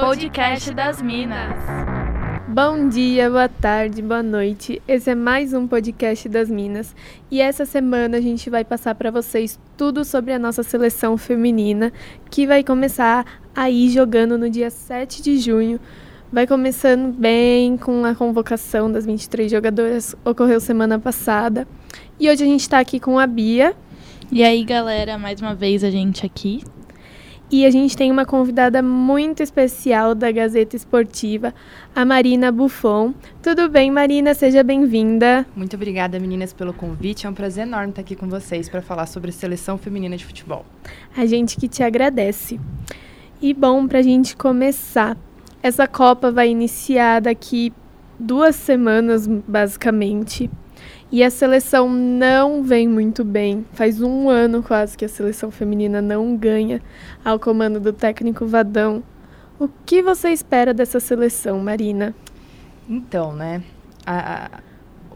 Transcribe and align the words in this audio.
Podcast 0.00 0.74
das 0.74 1.00
Minas. 1.00 1.56
Bom 2.48 2.88
dia, 2.88 3.30
boa 3.30 3.48
tarde, 3.48 4.02
boa 4.02 4.22
noite. 4.22 4.80
Esse 4.86 5.10
é 5.10 5.14
mais 5.14 5.54
um 5.54 5.66
podcast 5.66 6.28
das 6.28 6.50
Minas 6.50 6.94
e 7.30 7.40
essa 7.40 7.64
semana 7.64 8.18
a 8.18 8.20
gente 8.20 8.50
vai 8.50 8.62
passar 8.62 8.94
para 8.94 9.10
vocês 9.10 9.58
tudo 9.76 10.04
sobre 10.04 10.32
a 10.32 10.38
nossa 10.38 10.62
seleção 10.62 11.16
feminina 11.16 11.92
que 12.30 12.46
vai 12.46 12.62
começar 12.62 13.24
aí 13.54 13.88
jogando 13.88 14.36
no 14.36 14.50
dia 14.50 14.70
7 14.70 15.22
de 15.22 15.38
junho. 15.38 15.80
Vai 16.30 16.46
começando 16.46 17.12
bem 17.12 17.76
com 17.76 18.04
a 18.04 18.14
convocação 18.14 18.92
das 18.92 19.06
23 19.06 19.50
jogadoras, 19.50 20.14
ocorreu 20.24 20.60
semana 20.60 20.98
passada. 20.98 21.66
E 22.20 22.28
hoje 22.28 22.44
a 22.44 22.46
gente 22.46 22.60
está 22.60 22.78
aqui 22.78 23.00
com 23.00 23.18
a 23.18 23.26
Bia. 23.26 23.74
E 24.30 24.44
aí, 24.44 24.62
galera, 24.62 25.16
mais 25.16 25.40
uma 25.40 25.54
vez 25.54 25.82
a 25.82 25.90
gente 25.90 26.26
aqui 26.26 26.62
e 27.50 27.64
a 27.64 27.70
gente 27.70 27.96
tem 27.96 28.10
uma 28.10 28.26
convidada 28.26 28.82
muito 28.82 29.42
especial 29.42 30.14
da 30.14 30.32
Gazeta 30.32 30.74
Esportiva, 30.74 31.54
a 31.94 32.04
Marina 32.04 32.50
Buffon. 32.50 33.14
Tudo 33.40 33.68
bem, 33.68 33.90
Marina? 33.90 34.34
Seja 34.34 34.64
bem-vinda. 34.64 35.46
Muito 35.54 35.76
obrigada, 35.76 36.18
meninas, 36.18 36.52
pelo 36.52 36.72
convite. 36.72 37.26
É 37.26 37.30
um 37.30 37.34
prazer 37.34 37.66
enorme 37.66 37.90
estar 37.90 38.02
aqui 38.02 38.16
com 38.16 38.28
vocês 38.28 38.68
para 38.68 38.82
falar 38.82 39.06
sobre 39.06 39.30
a 39.30 39.32
seleção 39.32 39.78
feminina 39.78 40.16
de 40.16 40.24
futebol. 40.24 40.64
A 41.16 41.24
gente 41.24 41.56
que 41.56 41.68
te 41.68 41.82
agradece. 41.82 42.58
E 43.40 43.54
bom, 43.54 43.86
para 43.86 44.00
a 44.00 44.02
gente 44.02 44.36
começar, 44.36 45.16
essa 45.62 45.86
Copa 45.86 46.32
vai 46.32 46.48
iniciar 46.48 47.20
daqui 47.20 47.72
duas 48.18 48.56
semanas, 48.56 49.26
basicamente. 49.26 50.50
E 51.10 51.22
a 51.22 51.30
seleção 51.30 51.88
não 51.88 52.64
vem 52.64 52.88
muito 52.88 53.24
bem. 53.24 53.64
Faz 53.72 54.02
um 54.02 54.28
ano 54.28 54.62
quase 54.62 54.96
que 54.96 55.04
a 55.04 55.08
seleção 55.08 55.52
feminina 55.52 56.02
não 56.02 56.36
ganha 56.36 56.82
ao 57.24 57.38
comando 57.38 57.78
do 57.78 57.92
técnico 57.92 58.44
Vadão. 58.44 59.04
O 59.58 59.68
que 59.68 60.02
você 60.02 60.30
espera 60.30 60.74
dessa 60.74 60.98
seleção, 60.98 61.60
Marina? 61.60 62.12
Então, 62.88 63.32
né? 63.32 63.62
A, 64.04 64.46
a, 64.46 64.50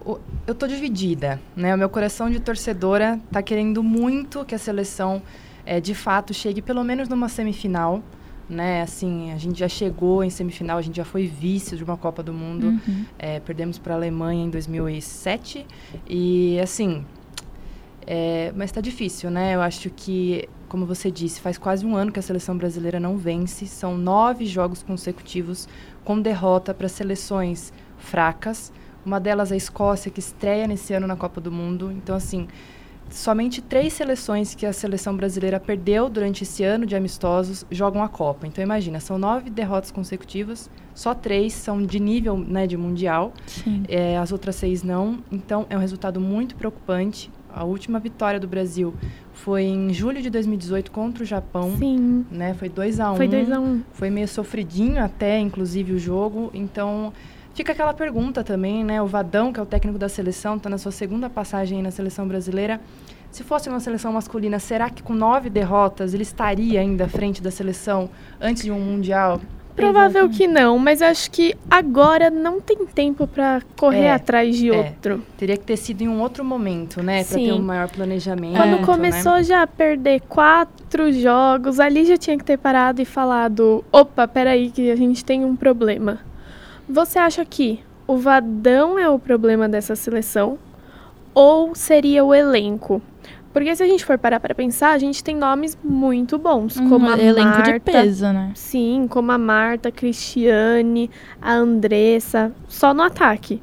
o, 0.07 0.19
eu 0.47 0.55
tô 0.55 0.69
dividida, 0.69 1.41
né? 1.57 1.75
O 1.75 1.79
meu 1.79 1.89
coração 1.89 2.31
de 2.31 2.39
torcedora 2.39 3.21
tá 3.31 3.43
querendo 3.43 3.83
muito 3.83 4.45
que 4.45 4.55
a 4.55 4.59
seleção, 4.59 5.21
é, 5.67 5.81
de 5.81 5.95
fato, 5.95 6.33
chegue 6.33 6.63
pelo 6.63 6.85
menos 6.85 7.09
numa 7.09 7.29
semifinal 7.29 8.01
né? 8.51 8.83
Assim, 8.83 9.33
a 9.33 9.39
gente 9.39 9.59
já 9.59 9.69
chegou 9.69 10.25
em 10.25 10.29
semifinal, 10.29 10.79
a 10.79 10.83
gente 10.83 10.97
já 10.97 11.05
foi 11.05 11.27
vice 11.27 11.77
de 11.77 11.85
uma 11.85 11.97
Copa 11.97 12.23
do 12.23 12.33
Mundo. 12.33 12.67
Uhum. 12.67 13.05
É, 13.19 13.39
perdemos 13.41 13.79
para 13.79 13.95
a 13.95 13.97
Alemanha 13.97 14.45
em 14.45 14.51
2007 14.51 15.65
e 16.09 16.59
assim, 16.61 17.05
é, 18.07 18.53
mas 18.57 18.71
está 18.71 18.81
difícil, 18.81 19.31
né? 19.31 19.55
Eu 19.55 19.63
acho 19.63 19.89
que, 19.91 20.49
como 20.69 20.85
você 20.85 21.11
disse, 21.11 21.41
faz 21.41 21.57
quase 21.57 21.87
um 21.87 21.97
ano 21.97 22.11
que 22.11 22.19
a 22.19 22.23
seleção 22.23 22.57
brasileira 22.57 22.99
não 22.99 23.17
vence. 23.17 23.67
São 23.67 23.97
nove 23.97 24.47
jogos 24.47 24.83
consecutivos 24.83 25.69
com 26.05 26.21
derrota 26.21 26.75
para 26.75 26.89
seleções 26.89 27.73
fracas. 27.99 28.73
Uma 29.07 29.21
delas 29.21 29.53
a 29.53 29.57
Escócia, 29.57 30.11
que 30.11 30.21
estreia 30.21 30.67
nesse 30.67 30.93
ano 30.93 31.07
na 31.07 31.17
Copa 31.17 31.41
do 31.41 31.53
Mundo. 31.53 31.93
Então, 31.93 32.17
assim, 32.17 32.49
somente 33.11 33.61
três 33.61 33.93
seleções 33.93 34.55
que 34.55 34.65
a 34.65 34.73
seleção 34.73 35.17
brasileira 35.17 35.59
perdeu 35.59 36.09
durante 36.09 36.45
esse 36.45 36.63
ano 36.65 36.87
de 36.87 36.95
amistosos 36.95 37.67
jogam 37.71 38.03
a 38.03 38.09
Copa. 38.09 38.47
Então 38.47 38.63
imagina, 38.63 39.01
são 39.01 39.19
nove 39.19 39.51
derrotas 39.51 39.91
consecutivas, 39.91 40.71
só 40.95 41.15
três 41.15 41.53
são 41.53 41.85
de 41.85 41.99
nível 41.99 42.39
né, 42.39 42.67
de 42.67 42.77
mundial, 42.77 43.33
é, 43.89 44.17
as 44.17 44.33
outras 44.33 44.57
seis 44.57 44.83
não. 44.83 45.19
Então 45.31 45.67
é 45.69 45.77
um 45.77 45.81
resultado 45.81 46.21
muito 46.21 46.55
preocupante. 46.55 47.31
A 47.53 47.65
última 47.65 47.99
vitória 47.99 48.39
do 48.39 48.47
Brasil 48.47 48.95
foi 49.33 49.65
em 49.65 49.93
julho 49.93 50.23
de 50.23 50.31
2018 50.31 50.93
contra 50.93 51.25
o 51.25 51.27
Japão. 51.27 51.77
Sim. 51.77 52.25
Né, 52.31 52.55
foi 52.55 52.69
2 52.69 53.01
a 53.01 53.11
1 53.11 53.15
um, 53.15 53.17
Foi 53.17 53.29
2 53.29 53.51
a 53.51 53.61
1 53.61 53.65
um. 53.65 53.83
Foi 53.93 54.09
meio 54.09 54.29
sofridinho 54.29 55.03
até, 55.03 55.39
inclusive, 55.41 55.93
o 55.93 55.99
jogo. 55.99 56.51
Então 56.55 57.13
Fica 57.55 57.73
aquela 57.73 57.93
pergunta 57.93 58.45
também, 58.45 58.85
né? 58.85 59.03
O 59.03 59.07
Vadão, 59.07 59.53
que 59.53 59.61
é 59.61 59.63
o 59.63 59.67
técnico 59.67 59.99
da 59.99 60.09
seleção, 60.09 60.57
está 60.57 60.71
na 60.71 60.79
sua 60.79 60.93
segunda 60.93 61.29
passagem 61.29 61.83
na 61.83 61.91
seleção 61.91 62.27
brasileira. 62.27 62.81
Se 63.31 63.45
fosse 63.45 63.69
uma 63.69 63.81
seleção 63.81 64.13
masculina, 64.13 64.59
será 64.59 64.91
que 64.91 65.03
com 65.03 65.15
nove 65.15 65.49
derrotas 65.49 66.15
ele 66.15 66.23
estaria 66.23 66.81
ainda 66.81 67.05
à 67.05 67.09
frente 67.09 67.43
da 67.43 67.51
seleção 67.51 68.11
antes 68.41 68.65
de 68.65 68.73
um 68.73 68.81
mundial? 68.81 69.41
Provável 69.75 70.29
que 70.29 70.47
não, 70.47 70.79
mas 70.79 71.01
acho 71.01 71.31
que 71.31 71.57
agora 71.71 72.29
não 72.29 72.61
tem 72.61 72.85
tempo 72.87 73.27
para 73.27 73.63
correr 73.77 74.07
é, 74.07 74.13
atrás 74.13 74.57
de 74.57 74.69
é. 74.69 74.77
outro. 74.77 75.23
Teria 75.39 75.57
que 75.57 75.65
ter 75.65 75.77
sido 75.77 76.03
em 76.03 76.09
um 76.09 76.21
outro 76.21 76.45
momento, 76.45 77.03
né? 77.03 77.25
Para 77.25 77.39
ter 77.39 77.53
um 77.53 77.63
maior 77.63 77.89
planejamento. 77.89 78.57
Quando 78.57 78.79
né? 78.79 78.85
começou 78.85 79.35
né? 79.35 79.43
já 79.45 79.63
a 79.63 79.67
perder 79.67 80.21
quatro 80.29 81.13
jogos, 81.13 81.81
ali 81.81 82.05
já 82.05 82.17
tinha 82.17 82.37
que 82.37 82.45
ter 82.45 82.59
parado 82.59 83.01
e 83.01 83.05
falado: 83.05 83.85
opa, 83.91 84.27
peraí, 84.29 84.71
que 84.71 84.91
a 84.91 84.97
gente 84.97 85.25
tem 85.25 85.45
um 85.45 85.57
problema. 85.57 86.19
Você 86.91 87.21
acha 87.21 87.45
que 87.45 87.79
o 88.05 88.17
Vadão 88.17 88.99
é 88.99 89.09
o 89.09 89.17
problema 89.17 89.69
dessa 89.69 89.95
seleção 89.95 90.59
ou 91.33 91.73
seria 91.73 92.25
o 92.25 92.35
elenco? 92.35 93.01
Porque 93.53 93.75
se 93.77 93.83
a 93.85 93.87
gente 93.87 94.05
for 94.05 94.19
parar 94.19 94.41
para 94.41 94.57
pensar, 94.57 94.91
a 94.91 94.99
gente 94.99 95.23
tem 95.23 95.37
nomes 95.37 95.79
muito 95.85 96.37
bons, 96.37 96.77
um 96.77 96.89
como 96.89 97.09
a 97.09 97.17
elenco 97.17 97.49
Marta, 97.49 97.73
de 97.75 97.81
peso, 97.81 98.33
né? 98.33 98.51
Sim, 98.57 99.07
como 99.09 99.31
a 99.31 99.39
Marta, 99.39 99.89
a 99.89 99.93
Cristiane, 99.93 101.09
a 101.41 101.55
Andressa, 101.55 102.53
só 102.67 102.93
no 102.93 103.03
ataque. 103.03 103.63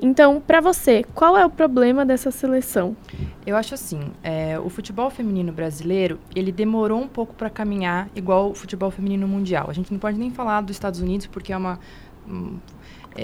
Então, 0.00 0.40
para 0.40 0.60
você, 0.60 1.04
qual 1.14 1.36
é 1.36 1.44
o 1.44 1.50
problema 1.50 2.04
dessa 2.04 2.30
seleção? 2.30 2.96
Eu 3.44 3.56
acho 3.56 3.74
assim, 3.74 4.12
é, 4.22 4.58
o 4.58 4.68
futebol 4.68 5.10
feminino 5.10 5.52
brasileiro, 5.52 6.20
ele 6.36 6.52
demorou 6.52 7.00
um 7.00 7.08
pouco 7.08 7.34
para 7.34 7.50
caminhar 7.50 8.08
igual 8.14 8.50
o 8.50 8.54
futebol 8.54 8.90
feminino 8.90 9.26
mundial. 9.26 9.66
A 9.68 9.72
gente 9.72 9.90
não 9.90 9.98
pode 9.98 10.18
nem 10.18 10.30
falar 10.30 10.60
dos 10.60 10.76
Estados 10.76 11.00
Unidos 11.00 11.26
porque 11.26 11.52
é 11.52 11.56
uma 11.56 11.80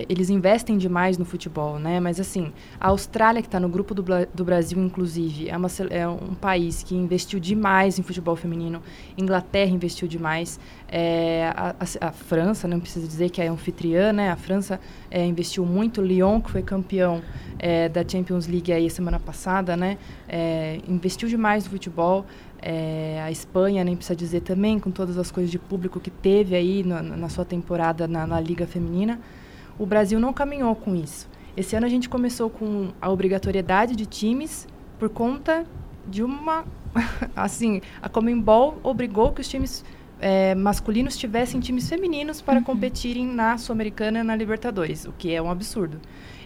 eles 0.08 0.28
investem 0.28 0.76
demais 0.76 1.16
no 1.16 1.24
futebol, 1.24 1.78
né? 1.78 2.00
Mas 2.00 2.18
assim, 2.18 2.52
a 2.80 2.88
Austrália 2.88 3.40
que 3.40 3.48
está 3.48 3.60
no 3.60 3.68
grupo 3.68 3.94
do, 3.94 4.02
do, 4.02 4.44
Brasil, 4.44 4.78
inclusive, 4.82 5.48
é, 5.48 5.56
uma, 5.56 5.68
é, 5.90 6.08
um 6.08 6.34
país 6.34 6.82
que 6.82 6.94
investiu 6.94 7.38
demais 7.38 7.98
em 7.98 8.02
futebol 8.02 8.34
feminino. 8.34 8.82
Inglaterra 9.16 9.70
investiu 9.70 10.08
demais. 10.08 10.58
É, 10.88 11.52
a, 11.54 11.74
a, 11.78 12.08
a, 12.08 12.12
França, 12.12 12.66
não 12.66 12.80
precisa 12.80 13.06
dizer 13.06 13.30
que 13.30 13.40
é 13.40 13.48
anfitriã, 13.48 14.12
né? 14.12 14.30
A 14.30 14.36
França 14.36 14.80
é, 15.10 15.24
investiu 15.24 15.64
muito. 15.64 16.02
Lyon, 16.02 16.40
que 16.40 16.50
foi 16.50 16.62
campeão 16.62 17.22
é, 17.58 17.88
da 17.88 18.06
Champions 18.06 18.46
League 18.46 18.72
aí 18.72 18.90
semana 18.90 19.20
passada, 19.20 19.76
né? 19.76 19.96
É, 20.28 20.80
investiu 20.88 21.28
demais 21.28 21.64
no 21.64 21.70
futebol. 21.70 22.26
É, 22.66 23.20
a 23.22 23.30
Espanha, 23.30 23.84
nem 23.84 23.94
precisa 23.94 24.16
dizer 24.16 24.40
também, 24.40 24.78
com 24.78 24.90
todas 24.90 25.18
as 25.18 25.30
coisas 25.30 25.52
de 25.52 25.58
público 25.58 26.00
que 26.00 26.10
teve 26.10 26.56
aí 26.56 26.82
na, 26.82 27.02
na 27.02 27.28
sua 27.28 27.44
temporada 27.44 28.08
na, 28.08 28.26
na, 28.26 28.40
Liga 28.40 28.66
Feminina. 28.66 29.20
O 29.78 29.84
Brasil 29.84 30.18
não 30.18 30.32
caminhou 30.32 30.74
com 30.74 30.96
isso. 30.96 31.28
Esse 31.54 31.76
ano 31.76 31.84
a 31.84 31.90
gente 31.90 32.08
começou 32.08 32.48
com 32.48 32.88
a 33.02 33.10
obrigatoriedade 33.10 33.94
de 33.94 34.06
times 34.06 34.66
por 34.98 35.10
conta 35.10 35.66
de 36.08 36.22
uma. 36.22 36.64
assim, 37.36 37.82
a 38.00 38.08
Comembol 38.08 38.78
obrigou 38.82 39.30
que 39.30 39.42
os 39.42 39.48
times 39.48 39.84
é, 40.18 40.54
masculinos 40.54 41.18
tivessem 41.18 41.60
times 41.60 41.86
femininos 41.86 42.40
para 42.40 42.60
uhum. 42.60 42.64
competirem 42.64 43.26
na 43.26 43.58
Sul-Americana 43.58 44.20
e 44.20 44.22
na 44.22 44.34
Libertadores, 44.34 45.04
o 45.04 45.12
que 45.12 45.34
é 45.34 45.42
um 45.42 45.50
absurdo. 45.50 46.00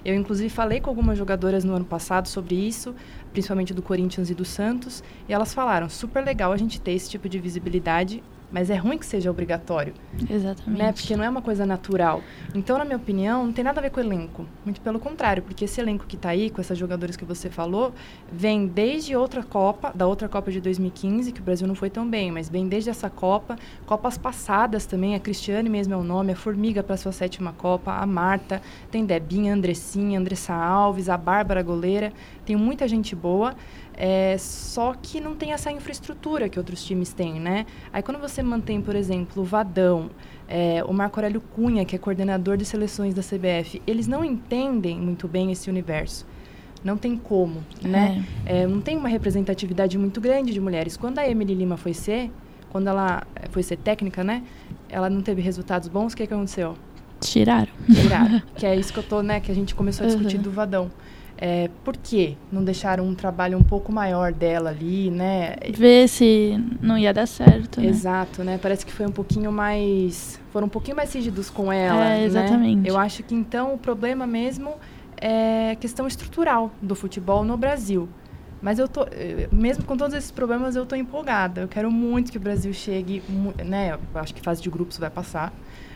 Eu, 0.04 0.14
inclusive, 0.14 0.48
falei 0.48 0.80
com 0.80 0.90
algumas 0.90 1.18
jogadoras 1.18 1.64
no 1.64 1.74
ano 1.74 1.84
passado 1.84 2.28
sobre 2.28 2.54
isso, 2.54 2.94
principalmente 3.32 3.74
do 3.74 3.82
Corinthians 3.82 4.30
e 4.30 4.34
do 4.34 4.44
Santos, 4.44 5.02
e 5.28 5.32
elas 5.32 5.54
falaram: 5.54 5.88
super 5.88 6.24
legal 6.24 6.52
a 6.52 6.56
gente 6.56 6.80
ter 6.80 6.92
esse 6.92 7.10
tipo 7.10 7.28
de 7.28 7.38
visibilidade 7.38 8.22
mas 8.50 8.70
é 8.70 8.76
ruim 8.76 8.98
que 8.98 9.06
seja 9.06 9.30
obrigatório. 9.30 9.92
Exatamente. 10.28 10.78
Né? 10.78 10.92
Porque 10.92 11.16
não 11.16 11.24
é 11.24 11.28
uma 11.28 11.42
coisa 11.42 11.66
natural. 11.66 12.22
Então, 12.54 12.78
na 12.78 12.84
minha 12.84 12.96
opinião, 12.96 13.46
não 13.46 13.52
tem 13.52 13.64
nada 13.64 13.80
a 13.80 13.82
ver 13.82 13.90
com 13.90 14.00
o 14.00 14.02
elenco. 14.02 14.46
Muito 14.64 14.80
pelo 14.80 14.98
contrário, 14.98 15.42
porque 15.42 15.64
esse 15.64 15.80
elenco 15.80 16.06
que 16.06 16.16
está 16.16 16.30
aí, 16.30 16.50
com 16.50 16.60
essas 16.60 16.78
jogadoras 16.78 17.16
que 17.16 17.24
você 17.24 17.50
falou, 17.50 17.92
vem 18.32 18.66
desde 18.66 19.14
outra 19.14 19.42
Copa, 19.42 19.92
da 19.94 20.06
outra 20.06 20.28
Copa 20.28 20.50
de 20.50 20.60
2015, 20.60 21.32
que 21.32 21.40
o 21.40 21.44
Brasil 21.44 21.66
não 21.66 21.74
foi 21.74 21.90
tão 21.90 22.08
bem, 22.08 22.30
mas 22.30 22.48
vem 22.48 22.68
desde 22.68 22.90
essa 22.90 23.10
Copa, 23.10 23.56
Copas 23.86 24.16
passadas 24.16 24.86
também, 24.86 25.14
a 25.14 25.20
Cristiane 25.20 25.68
mesmo 25.68 25.94
é 25.94 25.96
o 25.96 26.04
nome, 26.04 26.32
a 26.32 26.36
Formiga 26.36 26.82
para 26.82 26.96
sua 26.96 27.12
sétima 27.12 27.52
Copa, 27.52 27.92
a 27.92 28.06
Marta, 28.06 28.62
tem 28.90 29.04
Debinha, 29.04 29.54
Andressinha, 29.54 30.18
Andressa 30.18 30.54
Alves, 30.54 31.08
a 31.08 31.16
Bárbara 31.16 31.62
Goleira, 31.62 32.12
tem 32.44 32.56
muita 32.56 32.88
gente 32.88 33.14
boa. 33.14 33.54
É, 34.00 34.36
só 34.38 34.94
que 34.94 35.20
não 35.20 35.34
tem 35.34 35.52
essa 35.52 35.72
infraestrutura 35.72 36.48
que 36.48 36.56
outros 36.56 36.84
times 36.84 37.12
têm, 37.12 37.40
né? 37.40 37.66
Aí 37.92 38.00
quando 38.00 38.20
você 38.20 38.44
mantém, 38.44 38.80
por 38.80 38.94
exemplo, 38.94 39.42
o 39.42 39.44
Vadão, 39.44 40.08
é, 40.48 40.84
o 40.86 40.92
Marco 40.92 41.18
Aurélio 41.18 41.40
Cunha, 41.40 41.84
que 41.84 41.96
é 41.96 41.98
coordenador 41.98 42.56
de 42.56 42.64
seleções 42.64 43.12
da 43.12 43.22
CBF, 43.22 43.82
eles 43.84 44.06
não 44.06 44.24
entendem 44.24 44.96
muito 44.96 45.26
bem 45.26 45.50
esse 45.50 45.68
universo. 45.68 46.24
Não 46.84 46.96
tem 46.96 47.16
como, 47.16 47.60
né? 47.82 48.24
É. 48.46 48.64
não 48.68 48.80
tem 48.80 48.96
uma 48.96 49.08
representatividade 49.08 49.98
muito 49.98 50.20
grande 50.20 50.52
de 50.52 50.60
mulheres. 50.60 50.96
Quando 50.96 51.18
a 51.18 51.28
Emily 51.28 51.52
Lima 51.52 51.76
foi 51.76 51.92
ser, 51.92 52.30
quando 52.70 52.86
ela 52.86 53.24
foi 53.50 53.64
ser 53.64 53.78
técnica, 53.78 54.22
né? 54.22 54.44
Ela 54.88 55.10
não 55.10 55.22
teve 55.22 55.42
resultados 55.42 55.88
bons, 55.88 56.12
o 56.12 56.16
que, 56.16 56.24
que 56.24 56.32
aconteceu? 56.32 56.76
Tiraram. 57.20 57.72
Tiraram. 57.92 58.40
que 58.54 58.64
é 58.64 58.76
isso 58.76 58.92
que 58.92 59.00
eu 59.00 59.02
tô, 59.02 59.22
né? 59.22 59.40
Que 59.40 59.50
a 59.50 59.54
gente 59.54 59.74
começou 59.74 60.06
a 60.06 60.08
discutir 60.08 60.36
uhum. 60.36 60.42
do 60.44 60.52
Vadão. 60.52 60.88
É, 61.40 61.70
por 61.84 61.96
que 61.96 62.36
não 62.50 62.64
deixaram 62.64 63.04
um 63.04 63.14
trabalho 63.14 63.56
um 63.56 63.62
pouco 63.62 63.92
maior 63.92 64.32
dela 64.32 64.70
ali, 64.70 65.08
né? 65.08 65.54
Ver 65.72 66.08
se 66.08 66.58
não 66.82 66.98
ia 66.98 67.14
dar 67.14 67.26
certo. 67.26 67.80
Né? 67.80 67.86
Exato, 67.86 68.42
né? 68.42 68.58
Parece 68.60 68.84
que 68.84 68.92
foi 68.92 69.06
um 69.06 69.12
pouquinho 69.12 69.52
mais. 69.52 70.40
Foram 70.52 70.66
um 70.66 70.70
pouquinho 70.70 70.96
mais 70.96 71.12
rígidos 71.14 71.48
com 71.48 71.72
ela. 71.72 72.04
É, 72.04 72.18
né? 72.18 72.24
exatamente. 72.24 72.88
Eu 72.88 72.98
acho 72.98 73.22
que 73.22 73.36
então 73.36 73.72
o 73.72 73.78
problema 73.78 74.26
mesmo 74.26 74.74
é 75.16 75.76
questão 75.76 76.08
estrutural 76.08 76.72
do 76.82 76.96
futebol 76.96 77.44
no 77.44 77.56
Brasil. 77.56 78.08
Mas 78.60 78.80
eu 78.80 78.88
tô, 78.88 79.02
eh, 79.12 79.48
mesmo 79.52 79.84
com 79.84 79.96
todos 79.96 80.16
esses 80.16 80.32
problemas, 80.32 80.74
eu 80.74 80.84
tô 80.84 80.96
empolgada. 80.96 81.60
Eu 81.60 81.68
quero 81.68 81.90
muito 81.90 82.32
que 82.32 82.38
o 82.38 82.40
Brasil 82.40 82.72
chegue, 82.72 83.22
né? 83.64 83.92
Eu 83.92 84.20
acho 84.20 84.34
que 84.34 84.40
fase 84.40 84.60
de 84.60 84.68
grupos 84.68 84.98
vai 84.98 85.10
passar. 85.10 85.52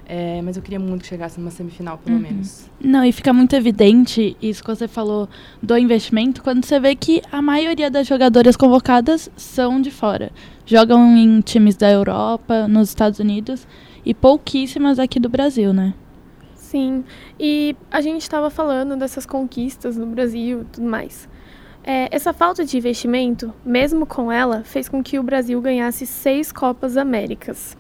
É, 0.07 0.43
mas 0.43 0.57
eu 0.57 0.63
queria 0.63 0.81
muito 0.81 1.03
que 1.03 1.09
chegasse 1.09 1.39
numa 1.39 1.51
semifinal, 1.51 1.97
pelo 1.99 2.17
Uhum. 2.17 2.23
menos. 2.23 2.69
Não, 2.81 3.05
e 3.05 3.13
fica 3.13 3.33
muito 3.33 3.55
evidente 3.55 4.37
isso 4.43 4.63
que 4.63 4.69
você 4.69 4.89
falou 4.89 5.29
do 5.63 5.79
investimento 5.79 6.43
quando 6.43 6.65
você 6.65 6.79
vê 6.81 6.95
que 6.95 7.23
a 7.31 7.41
maioria 7.41 7.91
das 7.91 8.07
jogadoras 8.07 8.57
convocadas 8.57 9.31
são 9.37 9.81
de 9.81 9.91
fora. 9.91 10.31
Jogam 10.67 11.17
em 11.17 11.41
times 11.41 11.77
da 11.77 11.91
Europa, 11.91 12.67
nos 12.69 12.89
Estados 12.89 13.21
Unidos 13.21 13.67
e 14.05 14.13
pouquíssimas 14.13 14.99
aqui 14.99 15.19
do 15.21 15.29
Brasil, 15.29 15.73
né? 15.73 15.95
Sim, 16.55 17.05
e 17.39 17.77
a 17.91 18.01
gente 18.01 18.23
estava 18.23 18.49
falando 18.51 18.97
dessas 18.97 19.25
conquistas 19.27 19.97
no 19.97 20.07
Brasil 20.07 20.63
e 20.63 20.65
tudo 20.65 20.87
mais. 20.87 21.29
É, 21.85 22.09
essa 22.15 22.33
falta 22.33 22.65
de 22.65 22.77
investimento, 22.77 23.53
mesmo 23.65 24.07
com 24.07 24.31
ela, 24.31 24.63
fez 24.65 24.89
com 24.89 25.03
que 25.03 25.19
o 25.19 25.23
Brasil 25.23 25.61
ganhasse 25.61 26.07
seis 26.07 26.53
Copas 26.53 26.97
Américas. 26.97 27.77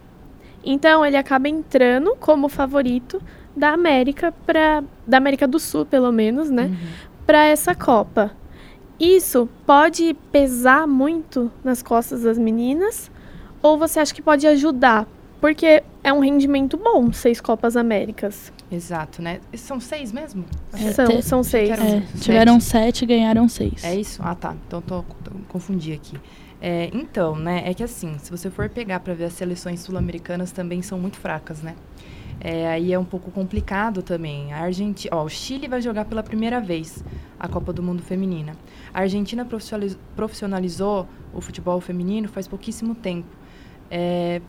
Então 0.64 1.04
ele 1.04 1.16
acaba 1.16 1.48
entrando 1.48 2.14
como 2.20 2.48
favorito 2.48 3.20
da 3.56 3.70
América 3.70 4.32
para 4.46 4.82
da 5.06 5.16
América 5.18 5.46
do 5.46 5.58
Sul, 5.58 5.84
pelo 5.84 6.10
menos, 6.12 6.48
né, 6.50 6.64
Uhum. 6.66 6.76
para 7.26 7.44
essa 7.46 7.74
Copa. 7.74 8.30
Isso 9.00 9.48
pode 9.66 10.14
pesar 10.30 10.86
muito 10.86 11.50
nas 11.64 11.82
costas 11.82 12.22
das 12.22 12.38
meninas 12.38 13.10
ou 13.60 13.76
você 13.76 13.98
acha 14.00 14.14
que 14.14 14.22
pode 14.22 14.46
ajudar? 14.46 15.06
Porque 15.40 15.82
é 16.04 16.12
um 16.12 16.20
rendimento 16.20 16.76
bom, 16.76 17.12
seis 17.12 17.40
Copas 17.40 17.76
Américas. 17.76 18.52
Exato, 18.70 19.20
né? 19.20 19.40
São 19.56 19.80
seis 19.80 20.12
mesmo? 20.12 20.44
É, 20.72 20.92
são, 20.92 21.06
te- 21.08 21.22
são 21.22 21.42
seis. 21.42 21.70
É, 21.70 21.76
sete. 21.76 22.20
tiveram 22.20 22.60
sete 22.60 23.02
e 23.02 23.06
ganharam 23.06 23.48
seis. 23.48 23.82
É 23.82 23.92
isso? 23.94 24.22
Ah, 24.24 24.36
tá. 24.36 24.54
Então 24.68 24.80
tô, 24.80 25.02
tô- 25.02 25.32
confundi 25.48 25.92
aqui. 25.92 26.16
É, 26.64 26.88
então, 26.94 27.34
né, 27.34 27.64
é 27.66 27.74
que 27.74 27.82
assim, 27.82 28.16
se 28.20 28.30
você 28.30 28.48
for 28.48 28.68
pegar 28.68 29.00
para 29.00 29.12
ver 29.14 29.24
as 29.24 29.32
seleções 29.32 29.80
sul-americanas 29.80 30.52
também 30.52 30.80
são 30.80 30.96
muito 30.96 31.16
fracas, 31.16 31.60
né? 31.60 31.74
É, 32.40 32.68
aí 32.68 32.92
é 32.92 32.98
um 32.98 33.04
pouco 33.04 33.32
complicado 33.32 34.00
também. 34.00 34.52
A 34.52 34.60
Argentina, 34.60 35.16
ó, 35.16 35.24
o 35.24 35.28
Chile 35.28 35.66
vai 35.66 35.82
jogar 35.82 36.04
pela 36.04 36.22
primeira 36.22 36.60
vez 36.60 37.04
a 37.38 37.48
Copa 37.48 37.72
do 37.72 37.82
Mundo 37.82 38.00
Feminina. 38.00 38.56
A 38.94 39.00
Argentina 39.00 39.44
profissionaliz- 39.44 39.98
profissionalizou 40.14 41.08
o 41.34 41.40
futebol 41.40 41.80
feminino 41.80 42.28
faz 42.28 42.46
pouquíssimo 42.46 42.94
tempo. 42.94 43.28
É, 43.90 44.40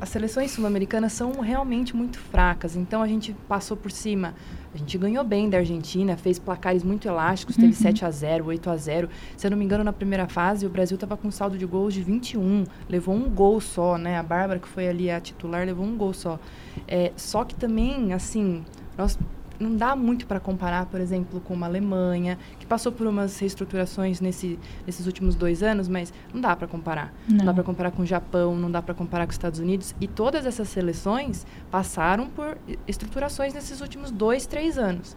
as 0.00 0.08
seleções 0.08 0.50
sul-americanas 0.52 1.12
são 1.12 1.40
realmente 1.40 1.94
muito 1.94 2.18
fracas, 2.18 2.76
então 2.76 3.02
a 3.02 3.06
gente 3.06 3.34
passou 3.46 3.76
por 3.76 3.90
cima. 3.90 4.34
A 4.76 4.78
gente 4.78 4.98
ganhou 4.98 5.24
bem 5.24 5.48
da 5.48 5.56
Argentina, 5.56 6.18
fez 6.18 6.38
placares 6.38 6.84
muito 6.84 7.08
elásticos, 7.08 7.56
teve 7.56 7.68
Uhum. 7.68 7.72
7 7.72 8.04
a 8.04 8.10
0 8.10 8.44
8 8.44 8.68
a 8.68 8.76
0 8.76 9.08
Se 9.34 9.46
eu 9.46 9.50
não 9.50 9.56
me 9.56 9.64
engano, 9.64 9.82
na 9.82 9.92
primeira 9.92 10.28
fase, 10.28 10.66
o 10.66 10.68
Brasil 10.68 10.96
estava 10.96 11.16
com 11.16 11.28
um 11.28 11.30
saldo 11.30 11.56
de 11.56 11.64
gols 11.64 11.94
de 11.94 12.02
21, 12.02 12.64
levou 12.86 13.14
um 13.14 13.30
gol 13.30 13.58
só, 13.58 13.96
né? 13.96 14.18
A 14.18 14.22
Bárbara, 14.22 14.60
que 14.60 14.68
foi 14.68 14.86
ali 14.86 15.10
a 15.10 15.18
titular, 15.18 15.64
levou 15.64 15.86
um 15.86 15.96
gol 15.96 16.12
só. 16.12 16.38
É, 16.86 17.10
só 17.16 17.42
que 17.42 17.54
também, 17.54 18.12
assim, 18.12 18.62
nós 18.98 19.18
não 19.58 19.76
dá 19.76 19.96
muito 19.96 20.26
para 20.26 20.38
comparar, 20.38 20.86
por 20.86 21.00
exemplo, 21.00 21.40
com 21.40 21.54
uma 21.54 21.66
Alemanha, 21.66 22.38
que 22.58 22.66
passou 22.66 22.92
por 22.92 23.06
umas 23.06 23.38
reestruturações 23.38 24.20
nesse, 24.20 24.58
nesses 24.86 25.06
últimos 25.06 25.34
dois 25.34 25.62
anos, 25.62 25.88
mas 25.88 26.12
não 26.32 26.40
dá 26.40 26.54
para 26.54 26.66
comparar. 26.66 27.12
Não, 27.28 27.38
dá 27.38 27.44
Não. 27.44 27.54
para 27.54 27.64
comparar 27.64 27.90
com 27.90 28.02
o 28.02 28.06
Japão, 28.06 28.56
não 28.56 28.70
dá 28.70 28.82
para 28.82 28.94
comparar 28.94 29.26
com 29.26 29.30
os 29.30 29.34
Estados 29.36 29.60
Unidos. 29.60 29.94
E 30.00 30.06
todas 30.06 30.46
essas 30.46 30.68
seleções 30.68 31.46
passaram 31.70 32.28
por 32.28 32.58
estruturações 32.86 33.54
nesses 33.54 33.80
últimos 33.80 34.10
dois, 34.10 34.46
três 34.46 34.78
anos. 34.78 35.16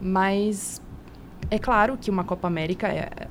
Mas 0.00 0.80
é 1.50 1.58
claro 1.58 1.96
que 1.96 2.10
uma 2.10 2.24
Copa 2.24 2.46
América, 2.48 2.88
é, 2.88 3.28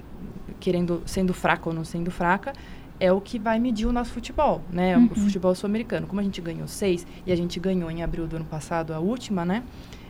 querendo 0.59 1.01
sendo 1.05 1.33
fraca 1.33 1.69
ou 1.69 1.75
não 1.75 1.83
sendo 1.83 2.11
fraca, 2.11 2.53
é 2.99 3.11
o 3.11 3.21
que 3.21 3.39
vai 3.39 3.59
medir 3.59 3.87
o 3.87 3.93
nosso 3.93 4.11
futebol, 4.11 4.61
né? 4.71 4.97
Uhum. 4.97 5.05
O 5.05 5.15
futebol 5.15 5.55
sul-americano. 5.55 6.05
Como 6.05 6.19
a 6.19 6.23
gente 6.23 6.41
ganhou 6.41 6.67
seis 6.67 7.07
e 7.25 7.31
a 7.31 7.35
gente 7.35 7.59
ganhou 7.59 7.89
em 7.89 8.03
abril 8.03 8.27
do 8.27 8.35
ano 8.35 8.45
passado 8.45 8.93
a 8.93 8.99
última, 8.99 9.45
né? 9.45 9.63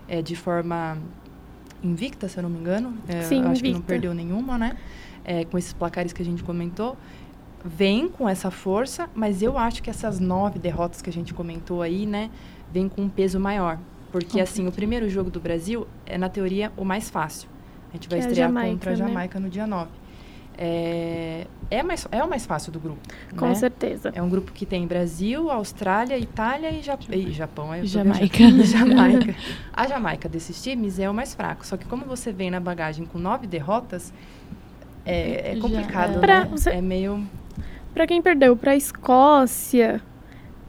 É, 0.09 0.21
de 0.21 0.35
forma 0.35 0.97
invicta, 1.83 2.27
se 2.27 2.37
eu 2.37 2.43
não 2.43 2.49
me 2.49 2.59
engano. 2.59 2.97
É, 3.07 3.21
Sim, 3.21 3.43
acho 3.45 3.61
que 3.61 3.69
não 3.69 3.77
invicta. 3.77 3.81
perdeu 3.87 4.13
nenhuma, 4.13 4.57
né? 4.57 4.75
É, 5.23 5.45
com 5.45 5.57
esses 5.57 5.71
placares 5.73 6.11
que 6.11 6.21
a 6.21 6.25
gente 6.25 6.43
comentou. 6.43 6.97
Vem 7.63 8.07
com 8.07 8.27
essa 8.27 8.49
força, 8.49 9.09
mas 9.13 9.41
eu 9.41 9.57
acho 9.57 9.83
que 9.83 9.89
essas 9.89 10.19
nove 10.19 10.57
derrotas 10.57 11.01
que 11.01 11.09
a 11.09 11.13
gente 11.13 11.33
comentou 11.33 11.81
aí, 11.81 12.05
né? 12.05 12.29
Vem 12.71 12.87
com 12.89 13.01
um 13.03 13.09
peso 13.09 13.39
maior. 13.39 13.77
Porque, 14.11 14.37
Com 14.37 14.43
assim, 14.43 14.67
o 14.67 14.71
primeiro 14.71 15.07
jogo 15.09 15.29
do 15.29 15.39
Brasil 15.39 15.85
é, 16.05 16.17
na 16.17 16.29
teoria, 16.29 16.71
o 16.75 16.83
mais 16.83 17.09
fácil. 17.09 17.47
A 17.91 17.93
gente 17.95 18.09
vai 18.09 18.19
Que 18.19 18.25
é 18.25 18.27
estrear 18.29 18.49
Jamaica, 18.49 18.71
contra 18.73 18.89
a 18.89 18.97
né? 18.97 19.07
Jamaica 19.07 19.39
no 19.39 19.49
dia 19.49 19.67
9. 19.67 19.89
É, 20.61 21.47
é, 21.71 21.81
mais, 21.81 22.05
é 22.11 22.21
o 22.21 22.27
mais 22.29 22.45
fácil 22.45 22.69
do 22.69 22.81
grupo. 22.81 22.99
Com 23.37 23.47
né? 23.47 23.55
certeza. 23.55 24.11
É 24.13 24.21
um 24.21 24.27
grupo 24.27 24.51
que 24.51 24.65
tem 24.65 24.85
Brasil, 24.85 25.49
Austrália, 25.49 26.17
Itália 26.17 26.69
e, 26.69 26.81
Jap 26.81 27.05
e 27.09 27.31
Japão. 27.31 27.73
É, 27.73 27.85
Jamaica. 27.85 28.37
Jamaica. 28.65 29.35
A 29.71 29.87
Jamaica 29.87 30.27
desses 30.27 30.61
times 30.61 30.99
é 30.99 31.09
o 31.09 31.13
mais 31.13 31.33
fraco. 31.33 31.65
Só 31.65 31.77
que 31.77 31.85
como 31.85 32.03
você 32.03 32.33
vem 32.33 32.51
na 32.51 32.59
bagagem 32.59 33.05
com 33.05 33.17
nove 33.17 33.47
derrotas, 33.47 34.11
é, 35.05 35.51
é 35.51 35.55
Já- 35.55 35.61
complicado, 35.61 36.17
é. 36.17 36.19
Pra 36.19 36.39
né? 36.41 36.47
você- 36.51 36.71
É 36.71 36.81
meio... 36.81 37.25
Pra 37.93 38.05
quem 38.05 38.21
perdeu 38.21 38.57
pra 38.57 38.75
Escócia, 38.75 40.01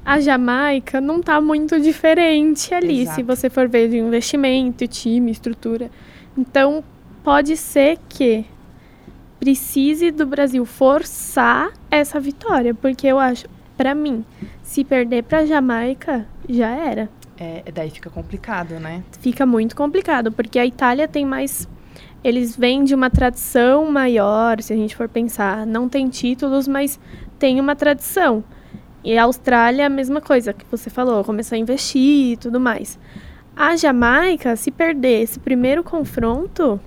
a 0.05 0.21
Jamaica 0.21 1.01
não 1.01 1.21
tá 1.21 1.41
muito 1.41 1.81
diferente 1.81 2.73
ali, 2.73 3.03
Exato. 3.03 3.17
se 3.17 3.23
você 3.25 3.51
for 3.51 3.69
ver 3.69 3.89
de 3.91 3.99
investimento, 3.99 4.87
time, 4.87 5.33
estrutura. 5.33 5.91
Então, 6.39 6.85
pode 7.25 7.57
ser 7.57 7.99
que 8.09 8.47
precise 9.41 10.13
do 10.13 10.27
Brasil 10.27 10.65
forçar 10.65 11.73
essa 11.91 12.21
vitória, 12.21 12.75
porque 12.75 13.07
eu 13.07 13.19
acho, 13.19 13.49
pra 13.77 13.95
mim, 13.95 14.25
se 14.63 14.85
perder 14.85 15.25
pra 15.25 15.47
Jamaica, 15.47 16.27
já 16.49 16.69
era. 16.69 17.09
É, 17.39 17.65
daí 17.73 17.91
fica 17.91 18.11
complicado, 18.11 18.79
né? 18.79 19.03
Fica 19.19 19.47
muito 19.47 19.75
complicado, 19.75 20.31
porque 20.31 20.59
a 20.59 20.67
Itália 20.67 21.09
tem 21.09 21.25
mais 21.25 21.67
eles 22.23 22.55
vêm 22.55 22.85
de 22.85 22.95
uma 22.95 23.09
tradição 23.09 23.91
maior, 23.91 24.61
se 24.61 24.73
a 24.73 24.77
gente 24.77 24.95
for 24.95 25.09
pensar. 25.09 25.67
Não 25.67 25.89
tem 25.89 26.09
títulos, 26.09 26.69
mas 26.69 27.01
tem 27.39 27.59
uma 27.59 27.75
tradição. 27.75 28.45
E 29.03 29.17
a 29.17 29.25
Austrália, 29.25 29.87
a 29.87 29.89
mesma 29.89 30.21
coisa 30.21 30.53
que 30.53 30.65
você 30.71 30.91
falou, 30.91 31.25
começou 31.25 31.57
a 31.57 31.59
investir 31.59 32.32
e 32.32 32.37
tudo 32.37 32.61
mais. 32.61 32.99
A 33.56 33.75
Jamaica, 33.75 34.55
se 34.55 34.70
perder 34.70 35.23
esse 35.23 35.39
primeiro 35.39 35.82
confronto, 35.82 36.79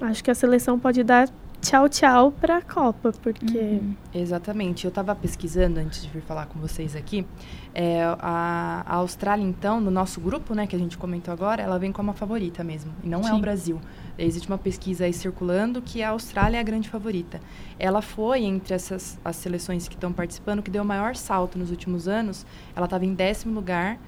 acho 0.00 0.22
que 0.22 0.30
a 0.30 0.34
seleção 0.34 0.78
pode 0.78 1.02
dar 1.02 1.28
tchau, 1.64 1.88
tchau 1.88 2.32
para 2.32 2.58
a 2.58 2.62
Copa, 2.62 3.12
porque 3.22 3.58
Uhum. 3.58 3.94
Exatamente. 4.14 4.84
Eu 4.84 4.90
estava 4.90 5.14
pesquisando 5.14 5.80
antes 5.80 6.02
de 6.02 6.08
vir 6.08 6.22
falar 6.22 6.46
com 6.46 6.58
vocês 6.58 6.94
aqui. 6.94 7.26
É, 7.74 8.04
a, 8.04 8.84
a 8.86 8.94
Austrália, 8.96 9.42
então, 9.42 9.80
no 9.80 9.90
nosso 9.90 10.20
grupo, 10.20 10.54
né, 10.54 10.66
que 10.66 10.76
a 10.76 10.78
gente 10.78 10.96
comentou 10.96 11.32
agora, 11.32 11.62
ela 11.62 11.78
vem 11.78 11.90
como 11.90 12.10
a 12.10 12.14
favorita 12.14 12.62
mesmo. 12.62 12.92
E 13.02 13.08
não 13.08 13.26
é 13.26 13.32
o 13.32 13.36
Sim. 13.36 13.40
Brasil. 13.40 13.80
Existe 14.16 14.46
uma 14.48 14.58
pesquisa 14.58 15.04
aí 15.04 15.12
circulando 15.12 15.82
que 15.82 16.02
a 16.02 16.10
Austrália 16.10 16.58
é 16.58 16.60
a 16.60 16.62
grande 16.62 16.88
favorita. 16.88 17.40
Ela 17.78 18.00
foi, 18.02 18.44
entre 18.44 18.74
essas 18.74 19.18
as 19.24 19.36
seleções 19.36 19.88
que 19.88 19.94
estão 19.94 20.12
participando, 20.12 20.62
que 20.62 20.70
deu 20.70 20.82
o 20.82 20.86
maior 20.86 21.16
salto 21.16 21.58
nos 21.58 21.70
últimos 21.70 22.06
anos. 22.06 22.46
Ela 22.76 22.86
estava 22.86 23.04
em 23.04 23.14
décimo 23.14 23.54
lugar 23.54 23.98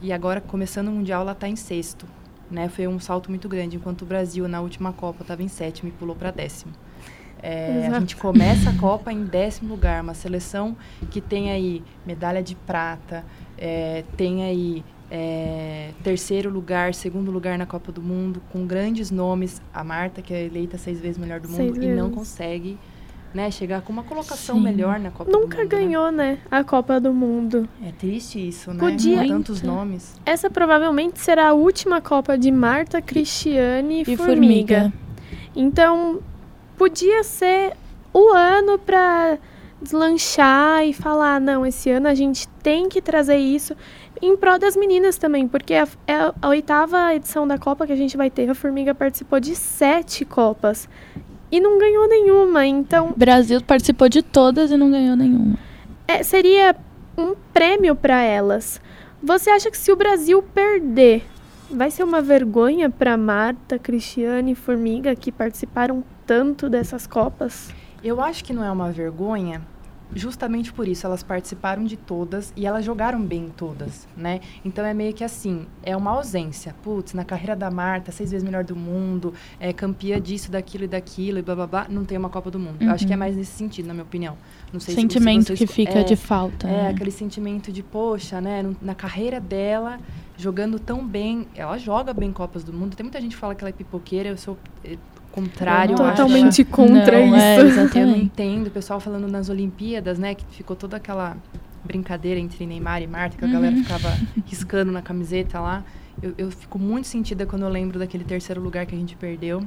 e 0.00 0.12
agora, 0.12 0.40
começando 0.40 0.88
o 0.88 0.90
Mundial, 0.90 1.22
ela 1.22 1.32
está 1.32 1.48
em 1.48 1.56
sexto. 1.56 2.06
Né? 2.50 2.68
Foi 2.68 2.86
um 2.88 2.98
salto 2.98 3.30
muito 3.30 3.48
grande, 3.48 3.76
enquanto 3.76 4.02
o 4.02 4.06
Brasil, 4.06 4.46
na 4.48 4.60
última 4.60 4.92
Copa, 4.92 5.22
estava 5.22 5.42
em 5.42 5.48
sétimo 5.48 5.88
e 5.88 5.92
pulou 5.92 6.16
para 6.16 6.30
décimo. 6.30 6.72
É, 7.42 7.88
a 7.92 7.98
gente 7.98 8.16
começa 8.16 8.70
a 8.70 8.74
Copa 8.74 9.12
em 9.12 9.24
décimo 9.24 9.70
lugar, 9.74 10.02
uma 10.02 10.14
seleção 10.14 10.76
que 11.10 11.20
tem 11.20 11.50
aí 11.50 11.82
medalha 12.06 12.42
de 12.42 12.54
prata, 12.54 13.24
é, 13.58 14.04
tem 14.16 14.44
aí 14.44 14.84
é, 15.10 15.90
terceiro 16.04 16.48
lugar, 16.48 16.94
segundo 16.94 17.30
lugar 17.30 17.58
na 17.58 17.66
Copa 17.66 17.90
do 17.90 18.00
Mundo, 18.00 18.40
com 18.52 18.64
grandes 18.66 19.10
nomes. 19.10 19.60
A 19.74 19.82
Marta, 19.82 20.22
que 20.22 20.32
é 20.32 20.44
eleita 20.46 20.78
seis 20.78 21.00
vezes 21.00 21.18
melhor 21.18 21.40
do 21.40 21.48
Seis 21.48 21.72
mundo, 21.72 21.82
e 21.84 21.88
não 21.88 22.10
consegue 22.10 22.78
né, 23.34 23.50
chegar 23.50 23.80
com 23.82 23.92
uma 23.92 24.02
colocação 24.04 24.56
Sim. 24.56 24.62
melhor 24.62 25.00
na 25.00 25.10
Copa 25.10 25.30
do 25.30 25.32
Mundo. 25.36 25.42
nunca 25.44 25.58
né? 25.58 25.64
ganhou, 25.64 26.12
né, 26.12 26.38
a 26.50 26.62
Copa 26.62 27.00
do 27.00 27.12
Mundo. 27.12 27.68
É 27.84 27.90
triste 27.90 28.46
isso, 28.46 28.72
né? 28.72 28.78
Podia- 28.78 29.22
Com 29.22 29.28
tantos 29.28 29.62
Muito. 29.62 29.74
nomes. 29.74 30.14
Essa 30.24 30.48
provavelmente 30.48 31.18
será 31.18 31.48
a 31.48 31.52
última 31.54 32.00
Copa 32.00 32.38
de 32.38 32.50
Marta, 32.50 33.02
Cristiane 33.02 34.04
e, 34.06 34.12
E 34.12 34.16
Formiga. 34.16 34.26
Formiga. 34.26 34.92
Então, 35.56 36.20
podia 36.82 37.22
ser 37.22 37.74
o 38.12 38.32
ano 38.32 38.76
para 38.76 39.38
deslanchar 39.80 40.84
e 40.84 40.92
falar, 40.92 41.40
não, 41.40 41.64
esse 41.64 41.88
ano 41.88 42.08
a 42.08 42.14
gente 42.14 42.48
tem 42.60 42.88
que 42.88 43.00
trazer 43.00 43.36
isso 43.36 43.76
em 44.20 44.36
prol 44.36 44.58
das 44.58 44.74
meninas 44.74 45.16
também, 45.16 45.46
porque 45.46 45.74
a, 45.74 45.86
é 46.08 46.32
a 46.42 46.48
oitava 46.48 47.14
edição 47.14 47.46
da 47.46 47.56
Copa 47.56 47.86
que 47.86 47.92
a 47.92 47.96
gente 47.96 48.16
vai 48.16 48.28
ter, 48.28 48.50
a 48.50 48.54
Formiga 48.54 48.92
participou 48.96 49.38
de 49.38 49.54
sete 49.54 50.24
Copas 50.24 50.88
e 51.52 51.60
não 51.60 51.78
ganhou 51.78 52.08
nenhuma, 52.08 52.66
então... 52.66 53.10
O 53.10 53.16
Brasil 53.16 53.62
participou 53.62 54.08
de 54.08 54.20
todas 54.20 54.72
e 54.72 54.76
não 54.76 54.90
ganhou 54.90 55.14
nenhuma. 55.14 55.56
É, 56.08 56.24
seria 56.24 56.74
um 57.16 57.36
prêmio 57.52 57.94
para 57.94 58.20
elas. 58.22 58.80
Você 59.22 59.50
acha 59.50 59.70
que 59.70 59.78
se 59.78 59.92
o 59.92 59.96
Brasil 59.96 60.42
perder, 60.42 61.24
vai 61.70 61.92
ser 61.92 62.02
uma 62.02 62.20
vergonha 62.20 62.90
para 62.90 63.16
Marta, 63.16 63.78
Cristiane 63.78 64.50
e 64.50 64.56
Formiga 64.56 65.14
que 65.14 65.30
participaram 65.30 66.02
tanto 66.32 66.70
dessas 66.70 67.06
Copas? 67.06 67.68
Eu 68.02 68.18
acho 68.18 68.42
que 68.42 68.54
não 68.54 68.64
é 68.64 68.72
uma 68.72 68.90
vergonha, 68.90 69.60
justamente 70.14 70.72
por 70.72 70.88
isso, 70.88 71.06
elas 71.06 71.22
participaram 71.22 71.84
de 71.84 71.94
todas 71.94 72.54
e 72.56 72.64
elas 72.64 72.86
jogaram 72.86 73.20
bem 73.20 73.52
todas, 73.54 74.08
né? 74.16 74.40
Então 74.64 74.82
é 74.82 74.94
meio 74.94 75.12
que 75.12 75.22
assim, 75.22 75.66
é 75.82 75.94
uma 75.94 76.10
ausência. 76.10 76.74
Putz, 76.82 77.12
na 77.12 77.22
carreira 77.22 77.54
da 77.54 77.70
Marta, 77.70 78.10
seis 78.10 78.30
vezes 78.30 78.42
melhor 78.42 78.64
do 78.64 78.74
mundo, 78.74 79.34
é 79.60 79.74
campeã 79.74 80.18
disso, 80.18 80.50
daquilo 80.50 80.84
e 80.84 80.88
daquilo 80.88 81.38
e 81.38 81.42
blá 81.42 81.54
blá 81.54 81.66
blá, 81.66 81.86
não 81.90 82.02
tem 82.02 82.16
uma 82.16 82.30
Copa 82.30 82.50
do 82.50 82.58
Mundo. 82.58 82.80
Uhum. 82.80 82.88
Eu 82.88 82.94
acho 82.94 83.06
que 83.06 83.12
é 83.12 83.14
uhum. 83.14 83.18
mais 83.18 83.36
nesse 83.36 83.52
sentido, 83.52 83.86
na 83.88 83.92
minha 83.92 84.04
opinião. 84.04 84.38
Não 84.72 84.80
sei 84.80 84.94
sentimento 84.94 85.48
se, 85.48 85.56
se 85.58 85.66
que 85.66 85.70
fica 85.70 85.98
é, 85.98 86.02
de 86.02 86.16
falta. 86.16 86.66
É, 86.66 86.70
né? 86.70 86.88
aquele 86.88 87.10
sentimento 87.10 87.70
de, 87.70 87.82
poxa, 87.82 88.40
né, 88.40 88.74
na 88.80 88.94
carreira 88.94 89.38
dela, 89.38 90.00
jogando 90.38 90.78
tão 90.80 91.06
bem, 91.06 91.46
ela 91.54 91.76
joga 91.76 92.14
bem 92.14 92.32
Copas 92.32 92.64
do 92.64 92.72
Mundo. 92.72 92.96
Tem 92.96 93.04
muita 93.04 93.20
gente 93.20 93.34
que 93.34 93.40
fala 93.40 93.54
que 93.54 93.62
ela 93.62 93.68
é 93.68 93.72
pipoqueira, 93.72 94.30
eu 94.30 94.38
sou 94.38 94.56
eh, 94.82 94.96
contrário. 95.32 95.96
Totalmente 95.96 96.64
contra 96.64 97.26
não, 97.26 97.34
é, 97.34 97.66
isso. 97.66 97.98
É, 97.98 98.02
eu 98.02 98.06
não 98.06 98.16
entendo. 98.16 98.66
O 98.68 98.70
pessoal 98.70 99.00
falando 99.00 99.26
nas 99.26 99.48
Olimpíadas, 99.48 100.18
né? 100.18 100.34
Que 100.34 100.44
ficou 100.50 100.76
toda 100.76 100.96
aquela 100.96 101.36
brincadeira 101.84 102.38
entre 102.38 102.64
Neymar 102.64 103.02
e 103.02 103.06
Marta, 103.06 103.36
que 103.36 103.44
a 103.44 103.46
uhum. 103.46 103.52
galera 103.54 103.76
ficava 103.76 104.16
riscando 104.46 104.92
na 104.92 105.02
camiseta 105.02 105.58
lá. 105.58 105.84
Eu, 106.22 106.34
eu, 106.38 106.50
fico 106.50 106.78
muito 106.78 107.08
sentida 107.08 107.46
quando 107.46 107.62
eu 107.62 107.68
lembro 107.68 107.98
daquele 107.98 108.22
terceiro 108.22 108.60
lugar 108.60 108.86
que 108.86 108.94
a 108.94 108.98
gente 108.98 109.16
perdeu. 109.16 109.66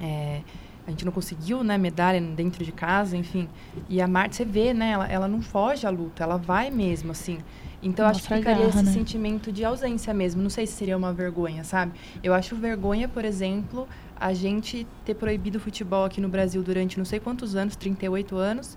É, 0.00 0.40
a 0.86 0.90
gente 0.90 1.04
não 1.04 1.12
conseguiu, 1.12 1.62
né, 1.62 1.76
medalha 1.76 2.18
dentro 2.18 2.64
de 2.64 2.72
casa, 2.72 3.14
enfim. 3.14 3.46
E 3.90 4.00
a 4.00 4.08
Marta, 4.08 4.36
você 4.36 4.44
vê, 4.44 4.72
né, 4.72 4.92
ela, 4.92 5.06
ela 5.06 5.28
não 5.28 5.42
foge 5.42 5.86
à 5.86 5.90
luta, 5.90 6.24
ela 6.24 6.38
vai 6.38 6.70
mesmo, 6.70 7.10
assim. 7.12 7.38
Então, 7.82 8.06
Mostra 8.06 8.10
acho 8.10 8.28
que 8.28 8.34
ficaria 8.34 8.66
garra, 8.66 8.80
esse 8.80 8.84
né? 8.84 8.92
sentimento 8.92 9.52
de 9.52 9.64
ausência 9.64 10.12
mesmo. 10.14 10.42
Não 10.42 10.50
sei 10.50 10.66
se 10.66 10.72
seria 10.72 10.96
uma 10.96 11.12
vergonha, 11.12 11.62
sabe? 11.62 11.92
Eu 12.22 12.32
acho 12.32 12.56
vergonha, 12.56 13.06
por 13.06 13.24
exemplo, 13.24 13.86
a 14.20 14.32
gente 14.32 14.86
ter 15.04 15.14
proibido 15.14 15.58
o 15.58 15.60
futebol 15.60 16.04
aqui 16.04 16.20
no 16.20 16.28
Brasil 16.28 16.62
durante 16.62 16.98
não 16.98 17.04
sei 17.04 17.20
quantos 17.20 17.54
anos, 17.54 17.76
38 17.76 18.36
anos. 18.36 18.76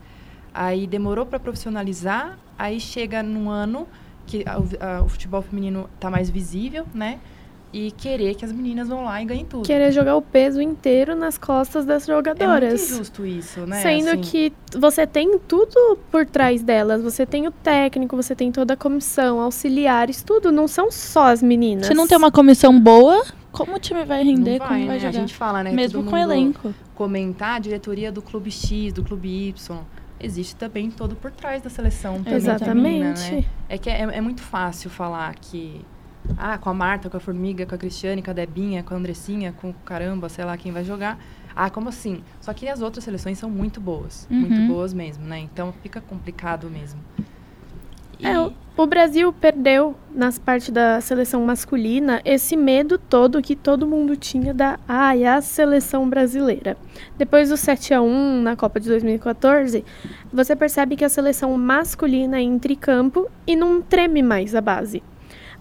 Aí 0.53 0.85
demorou 0.85 1.25
para 1.25 1.39
profissionalizar, 1.39 2.37
aí 2.57 2.79
chega 2.79 3.23
num 3.23 3.49
ano 3.49 3.87
que 4.27 4.43
a, 4.45 4.97
a, 4.97 5.01
o 5.01 5.09
futebol 5.09 5.41
feminino 5.41 5.89
está 5.95 6.09
mais 6.09 6.29
visível, 6.29 6.85
né? 6.93 7.19
E 7.73 7.89
querer 7.91 8.35
que 8.35 8.43
as 8.43 8.51
meninas 8.51 8.89
vão 8.89 9.05
lá 9.05 9.21
e 9.21 9.25
ganhem 9.25 9.45
tudo. 9.45 9.65
Querer 9.65 9.93
jogar 9.93 10.17
o 10.17 10.21
peso 10.21 10.61
inteiro 10.61 11.15
nas 11.15 11.37
costas 11.37 11.85
das 11.85 12.05
jogadoras. 12.05 12.73
É 12.73 12.77
muito 12.77 12.93
injusto 12.93 13.25
isso, 13.25 13.61
né? 13.61 13.81
Sendo 13.81 14.09
assim... 14.09 14.21
que 14.21 14.53
você 14.77 15.07
tem 15.07 15.39
tudo 15.39 15.97
por 16.11 16.25
trás 16.25 16.61
delas. 16.61 17.01
Você 17.01 17.25
tem 17.25 17.47
o 17.47 17.51
técnico, 17.51 18.13
você 18.13 18.35
tem 18.35 18.51
toda 18.51 18.73
a 18.73 18.77
comissão, 18.77 19.39
auxiliares, 19.39 20.21
tudo. 20.21 20.51
Não 20.51 20.67
são 20.67 20.91
só 20.91 21.27
as 21.27 21.41
meninas. 21.41 21.87
Se 21.87 21.93
não 21.93 22.05
tem 22.05 22.17
uma 22.17 22.31
comissão 22.31 22.77
boa, 22.77 23.23
como 23.51 23.75
o 23.75 23.79
time 23.79 24.05
vai 24.05 24.23
render, 24.23 24.57
vai, 24.57 24.67
como 24.67 24.79
né? 24.79 24.87
vai 24.87 24.99
jogar. 24.99 25.09
A 25.09 25.11
gente 25.11 25.33
fala, 25.33 25.63
né? 25.63 25.71
Mesmo 25.71 26.03
com 26.03 26.15
o 26.15 26.17
elenco. 26.17 26.73
Comentar 26.95 27.55
a 27.55 27.59
diretoria 27.59 28.11
do 28.11 28.21
clube 28.21 28.49
X, 28.49 28.93
do 28.93 29.03
clube 29.03 29.49
Y. 29.49 29.79
Existe 30.19 30.55
também 30.55 30.89
todo 30.91 31.15
por 31.15 31.31
trás 31.31 31.61
da 31.61 31.69
seleção. 31.69 32.21
Exatamente. 32.25 33.21
Feminina, 33.21 33.41
né? 33.41 33.45
É 33.67 33.77
que 33.77 33.89
é, 33.89 34.01
é, 34.01 34.21
muito 34.21 34.41
fácil 34.41 34.89
falar 34.89 35.33
que. 35.35 35.83
Ah, 36.37 36.57
com 36.57 36.69
a 36.69 36.73
Marta, 36.73 37.09
com 37.09 37.17
a 37.17 37.19
Formiga, 37.19 37.65
com 37.65 37.73
a 37.73 37.77
Cristiane, 37.77 38.21
com 38.21 38.29
a 38.29 38.33
Debinha, 38.33 38.83
com 38.83 38.93
a 38.93 38.97
Andressinha, 38.97 39.51
com 39.59 39.73
caramba, 39.73 40.29
sei 40.29 40.45
lá 40.45 40.55
quem 40.55 40.71
vai 40.71 40.83
jogar. 40.83 41.19
Ah, 41.55 41.69
como 41.69 41.89
assim? 41.89 42.23
Só 42.39 42.53
que 42.53 42.69
as 42.69 42.81
outras 42.81 43.03
seleções 43.03 43.37
são 43.37 43.49
muito 43.49 43.81
boas. 43.81 44.27
Uhum. 44.29 44.41
Muito 44.41 44.67
boas 44.67 44.93
mesmo, 44.93 45.25
né? 45.25 45.39
Então 45.39 45.73
fica 45.81 45.99
complicado 45.99 46.69
mesmo. 46.69 46.99
E... 48.19 48.25
É, 48.25 48.51
o 48.77 48.87
Brasil 48.87 49.33
perdeu, 49.33 49.95
nas 50.15 50.39
partes 50.39 50.69
da 50.69 50.99
seleção 51.01 51.43
masculina, 51.45 52.21
esse 52.23 52.55
medo 52.55 52.97
todo 52.97 53.41
que 53.41 53.55
todo 53.55 53.85
mundo 53.85 54.15
tinha 54.15 54.53
da 54.53 54.79
ai, 54.87 55.25
a 55.25 55.41
seleção 55.41 56.09
brasileira. 56.09 56.77
Depois 57.17 57.49
do 57.49 57.57
7 57.57 57.93
a 57.93 58.01
1 58.01 58.41
na 58.41 58.55
Copa 58.55 58.79
de 58.79 58.87
2014, 58.87 59.83
você 60.31 60.55
percebe 60.55 60.95
que 60.95 61.05
a 61.05 61.09
seleção 61.09 61.55
masculina 61.57 62.41
entra 62.41 62.71
em 62.71 62.75
campo 62.75 63.29
e 63.45 63.55
não 63.55 63.81
treme 63.81 64.23
mais 64.23 64.55
a 64.55 64.61
base. 64.61 65.03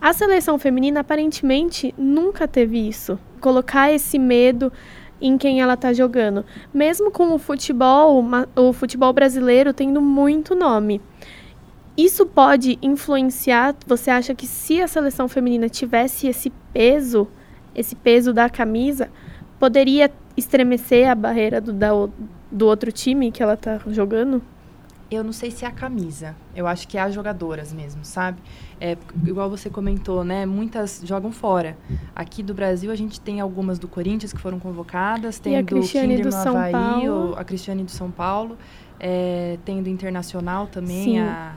A 0.00 0.12
seleção 0.12 0.58
feminina 0.58 1.00
aparentemente 1.00 1.92
nunca 1.98 2.48
teve 2.48 2.78
isso, 2.78 3.18
colocar 3.40 3.92
esse 3.92 4.18
medo 4.18 4.72
em 5.20 5.36
quem 5.36 5.60
ela 5.60 5.74
está 5.74 5.92
jogando, 5.92 6.44
mesmo 6.72 7.10
com 7.10 7.34
o 7.34 7.38
futebol, 7.38 8.24
o 8.56 8.72
futebol 8.72 9.12
brasileiro 9.12 9.74
tendo 9.74 10.00
muito 10.00 10.54
nome. 10.54 11.00
Isso 11.96 12.24
pode 12.24 12.78
influenciar? 12.80 13.74
Você 13.86 14.10
acha 14.10 14.34
que 14.34 14.46
se 14.46 14.80
a 14.80 14.88
seleção 14.88 15.28
feminina 15.28 15.68
tivesse 15.68 16.26
esse 16.26 16.50
peso, 16.72 17.28
esse 17.74 17.94
peso 17.94 18.32
da 18.32 18.48
camisa, 18.48 19.10
poderia 19.58 20.10
estremecer 20.36 21.08
a 21.10 21.14
barreira 21.14 21.60
do, 21.60 21.72
da, 21.72 21.90
do 22.50 22.66
outro 22.66 22.90
time 22.90 23.30
que 23.30 23.42
ela 23.42 23.54
está 23.54 23.78
jogando? 23.88 24.42
Eu 25.10 25.24
não 25.24 25.32
sei 25.32 25.50
se 25.50 25.64
é 25.64 25.68
a 25.68 25.72
camisa. 25.72 26.36
Eu 26.54 26.68
acho 26.68 26.86
que 26.86 26.96
é 26.96 27.00
as 27.00 27.12
jogadoras 27.12 27.72
mesmo, 27.72 28.04
sabe? 28.04 28.38
É, 28.80 28.96
igual 29.26 29.50
você 29.50 29.68
comentou, 29.68 30.22
né? 30.22 30.46
Muitas 30.46 31.02
jogam 31.04 31.32
fora. 31.32 31.76
Aqui 32.14 32.44
do 32.44 32.54
Brasil 32.54 32.92
a 32.92 32.94
gente 32.94 33.20
tem 33.20 33.40
algumas 33.40 33.76
do 33.76 33.88
Corinthians 33.88 34.32
que 34.32 34.38
foram 34.38 34.60
convocadas, 34.60 35.40
tem 35.40 35.58
a 35.58 35.62
do 35.62 35.66
Cristiane 35.66 36.16
Kinder 36.16 36.26
do 36.26 36.32
São 36.32 36.56
Havaí, 36.56 36.72
Paulo. 36.72 37.34
a 37.36 37.44
Cristiane 37.44 37.82
do 37.82 37.90
São 37.90 38.08
Paulo, 38.08 38.56
é, 39.00 39.58
tem 39.64 39.82
do 39.82 39.88
Internacional 39.88 40.68
também, 40.68 41.04
Sim. 41.04 41.18
a 41.18 41.56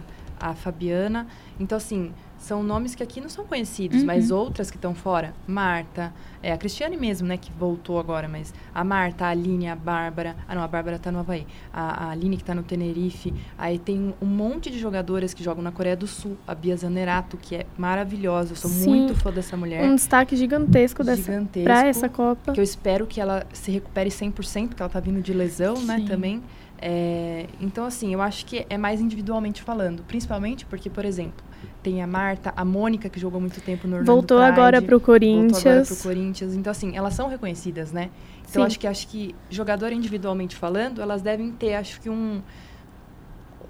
a 0.49 0.53
Fabiana. 0.53 1.27
Então, 1.59 1.77
assim, 1.77 2.11
são 2.43 2.61
nomes 2.61 2.93
que 2.93 3.01
aqui 3.01 3.21
não 3.21 3.29
são 3.29 3.45
conhecidos, 3.45 4.01
uhum. 4.01 4.05
mas 4.05 4.29
outras 4.29 4.69
que 4.69 4.75
estão 4.75 4.93
fora. 4.93 5.33
Marta, 5.47 6.13
é 6.41 6.51
a 6.51 6.57
Cristiane 6.57 6.97
mesmo, 6.97 7.25
né, 7.25 7.37
que 7.37 7.49
voltou 7.53 7.97
agora, 7.97 8.27
mas 8.27 8.53
a 8.75 8.83
Marta, 8.83 9.25
a 9.25 9.29
Aline, 9.29 9.69
a 9.69 9.75
Bárbara. 9.75 10.35
Ah, 10.45 10.53
não, 10.53 10.61
a 10.61 10.67
Bárbara 10.67 10.99
tá 10.99 11.09
no 11.09 11.19
Havaí. 11.19 11.47
A, 11.71 12.07
a 12.07 12.09
Aline 12.11 12.35
que 12.35 12.43
tá 12.43 12.53
no 12.53 12.61
Tenerife. 12.61 13.33
Aí 13.57 13.79
tem 13.79 14.13
um 14.21 14.25
monte 14.25 14.69
de 14.69 14.77
jogadoras 14.77 15.33
que 15.33 15.41
jogam 15.41 15.63
na 15.63 15.71
Coreia 15.71 15.95
do 15.95 16.05
Sul. 16.05 16.37
A 16.45 16.53
Bia 16.53 16.75
Zanerato, 16.75 17.37
que 17.37 17.55
é 17.55 17.65
maravilhosa. 17.77 18.51
Eu 18.51 18.57
sou 18.57 18.69
Sim. 18.69 18.89
muito 18.89 19.15
fã 19.15 19.31
dessa 19.31 19.55
mulher. 19.55 19.81
Um 19.81 19.95
destaque 19.95 20.35
gigantesco, 20.35 21.01
dessa, 21.01 21.21
gigantesco 21.21 21.63
pra 21.63 21.87
essa 21.87 22.09
Copa. 22.09 22.51
Que 22.51 22.59
eu 22.59 22.63
espero 22.63 23.07
que 23.07 23.21
ela 23.21 23.47
se 23.53 23.71
recupere 23.71 24.09
100%, 24.09 24.67
porque 24.67 24.83
ela 24.83 24.89
tá 24.89 24.99
vindo 24.99 25.21
de 25.21 25.31
lesão, 25.31 25.75
né, 25.75 25.95
Sim. 25.95 26.03
né, 26.03 26.09
também. 26.09 26.43
É, 26.85 27.45
então, 27.61 27.85
assim, 27.85 28.13
eu 28.13 28.21
acho 28.21 28.45
que 28.45 28.65
é 28.69 28.77
mais 28.77 28.99
individualmente 28.99 29.61
falando. 29.61 30.03
Principalmente 30.03 30.65
porque, 30.65 30.89
por 30.89 31.05
exemplo, 31.05 31.41
tem 31.81 32.03
a 32.03 32.07
Marta, 32.07 32.51
a 32.57 32.65
Mônica, 32.65 33.07
que 33.07 33.17
jogou 33.17 33.39
muito 33.39 33.61
tempo 33.61 33.87
no 33.87 33.95
Orlando 33.95 34.11
Voltou 34.11 34.37
Pride, 34.37 34.51
agora 34.51 34.81
pro 34.81 34.99
Corinthians. 34.99 35.51
Voltou 35.53 35.71
agora 35.71 35.85
pro 35.85 35.95
Corinthians. 35.95 36.53
Então, 36.53 36.71
assim, 36.71 36.97
elas 36.97 37.13
são 37.13 37.29
reconhecidas, 37.29 37.93
né? 37.93 38.09
Então, 38.49 38.63
acho 38.63 38.77
que 38.77 38.85
acho 38.85 39.07
que 39.07 39.33
jogador 39.49 39.93
individualmente 39.93 40.57
falando, 40.57 41.01
elas 41.01 41.21
devem 41.21 41.53
ter, 41.53 41.75
acho 41.75 42.01
que 42.01 42.09
um, 42.09 42.41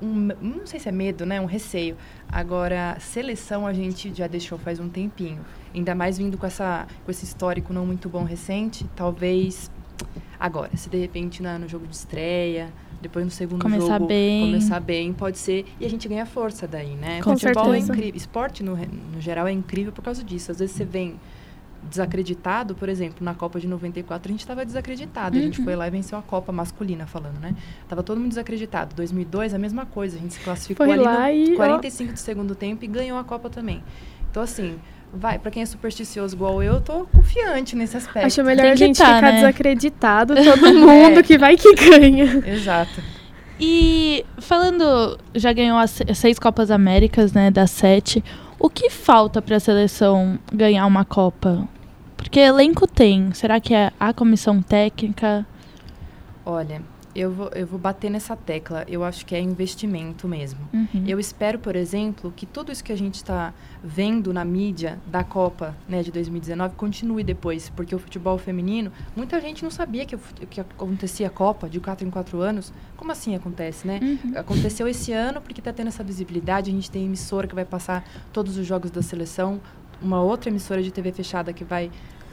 um, 0.02 0.30
não 0.42 0.66
sei 0.66 0.80
se 0.80 0.90
é 0.90 0.92
medo, 0.92 1.24
né? 1.24 1.40
Um 1.40 1.46
receio. 1.46 1.96
Agora, 2.28 2.98
seleção 3.00 3.68
a 3.68 3.74
gente 3.74 4.12
já 4.12 4.26
deixou 4.26 4.58
faz 4.58 4.80
um 4.80 4.90
tempinho. 4.90 5.46
Ainda 5.72 5.94
mais 5.94 6.18
vindo 6.18 6.36
com, 6.36 6.48
essa, 6.48 6.88
com 7.06 7.12
esse 7.12 7.26
histórico 7.26 7.72
não 7.72 7.86
muito 7.86 8.10
bom 8.10 8.24
recente, 8.24 8.88
talvez 8.96 9.70
agora, 10.40 10.76
se 10.76 10.90
de 10.90 10.98
repente 10.98 11.44
na, 11.44 11.60
no 11.60 11.70
jogo 11.70 11.86
de 11.86 11.96
estreia 11.96 12.74
depois 13.04 13.24
no 13.24 13.32
segundo 13.32 13.62
começar 13.62 14.00
jogo 14.00 14.08
bem. 14.08 14.46
começar 14.46 14.80
bem, 14.80 15.14
pode 15.14 15.38
ser. 15.38 15.66
E 15.80 15.86
a 15.86 15.90
gente 15.90 16.08
ganha 16.08 16.26
força 16.26 16.68
daí, 16.68 16.96
né? 16.96 17.22
Com 17.22 17.38
Futebol 17.38 17.66
certeza. 17.66 17.92
é 17.92 17.96
incrível. 17.96 18.18
Esporte, 18.18 18.64
no, 18.64 18.76
no 18.76 19.22
geral, 19.22 19.46
é 19.46 19.52
incrível 19.52 19.92
por 19.92 20.04
causa 20.04 20.24
disso. 20.24 20.52
Às 20.52 20.60
vezes 20.60 20.76
você 20.76 20.84
vem 20.84 21.20
desacreditado, 21.90 22.74
por 22.76 22.88
exemplo, 22.90 23.24
na 23.24 23.34
Copa 23.34 23.60
de 23.60 23.68
94 23.68 24.30
a 24.30 24.32
gente 24.32 24.40
estava 24.40 24.66
desacreditado. 24.66 25.38
A 25.38 25.42
gente 25.42 25.60
uhum. 25.60 25.66
foi 25.66 25.76
lá 25.76 25.88
e 25.88 25.92
venceu 25.92 26.18
a 26.18 26.22
Copa 26.22 26.52
masculina, 26.52 27.06
falando, 27.06 27.40
né? 27.40 27.56
Tava 27.88 28.02
todo 28.02 28.20
mundo 28.20 28.30
desacreditado. 28.30 28.96
2002, 28.96 29.54
a 29.54 29.60
mesma 29.60 29.86
coisa. 29.86 30.18
A 30.18 30.20
gente 30.20 30.34
se 30.34 30.40
classificou 30.40 30.86
foi 30.86 30.94
ali 30.96 31.04
lá 31.04 31.30
no 31.30 31.36
e, 31.36 31.56
45 31.56 32.10
ó. 32.10 32.14
do 32.14 32.20
segundo 32.20 32.56
tempo 32.56 32.84
e 32.84 32.88
ganhou 32.88 33.18
a 33.18 33.24
Copa 33.24 33.50
também. 33.50 33.84
Então, 34.32 34.42
assim, 34.42 34.80
vai, 35.14 35.38
para 35.38 35.52
quem 35.52 35.62
é 35.62 35.66
supersticioso 35.66 36.36
igual 36.36 36.62
eu, 36.64 36.82
tô 36.82 37.06
confiante 37.06 37.76
nesse 37.76 37.96
aspecto. 37.96 38.26
Acho 38.26 38.44
melhor 38.44 38.66
a 38.66 38.76
gente 38.76 38.98
tá, 38.98 39.16
ficar 39.16 39.22
né? 39.22 39.36
desacreditado, 39.36 40.34
todo 40.44 40.74
mundo 40.74 41.20
é. 41.20 41.24
que 41.24 41.38
vai 41.38 41.56
que 41.56 41.74
ganha. 41.76 42.44
Exato. 42.46 43.02
E 43.60 44.26
falando, 44.40 45.18
já 45.36 45.54
ganhou 45.54 45.78
as 45.78 46.02
seis 46.16 46.40
Copas 46.40 46.72
Américas, 46.72 47.32
né, 47.34 47.52
das 47.52 47.72
sete. 47.72 48.24
O 48.60 48.70
que 48.70 48.90
falta 48.90 49.42
para 49.42 49.58
a 49.58 49.60
seleção 49.60 50.40
ganhar 50.52 50.86
uma 50.86 51.06
Copa? 51.06 51.68
Porque 52.18 52.40
elenco 52.40 52.88
tem. 52.88 53.32
Será 53.34 53.60
que 53.60 53.74
é 53.74 53.92
a 54.00 54.14
comissão 54.14 54.62
técnica? 54.62 55.46
Olha, 56.46 56.82
eu 57.16 57.32
vou, 57.32 57.50
eu 57.50 57.68
vou 57.68 57.80
bater 57.80 58.10
nessa 58.10 58.36
tecla. 58.36 58.84
Eu 58.88 59.04
acho 59.04 59.26
que 59.26 59.36
é 59.36 59.40
investimento 59.40 60.28
mesmo. 60.28 60.60
Uhum. 60.74 61.04
Eu 61.06 61.20
espero, 61.20 61.60
por 61.60 61.76
exemplo, 61.76 62.34
que 62.36 62.46
tudo 62.46 62.72
isso 62.72 62.84
que 62.84 62.92
a 62.92 62.98
gente 62.98 63.16
está 63.16 63.54
vendo 63.84 64.34
na 64.34 64.44
mídia 64.44 65.00
da 65.06 65.24
Copa 65.24 65.76
né, 65.88 66.02
de 66.02 66.12
2019 66.12 66.76
continue 66.76 67.24
depois, 67.24 67.70
porque 67.70 67.94
o 67.94 68.00
futebol 68.00 68.38
feminino, 68.38 68.92
muita 69.16 69.40
gente 69.40 69.64
não 69.64 69.70
sabia 69.70 70.06
que, 70.06 70.18
que 70.50 70.60
acontecia 70.60 71.28
a 71.28 71.30
Copa 71.30 71.70
de 71.70 71.80
4 71.80 72.08
em 72.08 72.10
4 72.10 72.42
anos. 72.42 72.74
Como 72.98 73.12
assim 73.12 73.36
acontece, 73.36 73.86
né? 73.86 74.00
Uhum. 74.02 74.38
Aconteceu 74.38 74.88
esse 74.88 75.12
ano 75.12 75.42
porque 75.42 75.62
está 75.62 75.72
tendo 75.72 75.88
essa 75.88 76.04
visibilidade. 76.04 76.72
A 76.72 76.74
gente 76.74 76.90
tem 76.90 77.06
emissora 77.06 77.48
que 77.48 77.56
vai 77.56 77.66
passar 77.66 78.04
todos 78.32 78.58
os 78.58 78.66
jogos 78.66 78.90
da 78.90 79.02
seleção, 79.02 79.62
uma 80.02 80.22
outra 80.22 80.50
emissora 80.50 80.82
de 80.82 80.92
TV 80.92 81.12
fechada 81.12 81.54
que 81.54 81.64
vai 81.64 81.92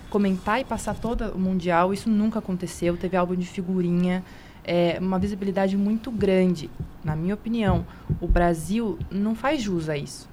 comentar 0.09 0.61
e 0.61 0.65
passar 0.65 0.95
todo 0.95 1.33
o 1.33 1.39
Mundial. 1.39 1.93
Isso 1.93 2.11
nunca 2.11 2.39
aconteceu. 2.39 2.97
Teve 2.97 3.17
álbum 3.17 3.37
de 3.37 3.47
figurinha. 3.47 4.25
É 4.73 4.99
uma 5.01 5.19
visibilidade 5.19 5.77
muito 5.77 6.13
grande. 6.13 6.71
Na 7.03 7.17
minha 7.17 7.35
opinião, 7.35 7.85
o 8.21 8.29
Brasil 8.29 8.97
não 9.11 9.35
faz 9.35 9.61
jus 9.61 9.89
a 9.89 9.97
isso. 9.97 10.29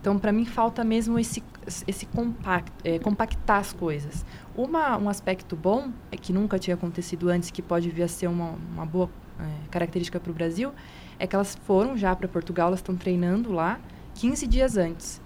Então, 0.00 0.18
para 0.18 0.32
mim, 0.32 0.46
falta 0.46 0.82
mesmo 0.82 1.18
esse, 1.18 1.42
esse 1.86 2.06
compact, 2.06 2.72
é, 2.82 2.98
compactar 2.98 3.58
as 3.58 3.74
coisas. 3.74 4.24
Uma, 4.56 4.96
um 4.96 5.06
aspecto 5.06 5.54
bom, 5.54 5.90
é 6.10 6.16
que 6.16 6.32
nunca 6.32 6.58
tinha 6.58 6.74
acontecido 6.74 7.28
antes, 7.28 7.50
que 7.50 7.60
pode 7.60 7.90
vir 7.90 8.04
a 8.04 8.08
ser 8.08 8.26
uma, 8.26 8.54
uma 8.72 8.86
boa 8.86 9.10
é, 9.38 9.44
característica 9.70 10.18
para 10.18 10.30
o 10.30 10.34
Brasil, 10.34 10.72
é 11.18 11.26
que 11.26 11.34
elas 11.34 11.54
foram 11.66 11.94
já 11.94 12.16
para 12.16 12.26
Portugal, 12.26 12.68
elas 12.68 12.80
estão 12.80 12.96
treinando 12.96 13.52
lá 13.52 13.78
15 14.14 14.46
dias 14.46 14.78
antes. 14.78 15.20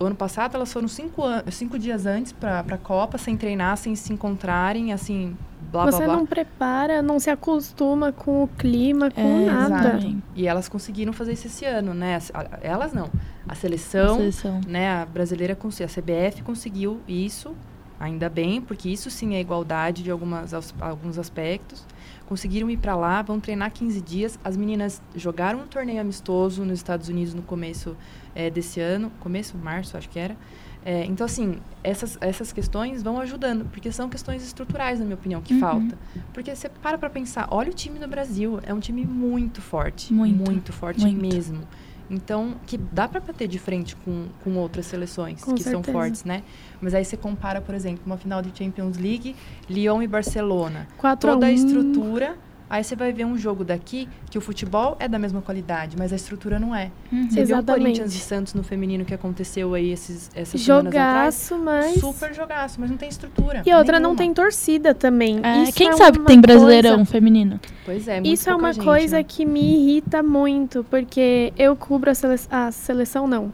O 0.00 0.04
ano 0.06 0.16
passado, 0.16 0.56
elas 0.56 0.72
foram 0.72 0.88
cinco, 0.88 1.22
cinco 1.52 1.78
dias 1.78 2.06
antes 2.06 2.32
para 2.32 2.60
a 2.60 2.78
Copa, 2.78 3.18
sem 3.18 3.36
treinar, 3.36 3.76
sem 3.76 3.94
se 3.94 4.12
encontrarem, 4.12 4.92
assim, 4.92 5.36
blá, 5.70 5.84
Você 5.86 5.98
blá, 5.98 6.06
blá. 6.06 6.16
não 6.16 6.26
prepara, 6.26 7.02
não 7.02 7.18
se 7.18 7.30
acostuma 7.30 8.12
com 8.12 8.42
o 8.42 8.48
clima, 8.48 9.10
com 9.10 9.20
É, 9.20 9.46
nada. 9.46 9.74
exatamente. 9.88 10.22
E 10.34 10.46
elas 10.46 10.68
conseguiram 10.68 11.12
fazer 11.12 11.32
isso 11.32 11.46
esse 11.46 11.64
ano, 11.64 11.94
né? 11.94 12.18
Elas 12.62 12.92
não. 12.92 13.06
A 13.48 13.52
A 13.52 13.54
seleção, 13.54 14.16
seleção. 14.16 14.60
né, 14.66 14.88
a 14.90 15.06
brasileira, 15.06 15.54
a 15.54 15.86
CBF 15.88 16.42
conseguiu 16.42 17.00
isso, 17.08 17.54
ainda 17.98 18.28
bem, 18.28 18.60
porque 18.60 18.88
isso 18.88 19.10
sim 19.10 19.34
é 19.34 19.40
igualdade 19.40 20.02
de 20.02 20.10
algumas, 20.10 20.52
alguns 20.80 21.18
aspectos. 21.18 21.84
Conseguiram 22.26 22.70
ir 22.70 22.76
para 22.76 22.94
lá, 22.94 23.22
vão 23.22 23.40
treinar 23.40 23.72
15 23.72 24.00
dias. 24.00 24.38
As 24.44 24.56
meninas 24.56 25.02
jogaram 25.16 25.60
um 25.60 25.66
torneio 25.66 26.00
amistoso 26.00 26.64
nos 26.64 26.78
Estados 26.78 27.08
Unidos 27.08 27.34
no 27.34 27.42
começo 27.42 27.96
eh, 28.36 28.48
desse 28.48 28.80
ano, 28.80 29.10
começo, 29.18 29.56
março, 29.58 29.96
acho 29.96 30.08
que 30.08 30.18
era. 30.18 30.36
Eh, 30.84 31.04
então, 31.06 31.24
assim, 31.26 31.56
essas, 31.84 32.16
essas 32.20 32.52
questões 32.52 33.02
vão 33.02 33.20
ajudando, 33.20 33.66
porque 33.66 33.92
são 33.92 34.08
questões 34.08 34.42
estruturais, 34.42 34.98
na 34.98 35.04
minha 35.04 35.16
opinião, 35.16 35.40
que 35.42 35.52
Uhum. 35.54 35.60
falta. 35.60 35.98
Porque 36.32 36.54
você 36.54 36.68
para 36.68 36.96
para 36.96 37.10
pensar, 37.10 37.48
olha 37.50 37.70
o 37.70 37.74
time 37.74 37.98
do 37.98 38.08
Brasil, 38.08 38.60
é 38.62 38.72
um 38.72 38.80
time 38.80 39.04
muito 39.04 39.60
forte. 39.60 40.12
Muito, 40.12 40.72
forte 40.72 41.02
muito. 41.02 41.20
mesmo. 41.20 41.60
Então, 42.08 42.56
que 42.66 42.76
dá 42.76 43.06
para 43.06 43.20
bater 43.20 43.46
de 43.46 43.58
frente 43.58 43.94
com, 43.94 44.26
com 44.42 44.56
outras 44.56 44.86
seleções 44.86 45.44
Com 45.44 45.54
que 45.54 45.62
são 45.62 45.74
certeza. 45.74 45.92
fortes, 45.92 46.24
né? 46.24 46.42
Mas 46.80 46.92
aí 46.92 47.04
você 47.04 47.16
compara, 47.16 47.60
por 47.60 47.72
exemplo, 47.74 48.02
uma 48.04 48.16
final 48.16 48.42
de 48.42 48.50
Champions 48.56 48.96
League, 48.96 49.36
Lyon 49.68 50.02
e 50.02 50.08
Barcelona. 50.08 50.88
4 50.96 51.30
Toda 51.30 51.46
a 51.46 51.48
a 51.48 51.52
1. 51.52 51.54
estrutura. 51.54 52.36
Aí 52.70 52.84
você 52.84 52.94
vai 52.94 53.12
ver 53.12 53.24
um 53.24 53.36
jogo 53.36 53.64
daqui 53.64 54.08
que 54.30 54.38
o 54.38 54.40
futebol 54.40 54.96
é 55.00 55.08
da 55.08 55.18
mesma 55.18 55.42
qualidade, 55.42 55.96
mas 55.98 56.12
a 56.12 56.16
estrutura 56.16 56.56
não 56.60 56.72
é. 56.72 56.92
Uhum. 57.12 57.28
Você 57.28 57.44
viu 57.44 57.58
o. 57.58 57.64
Corinthians 57.64 58.14
e 58.14 58.18
Santos 58.18 58.54
no 58.54 58.62
feminino 58.62 59.04
que 59.04 59.12
aconteceu 59.12 59.74
aí 59.74 59.90
esses, 59.90 60.30
essas 60.36 60.60
semanas 60.60 60.86
atrás? 60.86 61.48
Jogaço, 61.50 61.58
mas. 61.58 61.94
Super 62.00 62.32
jogaço, 62.32 62.80
mas 62.80 62.88
não 62.88 62.96
tem 62.96 63.08
estrutura. 63.08 63.62
E 63.66 63.74
outra, 63.74 63.94
não 63.98 64.10
nenhuma. 64.10 64.16
tem 64.18 64.32
torcida 64.32 64.94
também. 64.94 65.40
É, 65.42 65.64
Isso 65.64 65.72
quem 65.72 65.88
é 65.88 65.92
sabe 65.94 66.20
tem 66.20 66.40
brasileirão 66.40 66.96
coisa- 66.98 67.10
feminino? 67.10 67.58
Pois 67.84 68.06
é, 68.06 68.20
muito 68.20 68.32
Isso 68.32 68.48
é 68.48 68.54
uma 68.54 68.72
gente, 68.72 68.84
coisa 68.84 69.16
né? 69.16 69.24
que 69.24 69.44
me 69.44 69.60
irrita 69.90 70.22
muito, 70.22 70.86
porque 70.88 71.52
eu 71.58 71.74
cubro 71.74 72.08
a, 72.08 72.14
sele... 72.14 72.40
a 72.48 72.70
seleção, 72.70 73.26
não. 73.26 73.52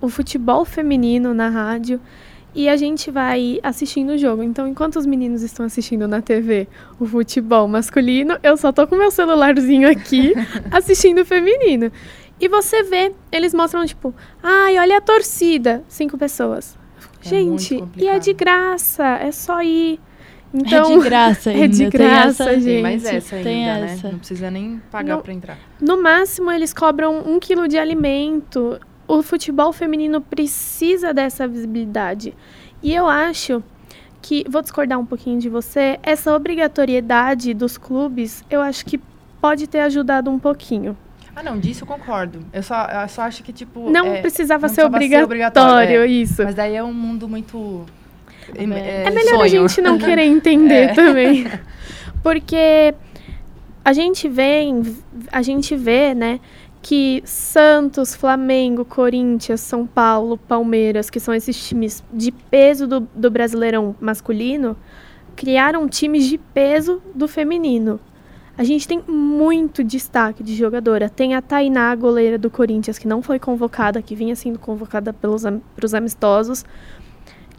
O 0.00 0.08
futebol 0.08 0.64
feminino 0.64 1.34
na 1.34 1.50
rádio 1.50 2.00
e 2.54 2.68
a 2.68 2.76
gente 2.76 3.10
vai 3.10 3.58
assistindo 3.62 4.10
o 4.10 4.18
jogo. 4.18 4.42
Então, 4.42 4.66
enquanto 4.68 4.96
os 4.96 5.06
meninos 5.06 5.42
estão 5.42 5.66
assistindo 5.66 6.06
na 6.06 6.22
TV 6.22 6.68
o 7.00 7.04
futebol 7.06 7.66
masculino, 7.66 8.38
eu 8.42 8.56
só 8.56 8.70
tô 8.72 8.86
com 8.86 8.94
meu 8.96 9.10
celularzinho 9.10 9.90
aqui 9.90 10.32
assistindo 10.70 11.22
o 11.22 11.24
feminino. 11.24 11.90
E 12.40 12.48
você 12.48 12.82
vê, 12.82 13.12
eles 13.30 13.54
mostram 13.54 13.84
tipo, 13.86 14.14
ai, 14.42 14.78
olha 14.78 14.98
a 14.98 15.00
torcida, 15.00 15.82
cinco 15.88 16.16
pessoas. 16.18 16.76
É 17.24 17.28
gente, 17.28 17.82
e 17.96 18.06
é 18.08 18.18
de 18.18 18.32
graça, 18.32 19.04
é 19.18 19.32
só 19.32 19.62
ir. 19.62 19.98
Então, 20.52 20.92
é 20.92 20.96
de 20.96 21.02
graça 21.02 21.50
é 21.52 21.54
ainda. 21.54 21.68
de 21.68 21.78
tem 21.78 21.90
graça, 21.90 22.42
essa- 22.44 22.54
gente. 22.54 22.64
Tem 22.64 22.82
mais 22.82 23.04
essa 23.04 23.36
ainda, 23.36 23.48
tem 23.48 23.64
né? 23.64 23.84
essa. 23.92 24.08
Não 24.12 24.18
precisa 24.18 24.50
nem 24.50 24.80
pagar 24.90 25.18
pra 25.18 25.32
entrar. 25.32 25.58
No 25.80 26.00
máximo, 26.00 26.50
eles 26.52 26.72
cobram 26.72 27.18
um 27.26 27.40
quilo 27.40 27.66
de 27.66 27.76
alimento. 27.78 28.78
O 29.06 29.22
futebol 29.22 29.72
feminino 29.72 30.20
precisa 30.20 31.12
dessa 31.12 31.46
visibilidade. 31.46 32.34
E 32.82 32.94
eu 32.94 33.06
acho 33.06 33.62
que, 34.22 34.44
vou 34.48 34.62
discordar 34.62 34.98
um 34.98 35.04
pouquinho 35.04 35.38
de 35.38 35.48
você, 35.48 35.98
essa 36.02 36.34
obrigatoriedade 36.34 37.52
dos 37.52 37.76
clubes, 37.76 38.42
eu 38.50 38.60
acho 38.62 38.84
que 38.86 38.98
pode 39.40 39.66
ter 39.66 39.80
ajudado 39.80 40.30
um 40.30 40.38
pouquinho. 40.38 40.96
Ah, 41.36 41.42
não, 41.42 41.58
disso 41.58 41.82
eu 41.82 41.88
concordo. 41.88 42.38
Eu 42.52 42.62
só, 42.62 42.86
eu 42.86 43.08
só 43.08 43.22
acho 43.22 43.42
que, 43.42 43.52
tipo. 43.52 43.90
Não 43.90 44.14
é, 44.14 44.20
precisava 44.20 44.68
não 44.68 44.74
ser 44.74 44.82
precisava 44.82 44.82
ser 44.82 44.84
obrigatório, 44.84 45.24
obrigatório, 45.24 46.00
é. 46.02 46.06
isso. 46.06 46.42
Mas 46.44 46.54
daí 46.54 46.76
é 46.76 46.82
um 46.82 46.92
mundo 46.94 47.28
muito. 47.28 47.84
É 48.54 48.62
É 48.62 49.10
melhor 49.10 49.34
a 49.44 49.48
sonho. 49.48 49.68
gente 49.68 49.80
não 49.82 49.98
querer 49.98 50.22
entender 50.26 50.90
É. 50.90 50.94
também. 50.94 51.46
Porque 52.22 52.94
a 53.84 53.92
gente 53.92 54.28
vê, 54.28 54.62
a 55.32 55.42
gente 55.42 55.76
vê, 55.76 56.14
né, 56.14 56.40
que 56.84 57.22
Santos, 57.24 58.14
Flamengo, 58.14 58.84
Corinthians, 58.84 59.62
São 59.62 59.86
Paulo, 59.86 60.36
Palmeiras, 60.36 61.08
que 61.08 61.18
são 61.18 61.32
esses 61.32 61.56
times 61.66 62.04
de 62.12 62.30
peso 62.30 62.86
do, 62.86 63.00
do 63.14 63.30
Brasileirão 63.30 63.96
masculino, 63.98 64.76
criaram 65.34 65.88
times 65.88 66.26
de 66.26 66.36
peso 66.36 67.00
do 67.14 67.26
feminino. 67.26 67.98
A 68.54 68.62
gente 68.62 68.86
tem 68.86 69.02
muito 69.08 69.82
destaque 69.82 70.42
de 70.42 70.54
jogadora. 70.54 71.08
Tem 71.08 71.34
a 71.34 71.40
Tainá, 71.40 71.94
goleira 71.94 72.36
do 72.36 72.50
Corinthians, 72.50 72.98
que 72.98 73.08
não 73.08 73.22
foi 73.22 73.38
convocada, 73.38 74.02
que 74.02 74.14
vinha 74.14 74.36
sendo 74.36 74.58
convocada 74.58 75.10
pelos 75.10 75.44
pros 75.74 75.94
amistosos, 75.94 76.66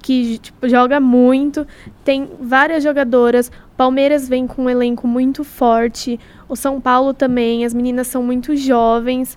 que 0.05 0.37
tipo, 0.37 0.69
joga 0.69 0.99
muito. 0.99 1.65
Tem 2.03 2.29
várias 2.39 2.83
jogadoras. 2.83 3.51
Palmeiras 3.75 4.29
vem 4.29 4.45
com 4.45 4.65
um 4.65 4.69
elenco 4.69 5.07
muito 5.07 5.43
forte. 5.43 6.19
O 6.47 6.55
São 6.55 6.79
Paulo 6.79 7.11
também. 7.11 7.65
As 7.65 7.73
meninas 7.73 8.05
são 8.05 8.21
muito 8.21 8.55
jovens. 8.55 9.35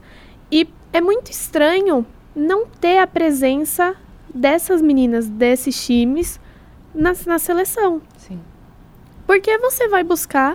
E 0.53 0.69
é 0.93 1.01
muito 1.01 1.31
estranho 1.31 2.05
não 2.37 2.67
ter 2.67 2.99
a 2.99 3.07
presença 3.07 3.97
dessas 4.33 4.83
meninas, 4.83 5.27
desses 5.27 5.87
times, 5.87 6.39
na, 6.95 7.15
na 7.25 7.39
seleção. 7.39 8.03
Sim. 8.19 8.39
Porque 9.27 9.57
você 9.57 9.89
vai 9.89 10.05
buscar 10.05 10.55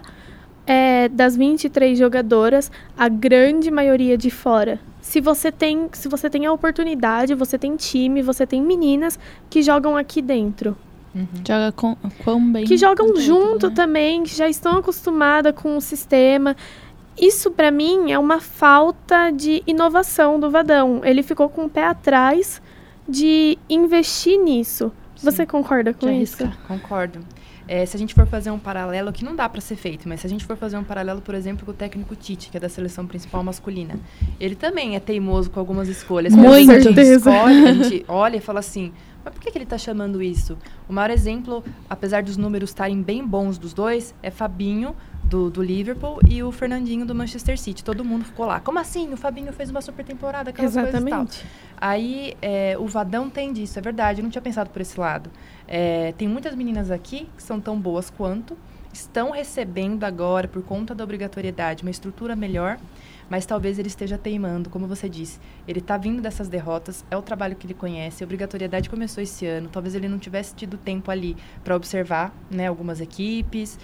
é, 0.65 1.10
das 1.10 1.36
23 1.36 1.97
jogadoras, 1.97 2.71
a 2.97 3.10
grande 3.10 3.69
maioria 3.69 4.17
de 4.17 4.30
fora. 4.30 4.80
Se 5.02 5.19
você 5.19 5.52
tem, 5.52 5.89
se 5.91 6.08
você 6.08 6.30
tem 6.30 6.45
a 6.45 6.54
oportunidade, 6.54 7.36
você 7.36 7.58
tem 7.58 7.76
time, 7.76 8.21
você 8.21 8.47
tem 8.47 8.62
meninas 8.62 9.19
que 9.49 9.62
jogam 9.62 9.97
aqui 9.97 10.21
dentro. 10.21 10.78
Uhum. 11.13 11.28
Joga 11.45 11.71
com, 11.73 11.95
quão 12.23 12.52
bem. 12.52 12.65
Que 12.65 12.78
jogam 12.78 13.08
tudo, 13.08 13.21
junto 13.21 13.69
né? 13.69 13.76
também, 13.76 14.23
que 14.23 14.36
já 14.36 14.47
estão 14.47 14.78
acostumadas 14.78 15.54
com 15.56 15.78
o 15.78 15.82
sistema. 15.82 16.56
Isso, 17.19 17.52
pra 17.52 17.69
mim, 17.69 18.12
é 18.12 18.17
uma 18.17 18.39
falta 18.39 19.30
de 19.30 19.62
inovação 19.67 20.39
do 20.39 20.49
Vadão. 20.49 21.02
Ele 21.04 21.21
ficou 21.21 21.49
com 21.49 21.65
o 21.65 21.69
pé 21.69 21.86
atrás 21.86 22.62
de 23.08 23.58
investir 23.69 24.39
nisso. 24.39 24.91
Você 25.21 25.45
concorda 25.45 25.93
com 25.93 26.10
isso? 26.10 26.49
Concordo. 26.67 27.19
É, 27.67 27.86
se 27.86 27.95
a 27.95 27.99
gente 27.99 28.13
for 28.13 28.28
fazer 28.28 28.52
um 28.52 28.60
paralelo, 28.60 29.12
que 29.12 29.23
não 29.23 29.36
dá 29.36 29.47
para 29.47 29.62
ser 29.62 29.76
feito, 29.76 30.08
mas 30.08 30.21
se 30.21 30.28
a 30.28 30.30
gente 30.30 30.45
for 30.45 30.58
fazer 30.58 30.78
um 30.78 30.84
paralelo, 30.84 31.21
por 31.21 31.34
exemplo, 31.36 31.65
com 31.65 31.71
o 31.71 31.73
técnico 31.73 32.15
Tite, 32.15 32.49
que 32.49 32.58
é 32.58 32.60
da 32.60 32.69
seleção 32.69 33.08
principal 33.08 33.43
masculina, 33.43 33.99
ele 34.39 34.56
também 34.56 34.95
é 34.95 34.99
teimoso 34.99 35.49
com 35.49 35.60
algumas 35.60 35.88
escolhas. 35.88 36.36
Muito. 36.36 36.65
Certeza. 36.65 37.32
escolhe, 37.32 37.67
a 37.67 37.73
gente 37.84 38.06
olha 38.08 38.38
e 38.38 38.41
fala 38.41 38.60
assim, 38.60 38.91
mas 39.23 39.33
por 39.33 39.41
que, 39.41 39.51
que 39.51 39.57
ele 39.57 39.63
está 39.63 39.77
chamando 39.77 40.21
isso? 40.21 40.57
O 40.88 40.93
maior 40.93 41.09
exemplo, 41.09 41.63
apesar 41.89 42.23
dos 42.23 42.38
números 42.38 42.69
estarem 42.69 43.01
bem 43.01 43.25
bons 43.25 43.57
dos 43.57 43.73
dois, 43.73 44.13
é 44.21 44.29
Fabinho, 44.29 44.95
do, 45.23 45.49
do 45.49 45.63
Liverpool, 45.63 46.19
e 46.27 46.43
o 46.43 46.51
Fernandinho, 46.51 47.05
do 47.05 47.15
Manchester 47.15 47.57
City. 47.57 47.83
Todo 47.83 48.03
mundo 48.03 48.25
ficou 48.25 48.45
lá. 48.45 48.59
Como 48.59 48.77
assim? 48.77 49.12
O 49.13 49.17
Fabinho 49.17 49.51
fez 49.53 49.69
uma 49.69 49.81
super 49.81 50.05
temporada, 50.05 50.49
aquelas 50.49 50.73
coisas 50.73 50.89
e 50.89 50.93
tal. 50.93 51.01
Exatamente. 51.01 51.45
Aí 51.77 52.36
é, 52.41 52.77
o 52.77 52.86
Vadão 52.86 53.29
tem 53.29 53.51
disso, 53.51 53.79
é 53.79 53.81
verdade, 53.81 54.19
eu 54.21 54.23
não 54.23 54.29
tinha 54.29 54.41
pensado 54.41 54.69
por 54.69 54.81
esse 54.81 54.99
lado. 54.99 55.29
É, 55.67 56.13
tem 56.17 56.27
muitas 56.27 56.55
meninas 56.55 56.91
aqui 56.91 57.27
que 57.36 57.43
são 57.43 57.59
tão 57.59 57.79
boas 57.79 58.09
quanto, 58.09 58.57
estão 58.91 59.31
recebendo 59.31 60.03
agora, 60.03 60.47
por 60.47 60.62
conta 60.62 60.93
da 60.93 61.03
obrigatoriedade, 61.03 61.81
uma 61.81 61.91
estrutura 61.91 62.36
melhor, 62.36 62.77
mas 63.34 63.48
talvez 63.48 63.80
ele 63.80 63.88
esteja 63.88 64.15
teimando, 64.15 64.69
como 64.69 64.86
você 64.86 65.10
disse. 65.10 65.39
Ele 65.67 65.80
está 65.80 65.98
vindo 65.98 66.22
dessas 66.22 66.48
derrotas, 66.48 67.04
é 67.10 67.17
o 67.17 67.22
trabalho 67.24 67.56
que 67.56 67.65
ele 67.65 67.74
conhece, 67.74 68.24
a 68.24 68.26
obrigatoriedade 68.26 68.88
começou 68.91 69.24
esse 69.24 69.43
ano, 69.43 69.69
talvez 69.72 69.96
ele 69.96 70.08
não 70.08 70.19
tivesse 70.19 70.54
tido 70.54 70.78
tempo 70.78 71.10
ali 71.10 71.36
para 71.63 71.76
observar 71.76 72.32
né, 72.52 72.67
algumas 72.67 73.02
equipes, 73.02 73.80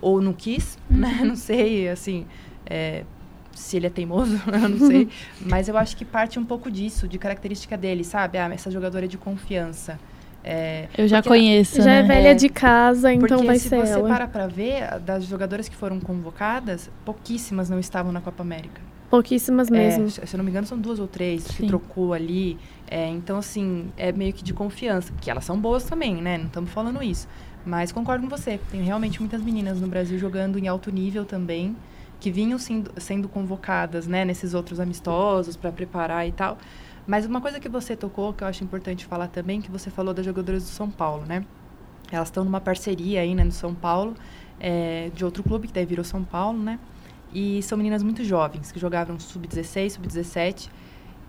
ou 0.00 0.22
não 0.22 0.32
quis, 0.32 0.78
né? 0.88 1.20
Não 1.22 1.36
sei, 1.36 1.86
assim, 1.90 2.24
é, 2.64 3.04
se 3.52 3.76
ele 3.76 3.88
é 3.88 3.90
teimoso, 3.90 4.40
eu 4.50 4.68
não 4.70 4.78
sei. 4.88 5.06
Mas 5.38 5.68
eu 5.68 5.76
acho 5.76 5.98
que 5.98 6.04
parte 6.06 6.38
um 6.38 6.44
pouco 6.46 6.70
disso, 6.70 7.06
de 7.06 7.18
característica 7.18 7.76
dele, 7.76 8.04
sabe? 8.04 8.38
Ah, 8.38 8.48
essa 8.54 8.70
jogadora 8.70 9.04
é 9.04 9.08
de 9.08 9.18
confiança. 9.18 10.00
É, 10.42 10.88
eu 10.96 11.06
já 11.06 11.22
conheço, 11.22 11.76
Já 11.76 11.84
né? 11.84 11.98
é 11.98 12.02
velha 12.04 12.28
É, 12.30 12.34
de 12.34 12.48
casa, 12.48 13.12
então 13.12 13.28
porque 13.28 13.46
vai 13.46 13.58
se 13.58 13.68
ser 13.68 13.76
você 13.76 13.92
ela. 13.92 14.08
para 14.08 14.26
pra 14.26 14.46
ver, 14.46 14.98
das 15.00 15.26
jogadoras 15.26 15.68
que 15.68 15.76
foram 15.76 16.00
convocadas, 16.00 16.90
pouquíssimas 17.04 17.68
não 17.68 17.78
estavam 17.78 18.10
na 18.10 18.22
Copa 18.22 18.42
América. 18.42 18.93
Pouquíssimas 19.14 19.70
mesmo. 19.70 20.06
É, 20.06 20.08
se 20.08 20.34
eu 20.34 20.38
não 20.38 20.44
me 20.44 20.50
engano, 20.50 20.66
são 20.66 20.76
duas 20.76 20.98
ou 20.98 21.06
três 21.06 21.46
que 21.46 21.58
Sim. 21.58 21.66
trocou 21.68 22.12
ali. 22.12 22.58
É, 22.90 23.08
então, 23.08 23.38
assim, 23.38 23.92
é 23.96 24.10
meio 24.10 24.32
que 24.32 24.42
de 24.42 24.52
confiança. 24.52 25.12
Que 25.20 25.30
elas 25.30 25.44
são 25.44 25.56
boas 25.56 25.84
também, 25.84 26.16
né? 26.16 26.36
Não 26.36 26.46
estamos 26.46 26.70
falando 26.70 27.00
isso. 27.00 27.28
Mas 27.64 27.92
concordo 27.92 28.24
com 28.24 28.28
você. 28.28 28.58
Tem 28.72 28.82
realmente 28.82 29.20
muitas 29.20 29.40
meninas 29.40 29.80
no 29.80 29.86
Brasil 29.86 30.18
jogando 30.18 30.58
em 30.58 30.66
alto 30.66 30.90
nível 30.90 31.24
também, 31.24 31.76
que 32.18 32.28
vinham 32.28 32.58
sendo, 32.58 32.90
sendo 32.96 33.28
convocadas, 33.28 34.08
né, 34.08 34.24
nesses 34.24 34.52
outros 34.52 34.80
amistosos 34.80 35.56
para 35.56 35.70
preparar 35.70 36.26
e 36.26 36.32
tal. 36.32 36.58
Mas 37.06 37.24
uma 37.24 37.40
coisa 37.40 37.60
que 37.60 37.68
você 37.68 37.94
tocou, 37.94 38.32
que 38.32 38.42
eu 38.42 38.48
acho 38.48 38.64
importante 38.64 39.06
falar 39.06 39.28
também, 39.28 39.60
que 39.60 39.70
você 39.70 39.90
falou 39.90 40.12
das 40.12 40.24
jogadoras 40.26 40.64
do 40.64 40.70
São 40.70 40.90
Paulo, 40.90 41.24
né? 41.24 41.44
Elas 42.10 42.28
estão 42.28 42.44
numa 42.44 42.60
parceria 42.60 43.20
aí, 43.20 43.32
né, 43.32 43.44
no 43.44 43.52
São 43.52 43.74
Paulo, 43.74 44.14
é, 44.58 45.10
de 45.14 45.24
outro 45.24 45.44
clube, 45.44 45.68
que 45.68 45.72
daí 45.72 45.86
virou 45.86 46.04
São 46.04 46.24
Paulo, 46.24 46.58
né? 46.58 46.80
E 47.34 47.60
são 47.62 47.76
meninas 47.76 48.02
muito 48.02 48.22
jovens, 48.24 48.70
que 48.70 48.78
jogavam 48.78 49.18
sub-16, 49.18 49.90
sub-17. 49.90 50.68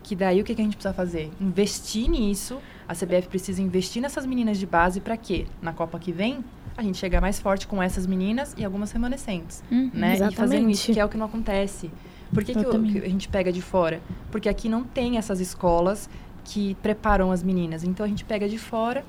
Que 0.04 0.16
daí 0.16 0.40
o 0.40 0.44
que, 0.44 0.54
que 0.54 0.62
a 0.62 0.64
gente 0.64 0.76
precisa 0.78 0.94
fazer? 0.94 1.32
Investir 1.42 2.08
nisso. 2.08 2.60
A 2.88 2.94
CBF 2.94 3.28
precisa 3.28 3.60
investir 3.60 4.00
nessas 4.04 4.24
meninas 4.24 4.60
de 4.60 4.68
base 4.68 5.02
para 5.02 5.18
quê? 5.18 5.48
Na 5.60 5.74
Copa 5.74 5.98
que 5.98 6.12
vem, 6.12 6.46
a 6.78 6.84
gente 6.84 7.00
chegar 7.00 7.20
mais 7.20 7.40
forte 7.40 7.66
com 7.66 7.82
essas 7.82 8.06
meninas 8.06 8.54
e 8.56 8.64
algumas 8.64 8.92
remanescentes. 8.92 9.64
Uhum. 9.72 9.90
Né? 9.92 10.14
E 10.14 10.18
fazendo 10.20 10.32
Exatamente. 10.32 10.72
isso, 10.76 10.94
que 10.94 11.00
é 11.00 11.06
o 11.06 11.10
que 11.10 11.18
não 11.18 11.26
acontece. 11.26 11.90
Por 12.32 12.44
que, 12.44 12.52
que, 12.54 12.60
o- 12.60 12.62
Exatamente. 12.62 13.00
que 13.00 13.06
a 13.06 13.10
gente 13.10 13.28
pega 13.28 13.52
de 13.52 13.62
fora? 13.64 14.00
Porque 14.30 14.48
aqui 14.48 14.70
não 14.70 14.84
tem 14.84 15.18
essas 15.18 15.40
escolas 15.40 16.08
que 16.44 16.76
preparam 16.84 17.32
as 17.32 17.42
meninas. 17.42 17.84
Então 17.84 18.06
a 18.06 18.10
gente 18.10 18.24
pega 18.24 18.48
de 18.48 18.60
fora 18.60 19.04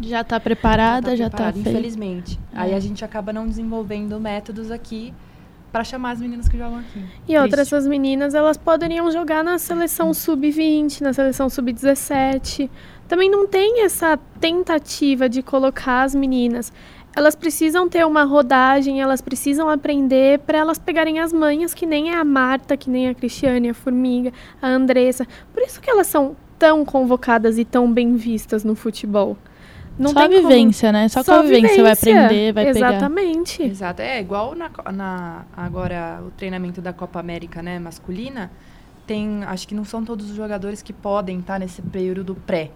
Já 0.00 0.24
tá 0.24 0.40
preparada, 0.40 1.14
já 1.16 1.24
tá, 1.24 1.30
preparado, 1.36 1.54
feita. 1.56 1.68
infelizmente. 1.70 2.40
Aí 2.54 2.72
É. 2.72 2.74
a 2.76 2.80
gente 2.80 3.04
acaba 3.04 3.30
não 3.32 3.46
desenvolvendo 3.46 4.18
métodos 4.18 4.70
aqui 4.70 5.12
para 5.70 5.84
chamar 5.84 6.12
as 6.12 6.20
meninas 6.20 6.48
que 6.48 6.56
jogam 6.56 6.78
aqui. 6.78 6.98
E 7.28 7.34
Triste. 7.34 7.60
essas 7.60 7.86
meninas, 7.86 8.34
elas 8.34 8.56
poderiam 8.56 9.10
jogar 9.10 9.44
na 9.44 9.58
seleção 9.58 10.14
sub-20, 10.14 11.00
na 11.00 11.12
seleção 11.12 11.48
sub-17. 11.48 12.70
Também 13.06 13.30
não 13.30 13.46
tem 13.46 13.84
essa 13.84 14.18
tentativa 14.40 15.28
de 15.28 15.42
colocar 15.42 16.02
as 16.02 16.14
meninas. 16.14 16.72
Elas 17.16 17.34
precisam 17.34 17.88
ter 17.88 18.06
uma 18.06 18.24
rodagem, 18.24 19.00
elas 19.00 19.20
precisam 19.20 19.68
aprender 19.68 20.38
para 20.40 20.58
elas 20.58 20.78
pegarem 20.78 21.18
as 21.18 21.32
manhas, 21.32 21.74
que 21.74 21.84
nem 21.84 22.14
a 22.14 22.24
Marta, 22.24 22.76
que 22.76 22.88
nem 22.88 23.08
a 23.08 23.14
Cristiane, 23.14 23.70
a 23.70 23.74
Formiga, 23.74 24.32
a 24.62 24.68
Andressa. 24.68 25.26
Por 25.52 25.62
isso 25.62 25.80
que 25.80 25.90
elas 25.90 26.06
são 26.06 26.36
tão 26.58 26.84
convocadas 26.84 27.58
e 27.58 27.64
tão 27.64 27.92
bem 27.92 28.16
vistas 28.16 28.64
no 28.64 28.74
futebol. 28.74 29.36
Não 29.98 30.10
Só 30.12 30.20
a 30.20 30.28
tem 30.28 30.38
como- 30.38 30.48
vivência, 30.48 30.92
né? 30.92 31.08
Só, 31.08 31.24
com 31.24 31.32
a 31.32 31.42
vivência 31.42 31.74
você 31.74 31.82
vai 31.82 32.24
aprender, 32.24 32.52
vai 32.52 32.72
pegar. 32.72 32.90
Exatamente. 32.90 33.62
Exato. 33.62 34.00
É 34.02 34.20
igual 34.20 34.54
na, 34.54 34.70
na- 34.92 35.44
agora 35.56 36.22
o 36.26 36.30
treinamento 36.30 36.80
da 36.80 36.92
Copa 36.92 37.18
América, 37.18 37.60
né, 37.62 37.78
masculina, 37.78 38.50
tem, 39.06 39.42
acho 39.44 39.66
que 39.66 39.74
não 39.74 39.84
são 39.84 40.04
todos 40.04 40.30
os 40.30 40.36
jogadores 40.36 40.82
que 40.82 40.92
podem 40.92 41.40
estar 41.40 41.58
nesse 41.58 41.82
período 41.82 42.34
pré. 42.34 42.70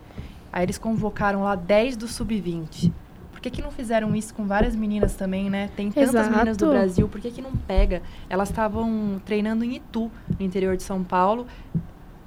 Aí 0.52 0.64
eles 0.64 0.78
convocaram 0.78 1.44
lá 1.44 1.54
10 1.54 1.96
do 1.96 2.08
sub-20. 2.08 2.90
Por 3.30 3.40
que, 3.40 3.50
que 3.50 3.62
não 3.62 3.70
fizeram 3.70 4.14
isso 4.14 4.32
com 4.34 4.44
várias 4.46 4.74
meninas 4.76 5.14
também, 5.14 5.50
né? 5.50 5.68
Tem 5.76 5.90
tantas 5.90 6.10
Exato. 6.10 6.30
meninas 6.30 6.56
do 6.56 6.68
Brasil, 6.70 7.08
por 7.08 7.20
que, 7.20 7.30
que 7.30 7.42
não 7.42 7.52
pega? 7.52 8.00
Elas 8.30 8.50
estavam 8.50 9.20
treinando 9.24 9.64
em 9.64 9.76
Itu, 9.76 10.10
no 10.38 10.44
interior 10.46 10.76
de 10.76 10.82
São 10.82 11.02
Paulo. 11.02 11.46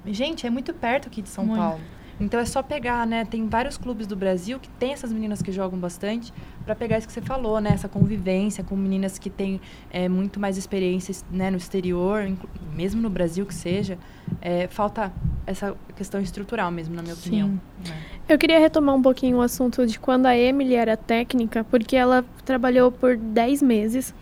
Gente, 0.06 0.46
é 0.46 0.50
muito 0.50 0.72
perto 0.72 1.08
aqui 1.08 1.20
de 1.22 1.28
São 1.28 1.44
Muito. 1.44 1.58
Paulo. 1.60 1.80
Então 2.18 2.40
é 2.40 2.44
só 2.44 2.62
pegar, 2.62 3.06
né? 3.06 3.24
Tem 3.24 3.46
vários 3.46 3.76
clubes 3.76 4.06
do 4.06 4.16
Brasil 4.16 4.58
que 4.58 4.68
tem 4.70 4.92
essas 4.92 5.12
meninas 5.12 5.42
que 5.42 5.52
jogam 5.52 5.78
bastante 5.78 6.32
para 6.64 6.74
pegar 6.74 6.98
isso 6.98 7.06
que 7.06 7.12
você 7.12 7.20
falou, 7.20 7.60
né? 7.60 7.70
Essa 7.72 7.88
convivência 7.88 8.64
com 8.64 8.74
meninas 8.74 9.18
que 9.18 9.28
têm 9.28 9.60
é, 9.90 10.08
muito 10.08 10.40
mais 10.40 10.56
experiências 10.56 11.24
né, 11.30 11.50
no 11.50 11.56
exterior, 11.56 12.26
mesmo 12.74 13.00
no 13.00 13.10
Brasil 13.10 13.44
que 13.44 13.54
seja. 13.54 13.98
É, 14.40 14.66
falta 14.66 15.12
essa 15.46 15.76
questão 15.94 16.20
estrutural 16.20 16.70
mesmo, 16.70 16.94
na 16.94 17.02
minha 17.02 17.14
opinião. 17.14 17.48
né? 17.48 17.94
Eu 18.28 18.38
queria 18.38 18.58
retomar 18.58 18.94
um 18.94 19.02
pouquinho 19.02 19.36
o 19.36 19.40
assunto 19.40 19.86
de 19.86 20.00
quando 20.00 20.26
a 20.26 20.36
Emily 20.36 20.74
era 20.74 20.96
técnica, 20.96 21.64
porque 21.64 21.94
ela 21.94 22.24
trabalhou 22.44 22.90
por 22.90 23.16
10 23.16 23.62
meses, 23.62 24.14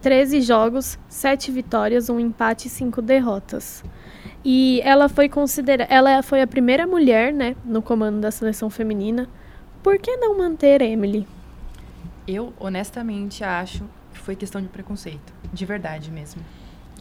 13 0.00 0.40
jogos, 0.40 0.98
7 1.08 1.50
vitórias, 1.50 2.08
um 2.08 2.18
empate 2.18 2.68
e 2.68 2.70
5 2.70 3.02
derrotas. 3.02 3.84
E 4.44 4.80
ela 4.84 5.08
foi 5.08 5.28
considerada, 5.28 5.92
ela 5.92 6.22
foi 6.22 6.42
a 6.42 6.46
primeira 6.46 6.86
mulher, 6.86 7.32
né, 7.32 7.54
no 7.64 7.80
comando 7.80 8.20
da 8.20 8.30
seleção 8.30 8.68
feminina. 8.68 9.28
Por 9.82 9.98
que 9.98 10.16
não 10.16 10.36
manter 10.36 10.80
Emily? 10.82 11.26
Eu, 12.26 12.52
honestamente, 12.58 13.42
acho 13.44 13.84
que 14.12 14.18
foi 14.18 14.36
questão 14.36 14.60
de 14.60 14.68
preconceito. 14.68 15.32
De 15.52 15.64
verdade 15.64 16.10
mesmo. 16.10 16.42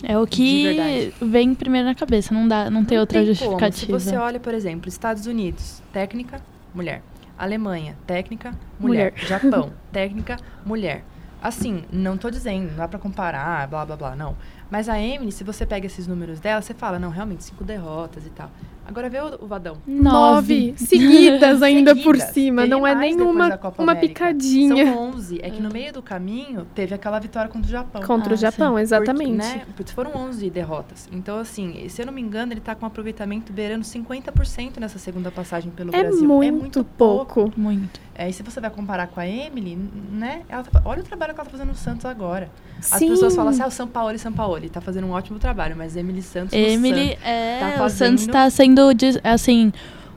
É 0.04 0.18
o 0.18 0.26
que 0.26 1.14
vem 1.22 1.54
primeiro 1.54 1.88
na 1.88 1.96
cabeça, 1.96 2.34
não 2.34 2.48
dá, 2.48 2.70
não 2.70 2.84
tem 2.84 2.98
outra 3.00 3.20
tem 3.20 3.28
justificativa. 3.28 3.88
Como. 3.88 4.00
Se 4.00 4.10
você 4.10 4.18
olha, 4.18 4.40
por 4.40 4.54
exemplo, 4.54 4.90
Estados 4.90 5.26
Unidos, 5.28 5.82
técnica, 5.94 6.42
mulher. 6.74 7.04
Alemanha, 7.38 7.96
técnica, 8.06 8.54
mulher. 8.80 9.14
Japão, 9.16 9.72
técnica, 9.92 10.38
mulher. 10.66 11.04
Assim, 11.42 11.84
não 11.92 12.18
tô 12.18 12.30
dizendo, 12.30 12.70
não 12.70 12.78
dá 12.78 12.88
pra 12.88 13.00
comparar, 13.00 13.68
blá 13.68 13.86
blá 13.86 13.96
blá, 13.96 14.16
não. 14.16 14.36
Mas 14.72 14.88
a 14.88 14.98
Emily, 14.98 15.34
se 15.34 15.44
você 15.44 15.66
pega 15.66 15.86
esses 15.86 16.08
números 16.08 16.40
dela, 16.40 16.62
você 16.62 16.74
fala, 16.74 16.98
não, 16.98 17.10
realmente, 17.10 17.44
cinco 17.44 17.62
derrotas 17.62 18.26
e 18.26 18.30
tal. 18.30 18.50
Agora 18.86 19.10
vê 19.10 19.20
o, 19.20 19.44
o 19.44 19.48
Vadão. 19.48 19.78
Nove. 19.88 20.74
seguidas 20.78 21.62
ainda 21.62 21.96
por 21.96 22.16
Seguidas. 22.16 22.34
cima, 22.34 22.62
Teve 22.64 22.72
não 22.72 22.86
é 22.88 22.96
depois 22.96 23.16
uma, 23.16 23.96
picadinha 23.96 24.92
São 24.94 25.04
11. 25.10 25.40
É 25.42 25.50
que 25.50 25.62
no 25.62 25.70
meio 25.72 25.94
do 25.94 26.02
caminho 26.02 26.66
teve 26.76 26.94
aquela 26.96 27.20
vitória 27.20 27.50
contra 27.50 27.68
o 27.68 27.72
Japão. 27.72 28.02
contra 28.02 28.34
Ah, 28.34 28.36
o 28.36 28.38
Japão, 28.38 28.76
sim. 28.76 28.82
exatamente. 28.82 29.32
Porque, 29.38 29.56
né, 29.58 29.62
porque 29.76 29.94
foram 29.94 30.12
11 30.16 30.50
derrotas. 30.50 31.08
Então, 31.12 31.38
assim, 31.40 31.88
se 31.90 32.02
eu 32.02 32.06
não 32.06 32.14
me 32.14 32.22
engano, 32.22 32.54
ele 32.54 32.62
tá 32.62 32.74
com 32.76 32.86
um 32.86 32.88
aproveitamento 32.88 33.54
beirando 33.54 33.86
50% 33.86 34.80
nessa 34.80 35.00
segunda 35.00 35.32
passagem 35.32 35.72
pelo 35.72 35.96
É 35.96 36.04
Brasil. 36.04 36.28
muito, 36.28 36.84
pouco. 36.84 37.52
Muito. 37.56 38.00
É, 38.14 38.30
e 38.30 38.34
se 38.34 38.44
você 38.44 38.60
vai 38.60 38.70
comparar 38.70 39.08
com 39.08 39.20
a 39.20 39.28
Emily, 39.28 39.78
né? 40.12 40.42
Ela 40.50 40.64
tá- 40.64 40.82
olha 40.86 41.02
o 41.02 41.04
trabalho 41.04 41.34
que 41.34 41.40
ela 41.40 41.46
tá 41.46 41.52
fazendo 41.52 41.70
no 41.70 41.76
Santos 41.76 42.06
agora. 42.06 42.50
As 42.80 42.86
Sim. 43.00 43.10
pessoas 43.10 43.36
falam 43.36 43.52
assim, 43.52 43.62
ah, 43.62 43.68
o 43.68 43.72
Sampaoli, 43.72 44.20
Sampaoli, 44.20 44.70
tá 44.70 44.82
fazendo 44.82 45.08
um 45.08 45.12
ótimo 45.12 45.40
trabalho, 45.40 45.76
mas 45.78 45.96
Emily 45.96 46.22
Santos 46.22 46.52
no 46.52 46.60
Emily, 46.60 47.10
Santos. 47.10 47.24
é, 47.26 47.60
tá 47.60 47.68
o 47.86 47.90
Santos 47.90 48.22
fazendo- 48.22 48.32
tá 48.32 48.50
sendo, 48.76 49.20
assim, 49.24 49.74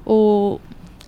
o, 0.06 0.58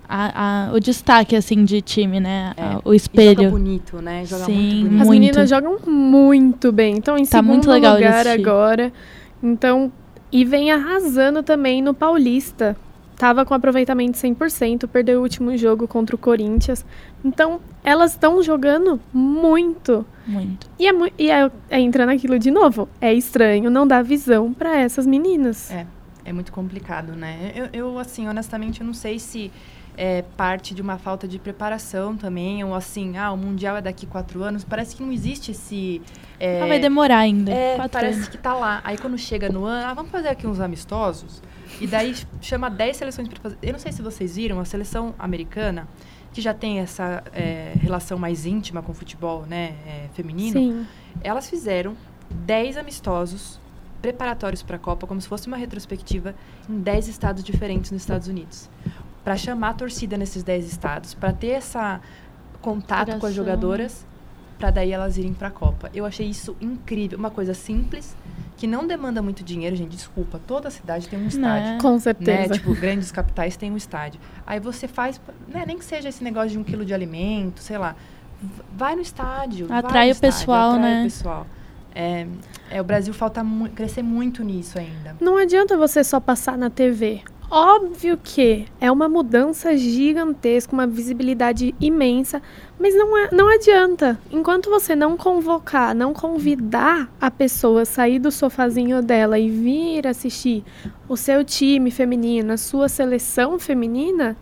a, 0.07 0.67
a- 0.69 0.73
o 0.73 0.79
destaque, 0.79 1.35
assim, 1.35 1.63
de 1.63 1.81
time, 1.81 2.19
né? 2.19 2.53
É, 2.57 2.61
A- 2.63 2.75
o 2.77 2.77
E 2.77 2.81
joga 2.83 2.95
espelho. 2.95 3.49
bonito, 3.51 4.01
né? 4.01 4.25
Joga 4.25 4.45
Sim, 4.45 4.53
muito 4.53 4.83
bonito. 4.89 5.01
As 5.01 5.07
Muito. 5.07 5.09
meninas 5.19 5.49
jogam 5.49 5.77
muito 5.85 6.71
bem. 6.71 6.97
Estão 6.97 7.17
em 7.17 7.23
Tá 7.25 7.37
segundo 7.37 7.47
muito 7.53 7.69
legal 7.69 7.95
lugar 7.95 8.27
agora. 8.27 8.91
Então, 9.41 9.91
e 10.31 10.43
vem 10.43 10.71
arrasando 10.71 11.41
também 11.43 11.81
no 11.81 11.93
Paulista. 11.93 12.75
Tava 13.17 13.43
com 13.45 13.53
aproveitamento 13.55 14.15
100%, 14.15 14.87
perdeu 14.87 15.19
o 15.19 15.23
último 15.23 15.57
jogo 15.57 15.87
contra 15.87 16.15
o 16.15 16.19
Corinthians. 16.19 16.85
Então, 17.25 17.59
elas 17.83 18.11
estão 18.11 18.43
jogando 18.43 18.99
muito. 19.11 20.05
Muito. 20.27 20.67
E, 20.77 20.87
é, 20.87 20.91
e 21.17 21.31
é, 21.31 21.49
é 21.67 21.79
entra 21.81 22.05
naquilo 22.05 22.37
de 22.37 22.51
novo. 22.51 22.87
É 23.01 23.11
estranho 23.11 23.71
não 23.71 23.87
dar 23.87 24.03
visão 24.03 24.53
para 24.53 24.77
essas 24.77 25.07
meninas. 25.07 25.71
É, 25.71 25.87
é 26.27 26.33
muito 26.33 26.51
complicado, 26.51 27.13
né? 27.13 27.53
Eu, 27.55 27.69
eu, 27.71 27.99
assim, 27.99 28.27
honestamente, 28.27 28.81
eu 28.81 28.85
não 28.85 28.93
sei 28.93 29.17
se 29.17 29.49
é 29.95 30.21
parte 30.21 30.75
de 30.75 30.81
uma 30.81 30.97
falta 30.97 31.25
de 31.25 31.39
preparação 31.39 32.17
também, 32.17 32.63
ou 32.63 32.75
assim, 32.75 33.17
ah, 33.17 33.31
o 33.31 33.37
Mundial 33.37 33.77
é 33.77 33.81
daqui 33.81 34.05
quatro 34.05 34.43
anos. 34.43 34.63
Parece 34.63 34.95
que 34.95 35.01
não 35.01 35.11
existe 35.11 35.51
esse... 35.51 36.01
é, 36.37 36.61
Ah, 36.61 36.67
vai 36.67 36.79
demorar 36.79 37.19
ainda. 37.19 37.51
É, 37.51 37.87
parece 37.87 38.17
anos. 38.17 38.27
que 38.27 38.37
tá 38.37 38.53
lá. 38.53 38.81
Aí 38.83 38.97
quando 38.97 39.17
chega 39.17 39.47
no 39.49 39.63
ano, 39.65 39.87
ah, 39.87 39.93
vamos 39.93 40.11
fazer 40.11 40.27
aqui 40.27 40.45
uns 40.45 40.59
amistosos. 40.59 41.41
E 41.79 41.87
daí 41.87 42.13
chama 42.41 42.69
10 42.69 42.97
seleções 42.97 43.27
para 43.29 43.39
fazer. 43.39 43.57
Eu 43.63 43.71
não 43.71 43.79
sei 43.79 43.93
se 43.93 44.01
vocês 44.01 44.35
viram, 44.35 44.59
a 44.59 44.65
seleção 44.65 45.15
americana, 45.17 45.87
que 46.33 46.41
já 46.41 46.53
tem 46.53 46.79
essa 46.79 47.23
é, 47.33 47.71
relação 47.79 48.19
mais 48.19 48.45
íntima 48.45 48.81
com 48.81 48.91
o 48.91 48.95
futebol 48.95 49.45
né, 49.47 49.75
é, 49.87 50.09
feminino, 50.13 50.59
Sim. 50.59 50.87
elas 51.23 51.49
fizeram 51.49 51.95
10 52.29 52.77
amistosos 52.77 53.59
preparatórios 54.01 54.63
para 54.63 54.75
a 54.75 54.79
Copa, 54.79 55.05
como 55.07 55.19
se 55.21 55.27
fosse 55.27 55.47
uma 55.47 55.57
retrospectiva, 55.57 56.35
em 56.69 56.79
10 56.79 57.07
estados 57.07 57.43
diferentes 57.43 57.91
nos 57.91 58.01
Estados 58.01 58.27
Unidos. 58.27 58.69
Para 59.23 59.35
chamar 59.35 59.69
a 59.69 59.73
torcida 59.73 60.15
nesses 60.17 60.43
10 60.43 60.65
estados, 60.67 61.13
para 61.13 61.33
ter 61.33 61.47
essa 61.49 61.99
contato 62.61 63.07
com 63.07 63.11
as 63.13 63.17
Interação. 63.17 63.33
jogadoras, 63.33 64.05
para 64.57 64.71
daí 64.71 64.91
elas 64.91 65.17
irem 65.17 65.33
para 65.33 65.49
a 65.49 65.51
Copa. 65.51 65.89
Eu 65.93 66.05
achei 66.05 66.27
isso 66.27 66.55
incrível, 66.59 67.17
uma 67.17 67.29
coisa 67.29 67.53
simples, 67.53 68.15
que 68.55 68.65
não 68.65 68.87
demanda 68.87 69.21
muito 69.21 69.43
dinheiro, 69.43 69.75
gente, 69.75 69.91
desculpa, 69.91 70.39
toda 70.47 70.71
cidade 70.71 71.07
tem 71.07 71.19
um 71.19 71.27
estádio. 71.27 71.73
Né? 71.73 71.77
Com 71.79 71.93
Né? 71.93 71.99
certeza. 71.99 72.53
Tipo, 72.55 72.73
grandes 72.73 73.11
capitais 73.11 73.55
têm 73.55 73.71
um 73.71 73.77
estádio. 73.77 74.19
Aí 74.47 74.59
você 74.59 74.87
faz, 74.87 75.21
né, 75.47 75.63
nem 75.67 75.77
que 75.77 75.85
seja 75.85 76.09
esse 76.09 76.23
negócio 76.23 76.49
de 76.49 76.57
um 76.57 76.63
quilo 76.63 76.83
de 76.83 76.93
alimento, 76.93 77.59
sei 77.59 77.77
lá. 77.77 77.95
vai 78.75 78.95
no 78.95 79.01
estádio. 79.01 79.67
Atrai 79.71 80.11
o 80.11 80.15
pessoal, 80.15 80.71
estádio, 80.71 80.77
atrai 80.77 80.93
né? 80.93 81.01
O 81.01 81.03
pessoal. 81.03 81.47
É, 81.93 82.27
é, 82.69 82.81
o 82.81 82.83
Brasil 82.83 83.13
falta 83.13 83.43
mu 83.43 83.69
crescer 83.69 84.03
muito 84.03 84.43
nisso 84.43 84.77
ainda. 84.77 85.15
Não 85.19 85.37
adianta 85.37 85.77
você 85.77 86.03
só 86.03 86.19
passar 86.19 86.57
na 86.57 86.69
TV. 86.69 87.23
Óbvio 87.49 88.19
que 88.21 88.65
é 88.79 88.91
uma 88.91 89.07
mudança 89.07 89.75
gigantesca, 89.77 90.73
uma 90.73 90.85
visibilidade 90.85 91.73
imensa, 91.79 92.41
mas 92.77 92.93
não, 92.93 93.17
é, 93.17 93.29
não 93.31 93.47
adianta. 93.49 94.19
Enquanto 94.29 94.69
você 94.69 94.97
não 94.97 95.15
convocar, 95.15 95.95
não 95.95 96.13
convidar 96.13 97.09
a 97.21 97.31
pessoa 97.31 97.83
a 97.83 97.85
sair 97.85 98.19
do 98.19 98.31
sofazinho 98.31 99.01
dela 99.01 99.39
e 99.39 99.49
vir 99.49 100.05
assistir 100.05 100.61
o 101.07 101.15
seu 101.15 101.41
time 101.45 101.89
feminino, 101.89 102.51
a 102.51 102.57
sua 102.57 102.89
seleção 102.89 103.57
feminina, 103.57 104.35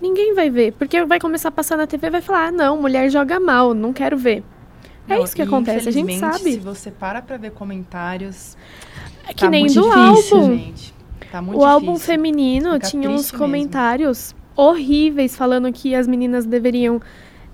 ninguém 0.00 0.34
vai 0.34 0.48
ver. 0.48 0.72
Porque 0.72 1.04
vai 1.04 1.20
começar 1.20 1.50
a 1.50 1.52
passar 1.52 1.76
na 1.76 1.86
TV 1.86 2.06
e 2.06 2.10
vai 2.10 2.22
falar: 2.22 2.46
ah, 2.46 2.52
não, 2.52 2.80
mulher 2.80 3.10
joga 3.10 3.38
mal, 3.38 3.74
não 3.74 3.92
quero 3.92 4.16
ver. 4.16 4.42
É 5.08 5.22
isso 5.22 5.34
que 5.34 5.42
acontece, 5.42 5.88
a 5.88 5.92
gente 5.92 6.18
sabe. 6.18 6.52
Se 6.52 6.58
você 6.58 6.90
para 6.90 7.20
pra 7.22 7.36
ver 7.36 7.52
comentários, 7.52 8.56
É 9.26 9.32
que 9.34 9.40
tá 9.40 9.50
nem 9.50 9.66
do 9.66 9.72
difícil, 9.72 10.36
álbum. 10.38 10.56
gente. 10.56 10.94
Tá 11.30 11.42
muito 11.42 11.60
o 11.60 11.64
álbum 11.64 11.92
difícil. 11.94 12.06
feminino 12.14 12.72
Fica 12.74 12.86
tinha 12.88 13.08
uns 13.10 13.16
triste 13.16 13.32
mesmo. 13.32 13.38
comentários 13.46 14.34
horríveis 14.56 15.36
falando 15.36 15.70
que 15.72 15.94
as 15.94 16.06
meninas 16.08 16.44
deveriam 16.46 17.00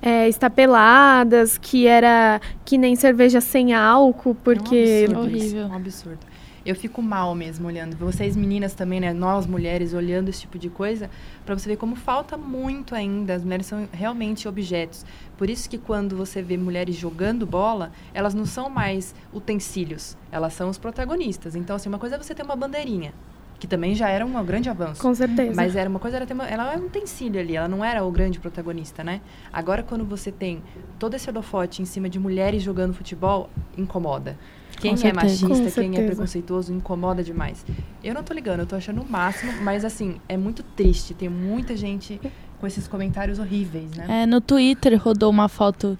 é, 0.00 0.28
estar 0.28 0.50
peladas, 0.50 1.58
que 1.58 1.86
era 1.86 2.40
que 2.64 2.76
nem 2.78 2.94
cerveja 2.94 3.40
sem 3.40 3.72
álcool, 3.74 4.34
porque. 4.44 4.76
É 4.76 5.00
um 5.00 5.04
absurdo 5.04 5.20
Horrível. 5.20 5.46
isso, 5.64 5.72
um 5.72 5.74
absurdo. 5.74 6.18
Eu 6.64 6.74
fico 6.74 7.02
mal 7.02 7.34
mesmo 7.34 7.66
olhando. 7.66 7.94
Vocês 7.96 8.34
meninas 8.34 8.74
também, 8.74 8.98
né? 8.98 9.12
Nós 9.12 9.46
mulheres 9.46 9.92
olhando 9.92 10.30
esse 10.30 10.40
tipo 10.40 10.58
de 10.58 10.70
coisa, 10.70 11.10
pra 11.44 11.56
você 11.56 11.68
ver 11.68 11.76
como 11.76 11.94
falta 11.94 12.38
muito 12.38 12.94
ainda. 12.94 13.34
As 13.34 13.44
mulheres 13.44 13.66
são 13.66 13.86
realmente 13.92 14.48
objetos. 14.48 15.04
Por 15.36 15.50
isso 15.50 15.68
que 15.68 15.76
quando 15.76 16.16
você 16.16 16.40
vê 16.40 16.56
mulheres 16.56 16.96
jogando 16.96 17.46
bola, 17.46 17.92
elas 18.14 18.32
não 18.32 18.46
são 18.46 18.70
mais 18.70 19.14
utensílios, 19.32 20.16
elas 20.32 20.54
são 20.54 20.70
os 20.70 20.78
protagonistas. 20.78 21.54
Então, 21.54 21.76
assim, 21.76 21.88
uma 21.88 21.98
coisa 21.98 22.14
é 22.14 22.18
você 22.18 22.34
ter 22.34 22.42
uma 22.42 22.56
bandeirinha, 22.56 23.12
que 23.58 23.66
também 23.66 23.94
já 23.94 24.08
era 24.08 24.24
um 24.26 24.44
grande 24.44 24.68
avanço. 24.68 25.00
Com 25.00 25.14
certeza. 25.14 25.52
Mas 25.54 25.76
era 25.76 25.88
uma 25.88 25.98
coisa, 25.98 26.16
era 26.16 26.26
ter 26.26 26.34
uma, 26.34 26.46
ela 26.46 26.72
era 26.72 26.80
um 26.80 26.86
utensílio 26.86 27.40
ali, 27.40 27.56
ela 27.56 27.68
não 27.68 27.84
era 27.84 28.04
o 28.04 28.10
grande 28.10 28.38
protagonista, 28.38 29.02
né? 29.02 29.20
Agora, 29.52 29.82
quando 29.82 30.04
você 30.04 30.30
tem 30.30 30.62
todo 30.98 31.14
esse 31.14 31.28
holofote 31.30 31.80
em 31.80 31.84
cima 31.84 32.08
de 32.08 32.18
mulheres 32.18 32.62
jogando 32.62 32.92
futebol, 32.92 33.48
incomoda. 33.76 34.36
Quem 34.80 34.94
é 34.94 34.96
certeza. 34.96 35.24
machista, 35.24 35.48
Com 35.48 35.54
quem 35.54 35.66
é 35.66 35.70
certeza. 35.70 36.06
preconceituoso, 36.06 36.72
incomoda 36.74 37.22
demais. 37.22 37.64
Eu 38.02 38.12
não 38.12 38.22
tô 38.22 38.34
ligando, 38.34 38.60
eu 38.60 38.66
tô 38.66 38.76
achando 38.76 39.00
o 39.02 39.08
máximo, 39.08 39.52
mas 39.62 39.84
assim, 39.84 40.16
é 40.28 40.36
muito 40.36 40.62
triste. 40.62 41.14
Tem 41.14 41.28
muita 41.28 41.76
gente 41.76 42.20
com 42.60 42.66
esses 42.66 42.88
comentários 42.88 43.38
horríveis, 43.38 43.90
né? 43.92 44.22
É, 44.22 44.26
no 44.26 44.40
Twitter 44.40 45.00
rodou 45.00 45.30
uma 45.30 45.48
foto 45.48 45.98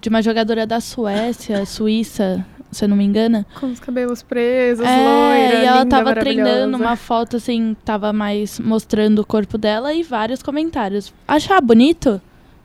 de 0.00 0.08
uma 0.08 0.22
jogadora 0.22 0.66
da 0.66 0.80
Suécia, 0.80 1.64
Suíça, 1.66 2.44
se 2.70 2.84
eu 2.84 2.88
não 2.88 2.96
me 2.96 3.04
engano. 3.04 3.44
Com 3.58 3.66
os 3.66 3.80
cabelos 3.80 4.22
presos, 4.22 4.84
É, 4.86 4.96
loira, 4.96 5.62
e 5.62 5.64
ela 5.66 5.82
linda, 5.82 5.96
tava 5.96 6.14
treinando 6.14 6.76
uma 6.76 6.96
foto 6.96 7.36
assim, 7.36 7.76
tava 7.84 8.12
mais 8.12 8.58
mostrando 8.60 9.20
o 9.20 9.26
corpo 9.26 9.56
dela 9.58 9.92
e 9.92 10.02
vários 10.02 10.42
comentários. 10.42 11.12
Achar 11.26 11.60
bonito? 11.60 12.20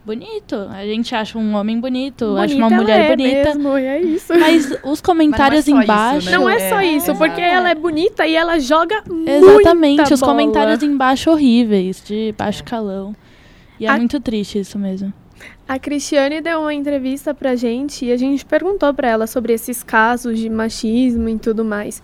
Bonito. 0.06 0.56
A 0.72 0.86
gente 0.86 1.16
acha 1.16 1.36
um 1.36 1.56
homem 1.56 1.80
bonito, 1.80 2.38
acha 2.38 2.54
uma 2.56 2.68
Bonita 2.70 2.82
mulher 2.84 2.96
ela 3.00 3.06
é 3.06 3.16
bonita. 3.16 3.56
Mesmo, 3.56 3.78
e 3.80 3.86
é 3.86 4.02
isso. 4.02 4.34
Mas 4.38 4.78
os 4.84 5.02
comentários 5.02 5.68
Mas 5.68 5.74
não 5.74 5.82
é 5.82 5.86
só 5.88 5.90
isso, 5.90 5.92
embaixo. 6.22 6.26
né? 6.30 6.38
Não 6.38 6.50
é 6.50 6.60
só 6.70 6.80
É, 6.80 6.86
isso, 6.86 7.06
exato. 7.12 7.18
porque 7.18 7.42
ela 7.42 7.70
é 7.72 7.74
bonita 7.76 8.28
e 8.28 8.36
ela 8.36 8.60
joga 8.60 9.02
Exatamente, 9.26 9.98
muita 9.98 10.14
os 10.14 10.20
bola. 10.20 10.32
comentários 10.32 10.84
embaixo 10.84 11.32
horríveis, 11.32 12.04
de 12.06 12.36
baixo 12.38 12.64
calão. 12.64 13.16
E 13.80 13.88
é 13.88 13.90
A- 13.90 13.98
muito 13.98 14.20
triste 14.20 14.60
isso 14.60 14.78
mesmo. 14.78 15.12
A 15.68 15.80
Cristiane 15.80 16.42
deu 16.42 16.62
uma 16.62 16.74
entrevista 16.74 17.34
pra 17.34 17.56
gente 17.56 18.06
e 18.06 18.12
a 18.12 18.18
gente 18.18 18.46
perguntou 18.46 18.94
pra 18.94 19.10
ela 19.10 19.28
sobre 19.28 19.54
esses 19.54 19.82
casos 19.82 20.38
de 20.40 20.50
machismo 20.50 21.28
e 21.28 21.40
tudo 21.40 21.66
mais. 21.66 22.02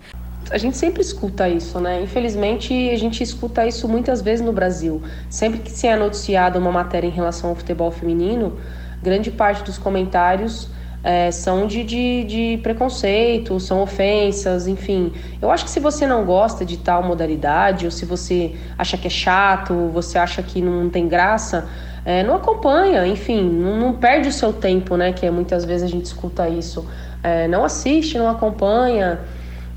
A 0.50 0.58
gente 0.58 0.76
sempre 0.76 1.00
escuta 1.00 1.48
isso, 1.48 1.78
né? 1.80 2.02
Infelizmente, 2.02 2.90
a 2.90 2.96
gente 2.98 3.22
escuta 3.22 3.66
isso 3.66 3.88
muitas 3.88 4.20
vezes 4.20 4.44
no 4.44 4.52
Brasil. 4.52 5.00
Sempre 5.30 5.60
que 5.60 5.70
se 5.70 5.86
é 5.86 5.96
noticiada 5.96 6.58
uma 6.58 6.72
matéria 6.72 7.06
em 7.06 7.10
relação 7.10 7.50
ao 7.50 7.56
futebol 7.56 7.90
feminino, 7.90 8.58
grande 9.02 9.30
parte 9.30 9.62
dos 9.62 9.78
comentários 9.78 10.68
eh, 11.04 11.30
são 11.30 11.66
de, 11.66 11.82
de, 11.82 12.24
de 12.24 12.60
preconceito, 12.62 13.58
são 13.58 13.80
ofensas, 13.82 14.66
enfim. 14.66 15.12
Eu 15.40 15.50
acho 15.50 15.64
que 15.64 15.70
se 15.70 15.80
você 15.80 16.06
não 16.06 16.24
gosta 16.24 16.64
de 16.64 16.76
tal 16.76 17.02
modalidade, 17.02 17.84
ou 17.84 17.90
se 17.90 18.04
você 18.04 18.54
acha 18.78 18.96
que 18.96 19.06
é 19.06 19.10
chato, 19.10 19.88
você 19.92 20.18
acha 20.18 20.42
que 20.42 20.60
não 20.60 20.88
tem 20.88 21.08
graça, 21.08 21.68
eh, 22.04 22.22
não 22.22 22.34
acompanha, 22.34 23.06
enfim, 23.06 23.42
não, 23.42 23.76
não 23.76 23.92
perde 23.94 24.28
o 24.28 24.32
seu 24.32 24.52
tempo, 24.52 24.96
né? 24.96 25.12
Que 25.12 25.26
é, 25.26 25.30
muitas 25.30 25.64
vezes 25.64 25.84
a 25.84 25.90
gente 25.90 26.06
escuta 26.06 26.48
isso. 26.48 26.86
Eh, 27.22 27.46
não 27.48 27.64
assiste, 27.64 28.18
não 28.18 28.28
acompanha. 28.28 29.20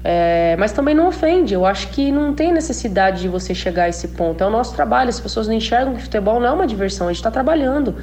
É, 0.08 0.56
mas 0.60 0.72
também 0.72 0.94
não 0.94 1.08
ofende. 1.08 1.56
Eu 1.56 1.66
acho 1.66 1.88
que 1.88 2.12
não 2.12 2.32
tem 2.32 2.54
necessidade 2.54 3.22
de 3.22 3.28
você 3.28 3.56
chegar 3.56 3.86
a 3.86 3.90
esse 3.90 4.10
ponto. 4.10 4.44
É 4.44 4.46
o 4.46 4.52
nosso 4.52 4.76
trabalho. 4.76 5.10
As 5.10 5.20
pessoas 5.20 5.48
não 5.48 5.56
enxergam 5.56 5.96
que 5.96 6.02
futebol 6.04 6.40
não 6.40 6.48
é 6.48 6.52
uma 6.52 6.68
diversão. 6.68 7.08
A 7.08 7.10
gente 7.10 7.22
está 7.22 7.32
trabalhando. 7.32 7.96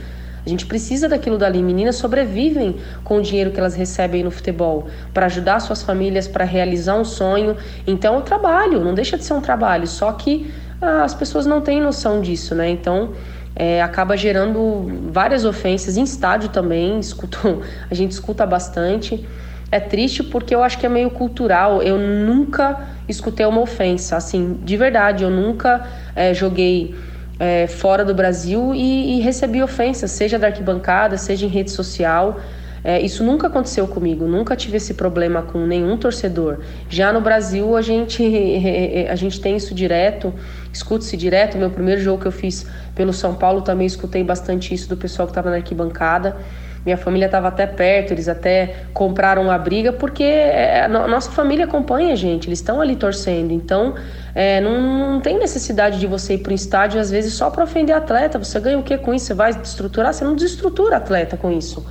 A 0.45 0.49
gente 0.49 0.67
precisa 0.67 1.09
daquilo 1.09 1.39
dali. 1.39 1.63
Meninas 1.63 1.95
sobrevivem 1.95 2.77
com 3.05 3.19
o 3.19 3.23
dinheiro 3.23 3.53
que 3.53 3.61
elas 3.61 3.77
recebem 3.77 4.25
no 4.25 4.33
futebol 4.33 4.89
para 5.15 5.27
ajudar 5.27 5.61
suas 5.61 5.85
famílias, 5.85 6.27
para 6.27 6.45
realizar 6.45 6.97
um 6.97 7.05
sonho. 7.05 7.57
Então, 7.87 8.19
é 8.19 8.21
trabalho. 8.23 8.81
Não 8.81 8.95
deixa 8.95 9.17
de 9.17 9.25
ser 9.25 9.35
um 9.35 9.41
trabalho. 9.41 9.87
Só 9.87 10.11
que 10.11 10.53
ah, 10.81 11.05
as 11.05 11.15
pessoas 11.15 11.47
não 11.47 11.61
têm 11.61 11.81
noção 11.81 12.21
disso, 12.21 12.53
né? 12.53 12.69
Então. 12.69 13.13
É, 13.55 13.83
acaba 13.83 14.17
gerando 14.17 15.11
várias 15.13 15.45
ofensas 15.45 15.97
em 15.97 16.03
estádio 16.03 16.49
também. 16.49 16.99
Escuto, 17.01 17.63
a 17.91 17.95
gente 17.95 18.13
escuta 18.13 18.47
bastante. 18.47 19.27
É 19.71 19.81
triste 19.81 20.23
porque 20.23 20.55
eu 20.55 20.63
acho 20.63 20.79
que 20.79 20.87
é 20.87 20.89
meio 20.89 21.11
cultural. 21.11 21.83
Eu 21.83 21.99
nunca 21.99 22.79
escutei 23.09 23.47
uma 23.47 23.61
ofensa, 23.61 24.17
assim, 24.17 24.59
de 24.63 24.77
verdade. 24.77 25.25
Eu 25.25 25.31
nunca 25.31 25.87
é, 26.15 26.35
joguei 26.35 26.95
é, 27.39 27.67
fora 27.67 28.05
do 28.05 28.15
Brasil 28.15 28.75
e, 28.75 29.17
e 29.17 29.21
recebi 29.21 29.63
ofensas, 29.63 30.11
seja 30.11 30.39
da 30.39 30.49
arquibancada, 30.49 31.17
seja 31.17 31.47
em 31.47 31.49
rede 31.49 31.71
social. 31.71 32.39
É, 32.85 33.01
isso 33.01 33.23
nunca 33.23 33.47
aconteceu 33.47 33.87
comigo, 33.87 34.27
nunca 34.27 34.57
tive 34.57 34.77
esse 34.77 34.95
problema 34.95 35.43
com 35.43 35.67
nenhum 35.67 35.97
torcedor. 35.97 36.59
Já 36.89 37.13
no 37.13 37.21
Brasil 37.21 37.77
a 37.77 37.83
gente, 37.83 38.23
a 39.09 39.15
gente 39.15 39.41
tem 39.41 39.57
isso 39.57 39.75
direto, 39.75 40.33
escuta-se 40.73 41.17
direto. 41.17 41.57
Meu 41.57 41.71
primeiro 41.71 42.01
jogo 42.01 42.23
que 42.23 42.29
eu 42.29 42.33
fiz 42.33 42.67
pelo 42.95 43.13
São 43.13 43.35
Paulo 43.35 43.63
também 43.63 43.87
escutei 43.87 44.25
bastante 44.25 44.75
isso 44.75 44.89
do 44.89 44.97
pessoal 44.97 45.27
que 45.29 45.33
estava 45.33 45.51
na 45.51 45.57
arquibancada. 45.57 46.37
Minha 46.85 46.97
família 46.97 47.27
estava 47.27 47.47
até 47.47 47.65
perto, 47.65 48.11
eles 48.13 48.29
até 48.29 48.87
compraram 48.93 49.49
a 49.53 49.57
briga, 49.57 49.93
porque 49.93 50.25
é, 50.25 50.85
a 50.85 50.89
no- 50.89 51.07
nossa 51.07 51.31
família 51.31 51.65
acompanha 51.65 52.13
a 52.13 52.17
gente, 52.17 52.49
eles 52.49 52.59
estão 52.59 52.81
ali 52.81 52.97
torcendo. 52.97 53.53
Então, 53.53 53.95
é, 54.35 54.61
não, 54.61 55.13
não 55.13 55.21
tem 55.21 55.39
necessidade 55.39 56.01
de 56.01 56.09
você 56.09 56.35
ir 56.35 56.39
para 56.39 56.51
o 56.51 56.55
estádio, 56.55 57.01
às 57.01 57.09
vezes, 57.09 57.35
só 57.35 57.51
para 57.51 57.63
ofender 57.63 57.95
atleta. 57.95 58.37
Você 58.37 58.59
ganha 58.59 58.77
o 58.79 58.83
que 58.83 58.99
com 58.99 59.15
isso? 59.15 59.27
Você 59.27 59.35
vai 59.35 59.55
destruturar? 59.55 60.13
Você 60.13 60.25
não 60.25 60.35
destrutura 60.35 60.97
atleta 60.97 61.37
com 61.37 61.53
isso, 61.53 61.87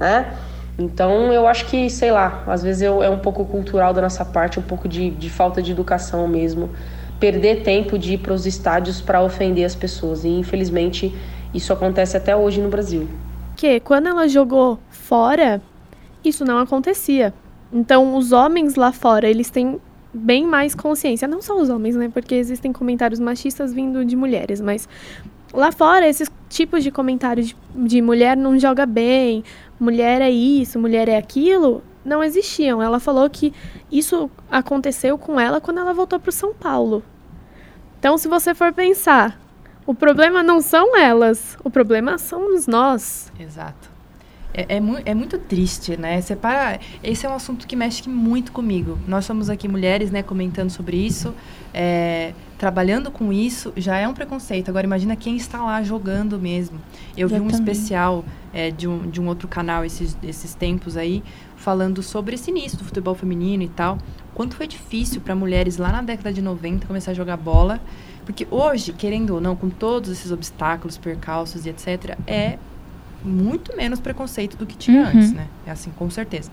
né? 0.00 0.34
Então, 0.78 1.30
eu 1.30 1.46
acho 1.46 1.66
que, 1.66 1.90
sei 1.90 2.10
lá, 2.10 2.42
às 2.46 2.62
vezes 2.62 2.80
eu, 2.80 3.02
é 3.02 3.10
um 3.10 3.18
pouco 3.18 3.44
cultural 3.44 3.92
da 3.92 4.00
nossa 4.00 4.24
parte, 4.24 4.58
um 4.58 4.62
pouco 4.62 4.88
de, 4.88 5.10
de 5.10 5.28
falta 5.28 5.60
de 5.62 5.70
educação 5.70 6.26
mesmo. 6.26 6.70
Perder 7.20 7.62
tempo 7.62 7.98
de 7.98 8.14
ir 8.14 8.18
para 8.18 8.32
os 8.32 8.46
estádios 8.46 9.02
para 9.02 9.22
ofender 9.22 9.66
as 9.66 9.74
pessoas. 9.74 10.24
E, 10.24 10.28
infelizmente, 10.28 11.14
isso 11.52 11.70
acontece 11.70 12.16
até 12.16 12.34
hoje 12.34 12.62
no 12.62 12.70
Brasil. 12.70 13.06
Que 13.56 13.78
quando 13.78 14.06
ela 14.06 14.26
jogou 14.26 14.78
fora, 14.88 15.60
isso 16.24 16.46
não 16.46 16.56
acontecia. 16.56 17.34
Então, 17.70 18.16
os 18.16 18.32
homens 18.32 18.74
lá 18.74 18.90
fora, 18.90 19.28
eles 19.28 19.50
têm 19.50 19.78
bem 20.14 20.46
mais 20.46 20.74
consciência. 20.74 21.28
Não 21.28 21.42
só 21.42 21.60
os 21.60 21.68
homens, 21.68 21.94
né? 21.94 22.08
Porque 22.08 22.34
existem 22.34 22.72
comentários 22.72 23.20
machistas 23.20 23.74
vindo 23.74 24.02
de 24.02 24.16
mulheres, 24.16 24.62
mas 24.62 24.88
lá 25.52 25.70
fora, 25.70 26.08
esses 26.08 26.30
tipos 26.48 26.82
de 26.82 26.90
comentários 26.90 27.48
de, 27.48 27.56
de 27.86 28.02
mulher 28.02 28.36
não 28.36 28.58
joga 28.58 28.86
bem, 28.86 29.44
mulher 29.80 30.20
é 30.20 30.30
isso, 30.30 30.78
mulher 30.78 31.08
é 31.08 31.16
aquilo, 31.16 31.82
não 32.04 32.22
existiam. 32.22 32.82
Ela 32.82 33.00
falou 33.00 33.28
que 33.28 33.52
isso 33.90 34.30
aconteceu 34.50 35.16
com 35.16 35.40
ela 35.40 35.60
quando 35.60 35.80
ela 35.80 35.94
voltou 35.94 36.20
para 36.20 36.28
o 36.28 36.32
São 36.32 36.54
Paulo. 36.54 37.02
Então, 37.98 38.16
se 38.16 38.28
você 38.28 38.54
for 38.54 38.72
pensar, 38.72 39.40
o 39.86 39.94
problema 39.94 40.42
não 40.42 40.60
são 40.60 40.96
elas, 40.96 41.56
o 41.64 41.70
problema 41.70 42.18
somos 42.18 42.66
nós. 42.66 43.32
Exato. 43.38 43.90
É, 44.52 44.76
é, 44.76 44.80
mu- 44.80 44.98
é 45.04 45.14
muito 45.14 45.38
triste, 45.38 45.96
né? 45.96 46.20
Você 46.20 46.34
para... 46.34 46.80
Esse 47.02 47.24
é 47.24 47.28
um 47.28 47.34
assunto 47.34 47.66
que 47.66 47.76
mexe 47.76 48.08
muito 48.08 48.50
comigo. 48.52 48.98
Nós 49.06 49.24
somos 49.24 49.48
aqui 49.48 49.68
mulheres, 49.68 50.10
né, 50.10 50.22
comentando 50.22 50.70
sobre 50.70 50.96
isso, 50.96 51.32
é, 51.72 52.32
trabalhando 52.58 53.10
com 53.12 53.32
isso, 53.32 53.72
já 53.76 53.96
é 53.96 54.08
um 54.08 54.12
preconceito. 54.14 54.68
Agora, 54.68 54.84
imagina 54.84 55.14
quem 55.14 55.36
está 55.36 55.62
lá 55.62 55.82
jogando 55.82 56.38
mesmo. 56.38 56.80
Eu 57.16 57.28
vi 57.28 57.34
um 57.34 57.46
Exatamente. 57.46 57.70
especial 57.70 58.24
é, 58.52 58.70
de, 58.72 58.88
um, 58.88 59.08
de 59.08 59.20
um 59.20 59.28
outro 59.28 59.46
canal 59.46 59.84
esses, 59.84 60.16
esses 60.22 60.52
tempos 60.54 60.96
aí, 60.96 61.22
falando 61.56 62.02
sobre 62.02 62.34
esse 62.34 62.50
início 62.50 62.76
do 62.76 62.84
futebol 62.84 63.14
feminino 63.14 63.62
e 63.62 63.68
tal. 63.68 63.98
Quanto 64.34 64.56
foi 64.56 64.66
difícil 64.66 65.20
para 65.20 65.34
mulheres 65.34 65.76
lá 65.76 65.92
na 65.92 66.02
década 66.02 66.32
de 66.32 66.42
90 66.42 66.86
começar 66.86 67.12
a 67.12 67.14
jogar 67.14 67.36
bola. 67.36 67.80
Porque 68.26 68.46
hoje, 68.50 68.92
querendo 68.92 69.34
ou 69.34 69.40
não, 69.40 69.54
com 69.56 69.70
todos 69.70 70.10
esses 70.10 70.30
obstáculos, 70.30 70.96
percalços 70.98 71.66
e 71.66 71.70
etc., 71.70 72.16
é 72.26 72.58
muito 73.24 73.76
menos 73.76 74.00
preconceito 74.00 74.56
do 74.56 74.66
que 74.66 74.76
tinha 74.76 75.02
Uhum. 75.02 75.08
antes, 75.08 75.32
né? 75.32 75.46
É 75.66 75.70
assim, 75.70 75.90
com 75.90 76.08
certeza. 76.10 76.50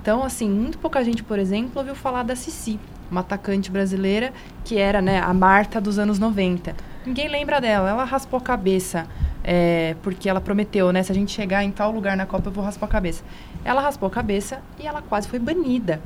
Então, 0.00 0.22
assim, 0.22 0.48
muito 0.48 0.78
pouca 0.78 1.02
gente, 1.04 1.22
por 1.22 1.38
exemplo, 1.38 1.72
ouviu 1.76 1.94
falar 1.94 2.22
da 2.22 2.36
Cici, 2.36 2.78
uma 3.10 3.20
atacante 3.20 3.70
brasileira 3.70 4.32
que 4.64 4.76
era, 4.78 5.00
né, 5.00 5.20
a 5.20 5.32
Marta 5.32 5.80
dos 5.80 5.98
anos 5.98 6.18
90. 6.18 6.74
Ninguém 7.04 7.28
lembra 7.28 7.60
dela. 7.60 7.88
Ela 7.88 8.04
raspou 8.04 8.38
a 8.38 8.40
cabeça 8.40 9.06
é, 9.44 9.94
porque 10.02 10.28
ela 10.28 10.40
prometeu, 10.40 10.92
né? 10.92 11.02
Se 11.02 11.12
a 11.12 11.14
gente 11.14 11.32
chegar 11.32 11.62
em 11.62 11.70
tal 11.70 11.90
lugar 11.92 12.16
na 12.16 12.26
Copa, 12.26 12.48
eu 12.48 12.52
vou 12.52 12.64
raspar 12.64 12.86
a 12.86 12.88
cabeça. 12.88 13.22
Ela 13.64 13.80
raspou 13.80 14.08
a 14.08 14.10
cabeça 14.10 14.60
e 14.78 14.86
ela 14.86 15.00
quase 15.02 15.28
foi 15.28 15.38
banida. 15.38 16.00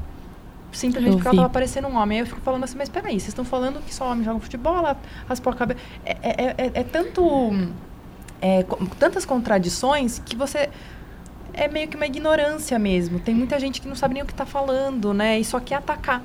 Simplesmente 0.73 1.13
Eu 1.13 1.17
porque 1.17 1.29
ela 1.29 1.35
estava 1.37 1.53
parecendo 1.53 1.89
um 1.89 1.97
homem. 1.97 2.19
Aí 2.19 2.23
eu 2.23 2.27
fico 2.27 2.41
falando 2.43 2.65
assim, 2.65 2.77
mas 2.79 2.89
peraí, 2.89 3.15
vocês 3.19 3.29
estão 3.29 3.45
falando 3.45 3.81
que 3.85 3.95
só 3.95 4.11
homem 4.11 4.25
joga 4.25 4.39
futebol, 4.41 4.77
ela 4.77 4.97
raspou 5.29 5.53
a 5.53 5.57
cabeça. 5.57 5.81
É, 6.05 6.17
é, 6.23 6.55
é, 6.59 6.71
é 6.75 6.85
tanto. 6.85 7.23
É, 8.41 8.63
co- 8.63 8.79
tantas 8.99 9.25
contradições 9.25 10.19
que 10.25 10.35
você. 10.37 10.71
É 11.53 11.67
meio 11.69 11.89
que 11.89 11.97
uma 11.97 12.07
ignorância 12.07 12.79
mesmo. 12.79 13.19
Tem 13.19 13.35
muita 13.35 13.59
gente 13.59 13.81
que 13.81 13.89
não 13.89 13.97
sabe 13.97 14.15
nem 14.15 14.23
o 14.23 14.27
que 14.27 14.33
está 14.33 14.47
falando, 14.47 15.13
né? 15.13 15.39
E 15.39 15.45
só 15.45 15.59
quer 15.59 15.77
atacar. 15.77 16.23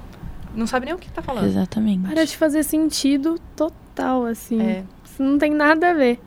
Não 0.55 0.67
sabe 0.67 0.85
nem 0.85 0.93
o 0.95 0.97
que 0.97 1.07
está 1.07 1.21
falando. 1.21 1.45
Exatamente. 1.47 2.07
Para 2.07 2.25
de 2.25 2.37
fazer 2.37 2.63
sentido 2.63 3.39
total, 3.55 4.25
assim. 4.25 4.61
É. 4.61 4.83
Isso 5.03 5.21
não 5.21 5.37
tem 5.37 5.51
nada 5.51 5.89
a 5.89 5.93
ver. 5.93 6.19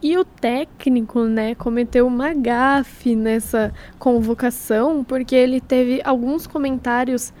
E 0.00 0.16
o 0.16 0.24
técnico, 0.24 1.22
né, 1.24 1.54
cometeu 1.54 2.06
uma 2.06 2.32
gafe 2.32 3.16
nessa 3.16 3.72
convocação, 3.98 5.02
porque 5.02 5.34
ele 5.34 5.60
teve 5.60 6.00
alguns 6.04 6.46
comentários 6.46 7.32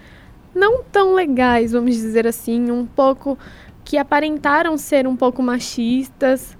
não 0.54 0.82
tão 0.82 1.14
legais, 1.14 1.72
vamos 1.72 1.94
dizer 1.94 2.26
assim, 2.26 2.70
um 2.70 2.84
pouco 2.84 3.38
que 3.84 3.96
aparentaram 3.96 4.76
ser 4.76 5.06
um 5.06 5.14
pouco 5.14 5.42
machistas. 5.42 6.56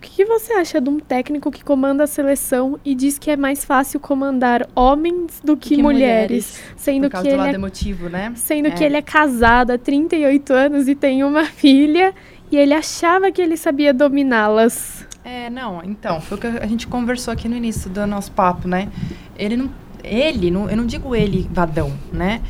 O 0.00 0.02
que, 0.02 0.24
você 0.24 0.54
acha 0.54 0.80
de 0.80 0.88
um 0.88 0.98
técnico 0.98 1.50
que 1.50 1.62
comanda 1.62 2.04
a 2.04 2.06
seleção 2.06 2.80
e 2.82 2.94
diz 2.94 3.18
que 3.18 3.30
é 3.30 3.36
mais 3.36 3.66
fácil 3.66 4.00
comandar 4.00 4.66
homens 4.74 5.42
do 5.44 5.58
que, 5.58 5.76
Que 5.76 5.82
mulheres, 5.82 6.58
sendo 6.74 7.02
Por 7.02 7.08
que 7.08 7.12
causa 7.12 7.28
do 7.28 7.32
ele 7.32 7.36
lado 7.36 7.50
é 7.50 7.54
emotivo, 7.54 8.08
né? 8.08 8.32
Sendo 8.34 8.68
É. 8.68 8.70
que 8.70 8.82
ele 8.82 8.96
é 8.96 9.02
casado 9.02 9.72
há 9.72 9.78
38 9.78 10.54
anos 10.54 10.88
e 10.88 10.94
tem 10.94 11.22
uma 11.22 11.44
filha 11.52 12.14
e 12.50 12.56
ele 12.56 12.72
achava 12.72 13.30
que 13.30 13.42
ele 13.42 13.58
sabia 13.58 13.92
dominá-las. 13.92 15.06
É, 15.22 15.50
não, 15.50 15.82
então, 15.84 16.18
foi 16.18 16.38
o 16.38 16.40
que 16.40 16.46
a 16.46 16.66
gente 16.66 16.86
conversou 16.86 17.30
aqui 17.30 17.46
no 17.46 17.54
início 17.54 17.90
do 17.90 18.06
nosso 18.06 18.32
papo, 18.32 18.66
né? 18.66 18.88
Ele 19.36 19.54
não. 19.54 19.70
Ele, 20.02 20.50
não, 20.50 20.70
eu 20.70 20.78
não 20.78 20.86
digo 20.86 21.14
ele 21.14 21.46
vadão, 21.52 21.92
né? 22.10 22.40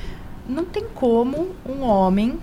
Não 0.49 0.65
tem 0.65 0.85
como 0.95 1.49
um 1.69 1.83
homem 1.83 2.39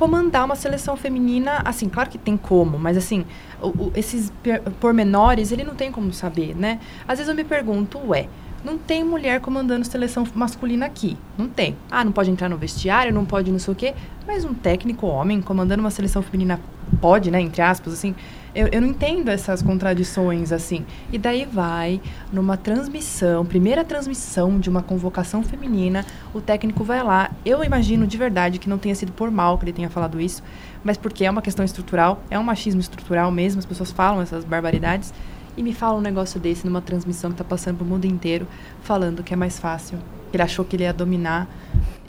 comandar 0.00 0.46
uma 0.46 0.56
seleção 0.56 0.96
feminina, 0.96 1.60
assim, 1.62 1.86
claro 1.86 2.08
que 2.08 2.16
tem 2.16 2.34
como, 2.34 2.78
mas 2.78 2.96
assim, 2.96 3.22
o- 3.60 3.68
o- 3.68 3.92
esses 3.94 4.32
pormenores 4.80 5.52
ele 5.52 5.62
não 5.62 5.74
tem 5.74 5.92
como 5.92 6.10
saber, 6.10 6.56
né? 6.56 6.80
Às 7.06 7.18
vezes 7.18 7.28
eu 7.28 7.34
me 7.34 7.44
pergunto, 7.44 7.98
ué, 8.06 8.26
não 8.64 8.78
tem 8.78 9.04
mulher 9.04 9.40
comandando 9.42 9.84
seleção 9.86 10.26
masculina 10.34 10.86
aqui, 10.86 11.18
não 11.36 11.46
tem. 11.48 11.76
Ah, 11.90 12.02
não 12.02 12.12
pode 12.12 12.30
entrar 12.30 12.48
no 12.48 12.56
vestiário, 12.56 13.12
não 13.12 13.26
pode 13.26 13.52
não 13.52 13.58
sei 13.58 13.72
o 13.74 13.76
quê, 13.76 13.92
mas 14.26 14.42
um 14.42 14.54
técnico 14.54 15.06
homem 15.06 15.42
comandando 15.42 15.82
uma 15.82 15.90
seleção 15.90 16.22
feminina 16.22 16.58
pode, 16.98 17.30
né, 17.30 17.38
entre 17.38 17.60
aspas, 17.60 17.92
assim, 17.92 18.14
eu, 18.54 18.68
eu 18.68 18.80
não 18.80 18.88
entendo 18.88 19.28
essas 19.28 19.62
contradições, 19.62 20.52
assim. 20.52 20.84
E 21.12 21.18
daí 21.18 21.44
vai, 21.44 22.00
numa 22.32 22.56
transmissão, 22.56 23.44
primeira 23.44 23.84
transmissão 23.84 24.58
de 24.58 24.68
uma 24.68 24.82
convocação 24.82 25.42
feminina, 25.42 26.04
o 26.34 26.40
técnico 26.40 26.82
vai 26.82 27.02
lá. 27.02 27.30
Eu 27.44 27.62
imagino 27.62 28.06
de 28.06 28.16
verdade 28.16 28.58
que 28.58 28.68
não 28.68 28.78
tenha 28.78 28.94
sido 28.94 29.12
por 29.12 29.30
mal 29.30 29.58
que 29.58 29.64
ele 29.64 29.72
tenha 29.72 29.90
falado 29.90 30.20
isso, 30.20 30.42
mas 30.82 30.96
porque 30.96 31.24
é 31.24 31.30
uma 31.30 31.42
questão 31.42 31.64
estrutural, 31.64 32.22
é 32.30 32.38
um 32.38 32.42
machismo 32.42 32.80
estrutural 32.80 33.30
mesmo, 33.30 33.58
as 33.58 33.66
pessoas 33.66 33.90
falam 33.90 34.20
essas 34.20 34.44
barbaridades. 34.44 35.12
E 35.56 35.62
me 35.62 35.74
fala 35.74 35.98
um 35.98 36.00
negócio 36.00 36.40
desse 36.40 36.64
numa 36.64 36.80
transmissão 36.80 37.30
que 37.32 37.36
tá 37.36 37.44
passando 37.44 37.76
pro 37.76 37.84
mundo 37.84 38.04
inteiro, 38.04 38.46
falando 38.82 39.22
que 39.22 39.34
é 39.34 39.36
mais 39.36 39.58
fácil. 39.58 39.98
Ele 40.32 40.42
achou 40.42 40.64
que 40.64 40.76
ele 40.76 40.84
ia 40.84 40.92
dominar. 40.92 41.48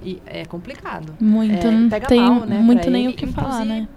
E 0.04 0.22
é 0.26 0.46
complicado. 0.46 1.14
Muito, 1.20 1.68
É, 1.68 1.72
não 1.72 1.90
pega 1.90 2.08
tem 2.08 2.22
mal, 2.22 2.46
né, 2.46 2.60
muito 2.60 2.90
nem 2.90 3.06
ele, 3.06 3.14
o 3.14 3.16
que 3.16 3.28
falar, 3.28 3.66
né? 3.66 3.88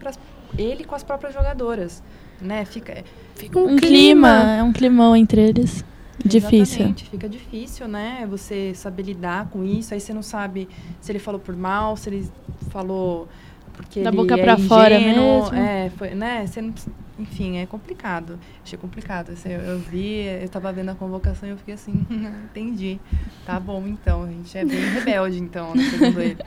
ele 0.58 0.84
com 0.84 0.94
as 0.94 1.02
próprias 1.02 1.32
jogadoras, 1.32 2.02
né? 2.44 2.64
Fica 2.64 3.02
Fica 3.34 3.58
Um 3.58 3.76
clima, 3.76 4.56
é 4.58 4.62
um 4.62 4.72
climão 4.72 5.16
entre 5.16 5.40
eles. 5.40 5.84
Difícil. 6.24 6.62
Exatamente, 6.62 7.10
fica 7.10 7.28
difícil, 7.28 7.88
né? 7.88 8.26
Você 8.30 8.72
saber 8.74 9.02
lidar 9.02 9.48
com 9.50 9.64
isso, 9.64 9.92
aí 9.92 10.00
você 10.00 10.14
não 10.14 10.22
sabe 10.22 10.68
se 11.00 11.10
ele 11.10 11.18
falou 11.18 11.40
por 11.40 11.56
mal, 11.56 11.96
se 11.96 12.08
ele 12.08 12.28
falou 12.70 13.28
porque 13.72 14.02
Da 14.02 14.10
ele 14.10 14.16
boca 14.16 14.34
é 14.34 14.42
pra 14.42 14.56
fora 14.56 14.96
ingênuo, 14.96 15.42
mesmo. 15.50 15.56
É, 15.56 15.90
foi, 15.90 16.14
né? 16.14 16.46
Você 16.46 16.62
não, 16.62 16.72
enfim, 17.18 17.58
é 17.58 17.66
complicado. 17.66 18.38
Achei 18.64 18.78
complicado. 18.78 19.30
Assim, 19.32 19.50
eu, 19.50 19.60
eu 19.60 19.78
vi, 19.78 20.24
eu 20.42 20.48
tava 20.48 20.72
vendo 20.72 20.90
a 20.90 20.94
convocação 20.94 21.48
e 21.48 21.52
eu 21.52 21.56
fiquei 21.56 21.74
assim, 21.74 22.04
entendi. 22.50 22.98
Tá 23.46 23.58
bom, 23.60 23.82
então. 23.86 24.24
A 24.24 24.26
gente 24.28 24.56
é 24.58 24.64
bem 24.64 24.80
rebelde, 24.90 25.38
então, 25.38 25.74
né, 25.74 25.82
segundo 25.90 26.20
ele. 26.20 26.38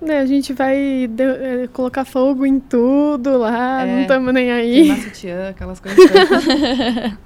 Né, 0.00 0.18
a 0.20 0.26
gente 0.26 0.52
vai 0.52 1.08
de- 1.08 1.22
eh, 1.22 1.68
colocar 1.72 2.04
fogo 2.04 2.44
em 2.46 2.60
tudo 2.60 3.38
lá, 3.38 3.82
É, 3.82 3.86
não 3.94 4.00
estamos 4.02 4.32
nem 4.34 4.50
aí. 4.52 4.96
Sutiã, 5.02 5.48
aquelas 5.50 5.80
coisas. 5.80 5.98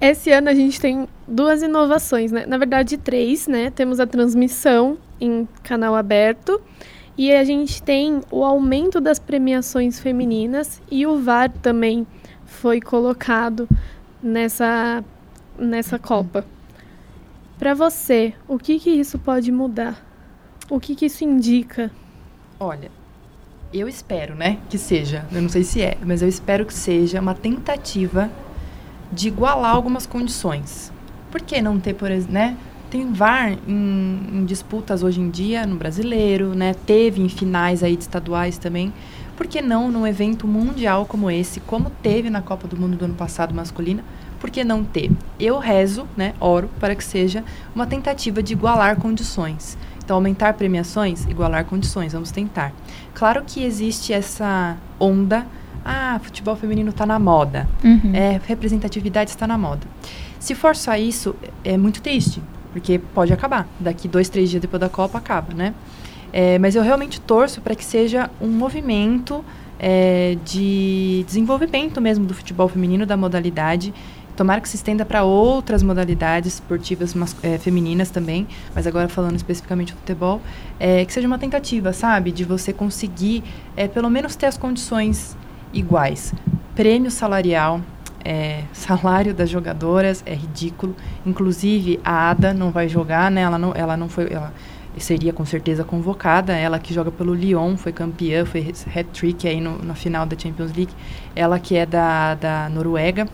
Esse 0.00 0.30
ano 0.30 0.48
a 0.50 0.54
gente 0.54 0.80
tem 0.80 1.08
duas 1.26 1.62
inovações, 1.62 2.30
né? 2.30 2.44
Na 2.46 2.58
verdade, 2.58 2.98
três, 2.98 3.46
né? 3.46 3.70
Temos 3.70 3.98
a 3.98 4.06
transmissão 4.06 4.98
em 5.20 5.48
canal 5.62 5.94
aberto 5.94 6.60
e 7.16 7.32
a 7.32 7.44
gente 7.44 7.82
tem 7.82 8.20
o 8.30 8.44
aumento 8.44 9.00
das 9.00 9.18
premiações 9.18 9.98
femininas 9.98 10.82
e 10.90 11.06
o 11.06 11.18
VAR 11.18 11.50
também 11.50 12.06
foi 12.44 12.80
colocado 12.80 13.68
nessa 14.22 15.02
nessa 15.58 15.98
Copa. 15.98 16.44
Para 17.58 17.72
você, 17.72 18.34
o 18.46 18.58
que 18.58 18.78
que 18.78 18.90
isso 18.90 19.18
pode 19.18 19.50
mudar? 19.50 20.04
O 20.68 20.78
que 20.78 20.94
que 20.94 21.06
isso 21.06 21.24
indica? 21.24 21.90
Olha, 22.60 22.90
eu 23.72 23.88
espero, 23.88 24.34
né, 24.34 24.58
que 24.68 24.76
seja, 24.76 25.24
eu 25.32 25.40
não 25.40 25.48
sei 25.48 25.64
se 25.64 25.80
é, 25.80 25.96
mas 26.04 26.20
eu 26.20 26.28
espero 26.28 26.66
que 26.66 26.74
seja 26.74 27.20
uma 27.20 27.34
tentativa 27.34 28.30
de 29.10 29.28
igualar 29.28 29.74
algumas 29.74 30.06
condições. 30.06 30.92
Por 31.30 31.40
que 31.40 31.62
não 31.62 31.80
ter, 31.80 31.94
por 31.94 32.10
exemplo, 32.10 32.34
né? 32.34 32.56
Tem 32.90 33.12
VAR 33.12 33.56
em, 33.66 34.20
em 34.32 34.44
disputas 34.44 35.02
hoje 35.02 35.20
em 35.20 35.28
dia 35.28 35.66
no 35.66 35.76
brasileiro, 35.76 36.54
né? 36.54 36.74
Teve 36.86 37.20
em 37.20 37.28
finais 37.28 37.82
aí 37.82 37.96
de 37.96 38.02
estaduais 38.02 38.58
também. 38.58 38.92
Por 39.36 39.46
que 39.46 39.60
não 39.60 39.90
num 39.90 40.06
evento 40.06 40.46
mundial 40.46 41.04
como 41.04 41.30
esse, 41.30 41.60
como 41.60 41.90
teve 42.02 42.30
na 42.30 42.40
Copa 42.40 42.66
do 42.66 42.76
Mundo 42.76 42.96
do 42.96 43.04
ano 43.04 43.14
passado 43.14 43.52
masculina? 43.54 44.02
Por 44.40 44.50
que 44.50 44.62
não 44.64 44.82
ter? 44.84 45.10
Eu 45.38 45.58
rezo, 45.58 46.06
né, 46.16 46.34
oro 46.40 46.70
para 46.80 46.94
que 46.94 47.04
seja 47.04 47.42
uma 47.74 47.86
tentativa 47.86 48.42
de 48.42 48.52
igualar 48.52 48.96
condições. 48.96 49.76
Então, 50.02 50.16
aumentar 50.16 50.54
premiações, 50.54 51.24
igualar 51.26 51.64
condições, 51.64 52.12
vamos 52.12 52.30
tentar. 52.30 52.72
Claro 53.12 53.42
que 53.44 53.62
existe 53.64 54.12
essa 54.12 54.76
onda, 55.00 55.44
ah, 55.84 56.18
futebol 56.22 56.54
feminino 56.54 56.90
está 56.90 57.04
na 57.04 57.18
moda, 57.18 57.68
Uhum. 57.82 58.12
é, 58.14 58.40
representatividade 58.46 59.30
está 59.30 59.46
na 59.46 59.58
moda. 59.58 59.86
Se 60.38 60.54
for 60.54 60.76
só 60.76 60.94
isso, 60.96 61.34
é 61.64 61.76
muito 61.76 62.00
triste, 62.00 62.40
porque 62.76 62.98
pode 62.98 63.32
acabar. 63.32 63.66
Daqui 63.80 64.06
dois, 64.06 64.28
três 64.28 64.50
dias 64.50 64.60
depois 64.60 64.78
da 64.78 64.88
Copa, 64.90 65.16
acaba, 65.16 65.54
né? 65.54 65.72
É, 66.30 66.58
mas 66.58 66.76
eu 66.76 66.82
realmente 66.82 67.18
torço 67.18 67.62
para 67.62 67.74
que 67.74 67.82
seja 67.82 68.28
um 68.38 68.48
movimento 68.48 69.42
é, 69.78 70.36
de 70.44 71.24
desenvolvimento 71.26 72.02
mesmo 72.02 72.26
do 72.26 72.34
futebol 72.34 72.68
feminino, 72.68 73.06
da 73.06 73.16
modalidade. 73.16 73.94
Tomara 74.36 74.60
que 74.60 74.68
se 74.68 74.76
estenda 74.76 75.06
para 75.06 75.24
outras 75.24 75.82
modalidades 75.82 76.54
esportivas 76.54 77.14
é, 77.42 77.56
femininas 77.56 78.10
também, 78.10 78.46
mas 78.74 78.86
agora 78.86 79.08
falando 79.08 79.36
especificamente 79.36 79.94
do 79.94 79.98
futebol, 79.98 80.42
é, 80.78 81.02
que 81.06 81.12
seja 81.14 81.26
uma 81.26 81.38
tentativa, 81.38 81.94
sabe, 81.94 82.30
de 82.30 82.44
você 82.44 82.74
conseguir 82.74 83.42
é, 83.74 83.88
pelo 83.88 84.10
menos 84.10 84.36
ter 84.36 84.44
as 84.44 84.58
condições 84.58 85.34
iguais. 85.72 86.34
Prêmio 86.74 87.10
salarial, 87.10 87.80
é, 88.26 88.64
salário 88.72 89.32
das 89.32 89.48
jogadoras 89.48 90.20
é 90.26 90.34
ridículo. 90.34 90.96
Inclusive 91.24 92.00
a 92.04 92.30
Ada 92.30 92.52
não 92.52 92.72
vai 92.72 92.88
jogar, 92.88 93.30
né? 93.30 93.42
Ela 93.42 93.56
não, 93.56 93.72
ela 93.72 93.96
não 93.96 94.08
foi, 94.08 94.32
ela 94.32 94.52
seria 94.98 95.32
com 95.32 95.44
certeza 95.44 95.84
convocada. 95.84 96.52
Ela 96.52 96.80
que 96.80 96.92
joga 96.92 97.12
pelo 97.12 97.32
Lyon, 97.32 97.76
foi 97.76 97.92
campeã, 97.92 98.44
foi 98.44 98.74
hat-trick 98.92 99.46
aí 99.46 99.60
no, 99.60 99.80
na 99.80 99.94
final 99.94 100.26
da 100.26 100.36
Champions 100.36 100.72
League. 100.74 100.92
Ela 101.36 101.60
que 101.60 101.76
é 101.76 101.86
da, 101.86 102.34
da 102.34 102.68
Noruega, 102.68 103.28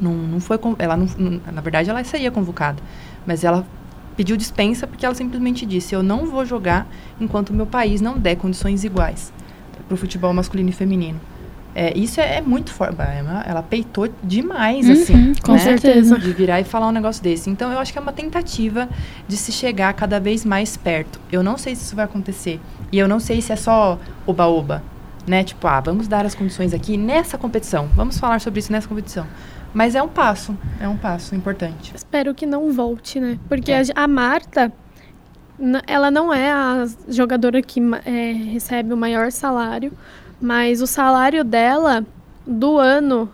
não, 0.00 0.12
não 0.12 0.40
foi, 0.40 0.58
ela 0.80 0.96
não, 0.96 1.40
na 1.52 1.60
verdade 1.60 1.88
ela 1.88 2.02
seria 2.02 2.32
convocada, 2.32 2.82
mas 3.24 3.44
ela 3.44 3.64
pediu 4.16 4.36
dispensa 4.36 4.84
porque 4.84 5.06
ela 5.06 5.14
simplesmente 5.14 5.64
disse: 5.64 5.94
eu 5.94 6.02
não 6.02 6.26
vou 6.26 6.44
jogar 6.44 6.88
enquanto 7.20 7.54
meu 7.54 7.66
país 7.66 8.00
não 8.00 8.18
der 8.18 8.34
condições 8.34 8.82
iguais 8.82 9.32
para 9.86 9.94
o 9.94 9.96
futebol 9.96 10.32
masculino 10.32 10.70
e 10.70 10.72
feminino. 10.72 11.20
É, 11.80 11.96
isso 11.96 12.20
é, 12.20 12.38
é 12.38 12.40
muito 12.40 12.72
forte. 12.72 12.96
Ela, 13.00 13.44
ela 13.46 13.62
peitou 13.62 14.08
demais, 14.22 14.86
Uhum, 14.86 14.92
assim. 14.92 15.32
com 15.44 15.52
né? 15.52 15.58
certeza. 15.58 16.18
De 16.18 16.32
virar 16.32 16.60
e 16.60 16.64
falar 16.64 16.88
um 16.88 16.92
negócio 16.92 17.22
desse. 17.22 17.48
Então, 17.48 17.70
eu 17.70 17.78
acho 17.78 17.92
que 17.92 17.98
é 17.98 18.02
uma 18.02 18.12
tentativa 18.12 18.88
de 19.28 19.36
se 19.36 19.52
chegar 19.52 19.92
cada 19.94 20.18
vez 20.18 20.44
mais 20.44 20.76
perto. 20.76 21.20
Eu 21.30 21.42
não 21.42 21.56
sei 21.56 21.76
se 21.76 21.84
isso 21.84 21.94
vai 21.94 22.04
acontecer. 22.04 22.60
E 22.90 22.98
eu 22.98 23.06
não 23.06 23.20
sei 23.20 23.40
se 23.40 23.52
é 23.52 23.56
só 23.56 23.98
oba-oba. 24.26 24.82
né? 25.26 25.44
Tipo, 25.44 25.66
ah, 25.68 25.78
vamos 25.80 26.08
dar 26.08 26.24
as 26.26 26.34
condições 26.34 26.72
aqui 26.74 26.96
nessa 26.96 27.36
competição. 27.38 27.86
Vamos 27.94 28.18
falar 28.18 28.40
sobre 28.40 28.60
isso 28.60 28.72
nessa 28.72 28.88
competição. 28.88 29.26
Mas 29.74 29.94
é 29.94 30.02
um 30.02 30.08
passo, 30.08 30.56
é 30.80 30.88
um 30.88 30.96
passo 30.96 31.34
importante. 31.34 31.92
Espero 31.94 32.34
que 32.34 32.46
não 32.46 32.72
volte, 32.72 33.20
né? 33.20 33.38
Porque 33.48 33.70
é. 33.70 33.82
a, 33.94 34.04
a, 34.04 34.08
Marta, 34.08 34.72
ela 35.86 36.10
não 36.10 36.32
é 36.32 36.50
a 36.50 36.86
jogadora 37.08 37.60
que 37.60 37.78
é, 38.06 38.32
recebe 38.32 38.94
o 38.94 38.96
maior 38.96 39.30
salário, 39.30 39.92
mas 40.40 40.80
o 40.80 40.86
salário 40.86 41.44
dela 41.44 42.04
do 42.46 42.78
ano 42.78 43.30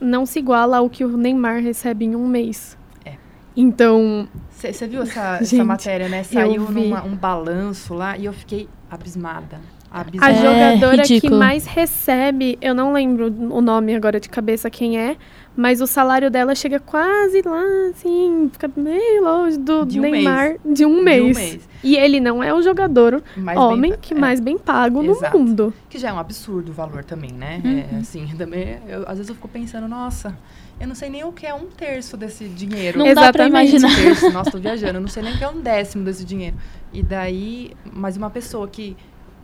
não 0.00 0.26
se 0.26 0.38
iguala 0.38 0.78
ao 0.78 0.90
que 0.90 1.04
o 1.04 1.16
Neymar 1.16 1.62
recebe 1.62 2.04
em 2.04 2.16
um 2.16 2.26
mês. 2.26 2.76
É. 3.04 3.14
Então. 3.56 4.28
Você 4.50 4.86
viu 4.86 5.02
essa, 5.02 5.38
Gente, 5.38 5.54
essa 5.56 5.64
matéria, 5.64 6.08
né? 6.08 6.22
Saiu 6.22 6.62
um 6.62 7.16
balanço 7.16 7.94
lá 7.94 8.16
e 8.16 8.24
eu 8.24 8.32
fiquei 8.32 8.68
abismada. 8.90 9.60
A 9.90 10.32
jogadora 10.32 11.02
é 11.02 11.20
que 11.20 11.30
mais 11.30 11.64
recebe, 11.64 12.58
eu 12.60 12.74
não 12.74 12.92
lembro 12.92 13.26
o 13.26 13.60
nome 13.60 13.94
agora 13.94 14.20
de 14.20 14.28
cabeça 14.28 14.68
quem 14.68 14.98
é, 14.98 15.16
mas 15.56 15.80
o 15.80 15.86
salário 15.86 16.30
dela 16.30 16.54
chega 16.54 16.78
quase 16.78 17.40
lá, 17.42 17.62
assim, 17.90 18.50
fica 18.52 18.70
meio 18.76 19.24
longe 19.24 19.56
do 19.56 19.86
de 19.86 19.98
um 19.98 20.02
Neymar 20.02 20.48
mês. 20.48 20.60
de 20.66 20.84
um 20.84 21.02
mês. 21.02 21.24
De 21.24 21.30
um 21.30 21.34
mês. 21.34 21.68
E 21.82 21.96
ele 21.96 22.20
não 22.20 22.42
é 22.42 22.52
o 22.52 22.60
jogador 22.60 23.22
mais 23.36 23.58
homem 23.58 23.92
bem, 23.92 24.00
que 24.00 24.12
é. 24.12 24.18
mais 24.18 24.38
bem 24.38 24.58
pago 24.58 25.02
Exato. 25.02 25.38
no 25.38 25.44
mundo. 25.44 25.74
Que 25.88 25.98
já 25.98 26.10
é 26.10 26.12
um 26.12 26.18
absurdo 26.18 26.72
o 26.72 26.74
valor 26.74 27.04
também, 27.04 27.32
né? 27.32 27.62
Uhum. 27.64 27.96
É, 27.96 28.00
assim, 28.00 28.26
também, 28.36 28.78
eu, 28.86 29.02
às 29.02 29.16
vezes 29.16 29.28
eu 29.30 29.34
fico 29.34 29.48
pensando, 29.48 29.88
nossa, 29.88 30.36
eu 30.78 30.86
não 30.86 30.94
sei 30.94 31.08
nem 31.08 31.24
o 31.24 31.32
que 31.32 31.46
é 31.46 31.54
um 31.54 31.66
terço 31.66 32.18
desse 32.18 32.44
dinheiro. 32.48 32.98
Não 32.98 33.06
Exatamente. 33.06 33.32
dá 33.32 33.32
pra 33.32 33.46
imaginar. 33.46 33.90
Um 33.90 33.94
terço, 33.94 34.30
nossa, 34.30 34.50
tô 34.50 34.58
viajando, 34.58 34.98
eu 34.98 35.00
não 35.00 35.08
sei 35.08 35.22
nem 35.22 35.34
o 35.34 35.38
que 35.38 35.44
é 35.44 35.48
um 35.48 35.60
décimo 35.60 36.04
desse 36.04 36.24
dinheiro. 36.24 36.56
E 36.92 37.02
daí, 37.02 37.72
mas 37.90 38.16
uma 38.16 38.28
pessoa 38.28 38.68
que 38.68 38.94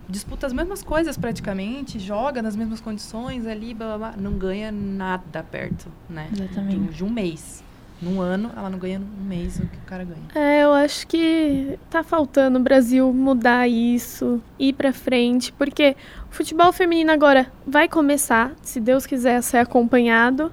disputa 0.09 0.47
as 0.47 0.53
mesmas 0.53 0.83
coisas 0.83 1.17
praticamente, 1.17 1.99
joga 1.99 2.43
nas 2.43 2.57
mesmas 2.57 2.81
condições 2.81 3.47
ali, 3.47 3.75
blá, 3.75 3.97
blá, 3.97 3.99
blá, 3.99 4.15
não 4.17 4.33
ganha 4.33 4.71
nada 4.73 5.43
perto, 5.43 5.91
né? 6.09 6.29
Exatamente. 6.33 6.79
De, 6.79 6.97
de 6.97 7.05
um 7.05 7.11
mês. 7.11 7.63
Num 8.01 8.21
ano, 8.21 8.51
ela 8.57 8.69
não 8.69 8.81
ganha 8.81 8.99
um 8.99 9.25
mês 9.25 9.61
o 9.61 9.67
que 9.67 9.77
o 9.77 9.87
cara 9.87 10.05
ganha. 10.05 10.23
É, 10.35 10.65
eu 10.65 10.73
acho 10.73 11.07
que 11.07 11.79
tá 11.89 12.03
faltando 12.03 12.59
o 12.59 12.63
Brasil 12.63 13.13
mudar 13.13 13.69
isso, 13.69 14.43
ir 14.59 14.73
pra 14.73 14.93
frente, 14.93 15.53
porque 15.53 15.95
o 16.29 16.35
futebol 16.35 16.73
feminino 16.73 17.13
agora 17.13 17.47
vai 17.65 17.89
começar, 17.89 18.53
se 18.61 18.81
Deus 18.81 19.07
quiser 19.07 19.41
ser 19.41 19.59
acompanhado, 19.59 20.51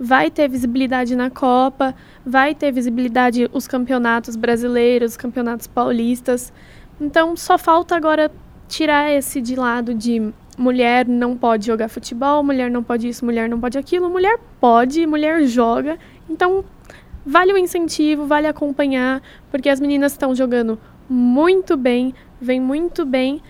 vai 0.00 0.32
ter 0.32 0.48
visibilidade 0.48 1.14
na 1.14 1.30
Copa, 1.30 1.94
vai 2.26 2.56
ter 2.56 2.72
visibilidade 2.72 3.48
os 3.52 3.68
campeonatos 3.68 4.34
brasileiros, 4.34 5.12
os 5.12 5.16
campeonatos 5.16 5.68
paulistas. 5.68 6.52
Então 7.00 7.36
só 7.36 7.56
falta 7.56 7.94
agora 7.94 8.32
tirar 8.70 9.10
esse 9.10 9.40
de 9.40 9.56
lado 9.56 9.92
de 9.92 10.32
mulher 10.56 11.06
não 11.06 11.36
pode 11.36 11.66
jogar 11.66 11.88
futebol, 11.88 12.42
mulher 12.42 12.70
não 12.70 12.82
pode 12.82 13.08
isso, 13.08 13.24
mulher 13.24 13.48
não 13.48 13.58
pode 13.58 13.76
aquilo. 13.76 14.08
Mulher 14.08 14.38
pode, 14.60 15.04
mulher 15.06 15.42
joga. 15.44 15.98
Então, 16.28 16.64
vale 17.26 17.52
o 17.52 17.58
incentivo, 17.58 18.26
vale 18.26 18.46
acompanhar, 18.46 19.20
porque 19.50 19.68
as 19.68 19.80
meninas 19.80 20.12
estão 20.12 20.34
jogando 20.34 20.78
muito 21.08 21.76
bem, 21.76 22.14
vem 22.40 22.60
muito 22.60 23.04
bem. 23.04 23.42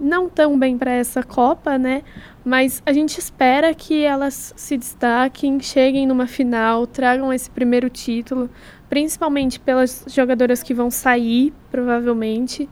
Não 0.00 0.28
tão 0.28 0.58
bem 0.58 0.78
para 0.78 0.92
essa 0.92 1.22
Copa, 1.22 1.76
né? 1.76 2.02
Mas 2.44 2.82
a 2.86 2.92
gente 2.92 3.18
espera 3.18 3.74
que 3.74 4.02
elas 4.02 4.54
se 4.56 4.76
destaquem, 4.76 5.60
cheguem 5.60 6.06
numa 6.06 6.26
final, 6.26 6.86
tragam 6.86 7.32
esse 7.32 7.50
primeiro 7.50 7.90
título, 7.90 8.48
principalmente 8.88 9.60
pelas 9.60 10.04
jogadoras 10.08 10.62
que 10.62 10.72
vão 10.72 10.90
sair, 10.90 11.52
provavelmente. 11.70 12.68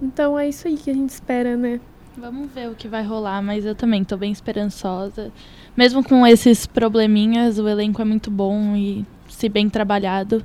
Então 0.00 0.38
é 0.38 0.48
isso 0.48 0.66
aí 0.66 0.76
que 0.76 0.90
a 0.90 0.94
gente 0.94 1.10
espera, 1.10 1.56
né? 1.56 1.80
Vamos 2.16 2.50
ver 2.52 2.68
o 2.68 2.74
que 2.74 2.88
vai 2.88 3.02
rolar, 3.02 3.42
mas 3.42 3.64
eu 3.64 3.74
também 3.74 4.04
tô 4.04 4.16
bem 4.16 4.30
esperançosa. 4.30 5.32
Mesmo 5.76 6.04
com 6.04 6.26
esses 6.26 6.66
probleminhas, 6.66 7.58
o 7.58 7.66
elenco 7.66 8.02
é 8.02 8.04
muito 8.04 8.30
bom 8.30 8.76
e 8.76 9.06
se 9.28 9.48
bem 9.48 9.68
trabalhado, 9.70 10.44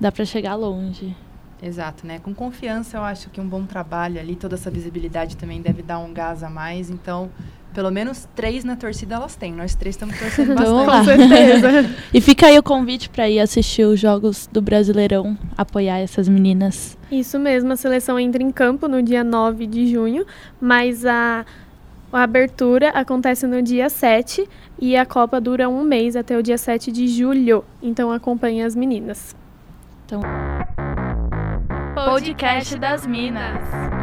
dá 0.00 0.12
para 0.12 0.24
chegar 0.24 0.54
longe. 0.54 1.16
Exato, 1.60 2.06
né? 2.06 2.18
Com 2.18 2.34
confiança, 2.34 2.96
eu 2.96 3.02
acho 3.02 3.30
que 3.30 3.40
um 3.40 3.46
bom 3.46 3.64
trabalho 3.64 4.20
ali, 4.20 4.34
toda 4.36 4.54
essa 4.54 4.70
visibilidade 4.70 5.36
também 5.36 5.60
deve 5.60 5.82
dar 5.82 5.98
um 5.98 6.12
gás 6.12 6.42
a 6.42 6.50
mais. 6.50 6.90
Então, 6.90 7.30
pelo 7.72 7.90
menos 7.90 8.28
três 8.34 8.64
na 8.64 8.76
torcida 8.76 9.14
elas 9.14 9.34
têm. 9.34 9.52
Nós 9.52 9.74
três 9.74 9.94
estamos 9.94 10.18
torcendo 10.18 10.54
bastante. 10.54 10.90
Com 10.90 11.04
certeza. 11.04 11.90
e 12.12 12.20
fica 12.20 12.46
aí 12.46 12.58
o 12.58 12.62
convite 12.62 13.08
para 13.08 13.28
ir 13.28 13.40
assistir 13.40 13.84
os 13.84 13.98
jogos 13.98 14.48
do 14.50 14.60
Brasileirão, 14.60 15.36
apoiar 15.56 15.98
essas 15.98 16.28
meninas. 16.28 16.96
Isso 17.10 17.38
mesmo, 17.38 17.72
a 17.72 17.76
seleção 17.76 18.18
entra 18.18 18.42
em 18.42 18.50
campo 18.50 18.88
no 18.88 19.02
dia 19.02 19.24
9 19.24 19.66
de 19.66 19.86
junho, 19.88 20.24
mas 20.60 21.04
a, 21.04 21.44
a 22.12 22.22
abertura 22.22 22.90
acontece 22.90 23.46
no 23.46 23.62
dia 23.62 23.88
7 23.88 24.48
e 24.78 24.96
a 24.96 25.04
Copa 25.04 25.40
dura 25.40 25.68
um 25.68 25.82
mês 25.82 26.16
até 26.16 26.36
o 26.36 26.42
dia 26.42 26.58
7 26.58 26.90
de 26.90 27.08
julho. 27.08 27.64
Então 27.82 28.10
acompanhe 28.10 28.62
as 28.62 28.74
meninas. 28.74 29.34
Então... 30.06 30.20
Podcast 31.94 32.78
das 32.78 33.06
Minas. 33.06 34.01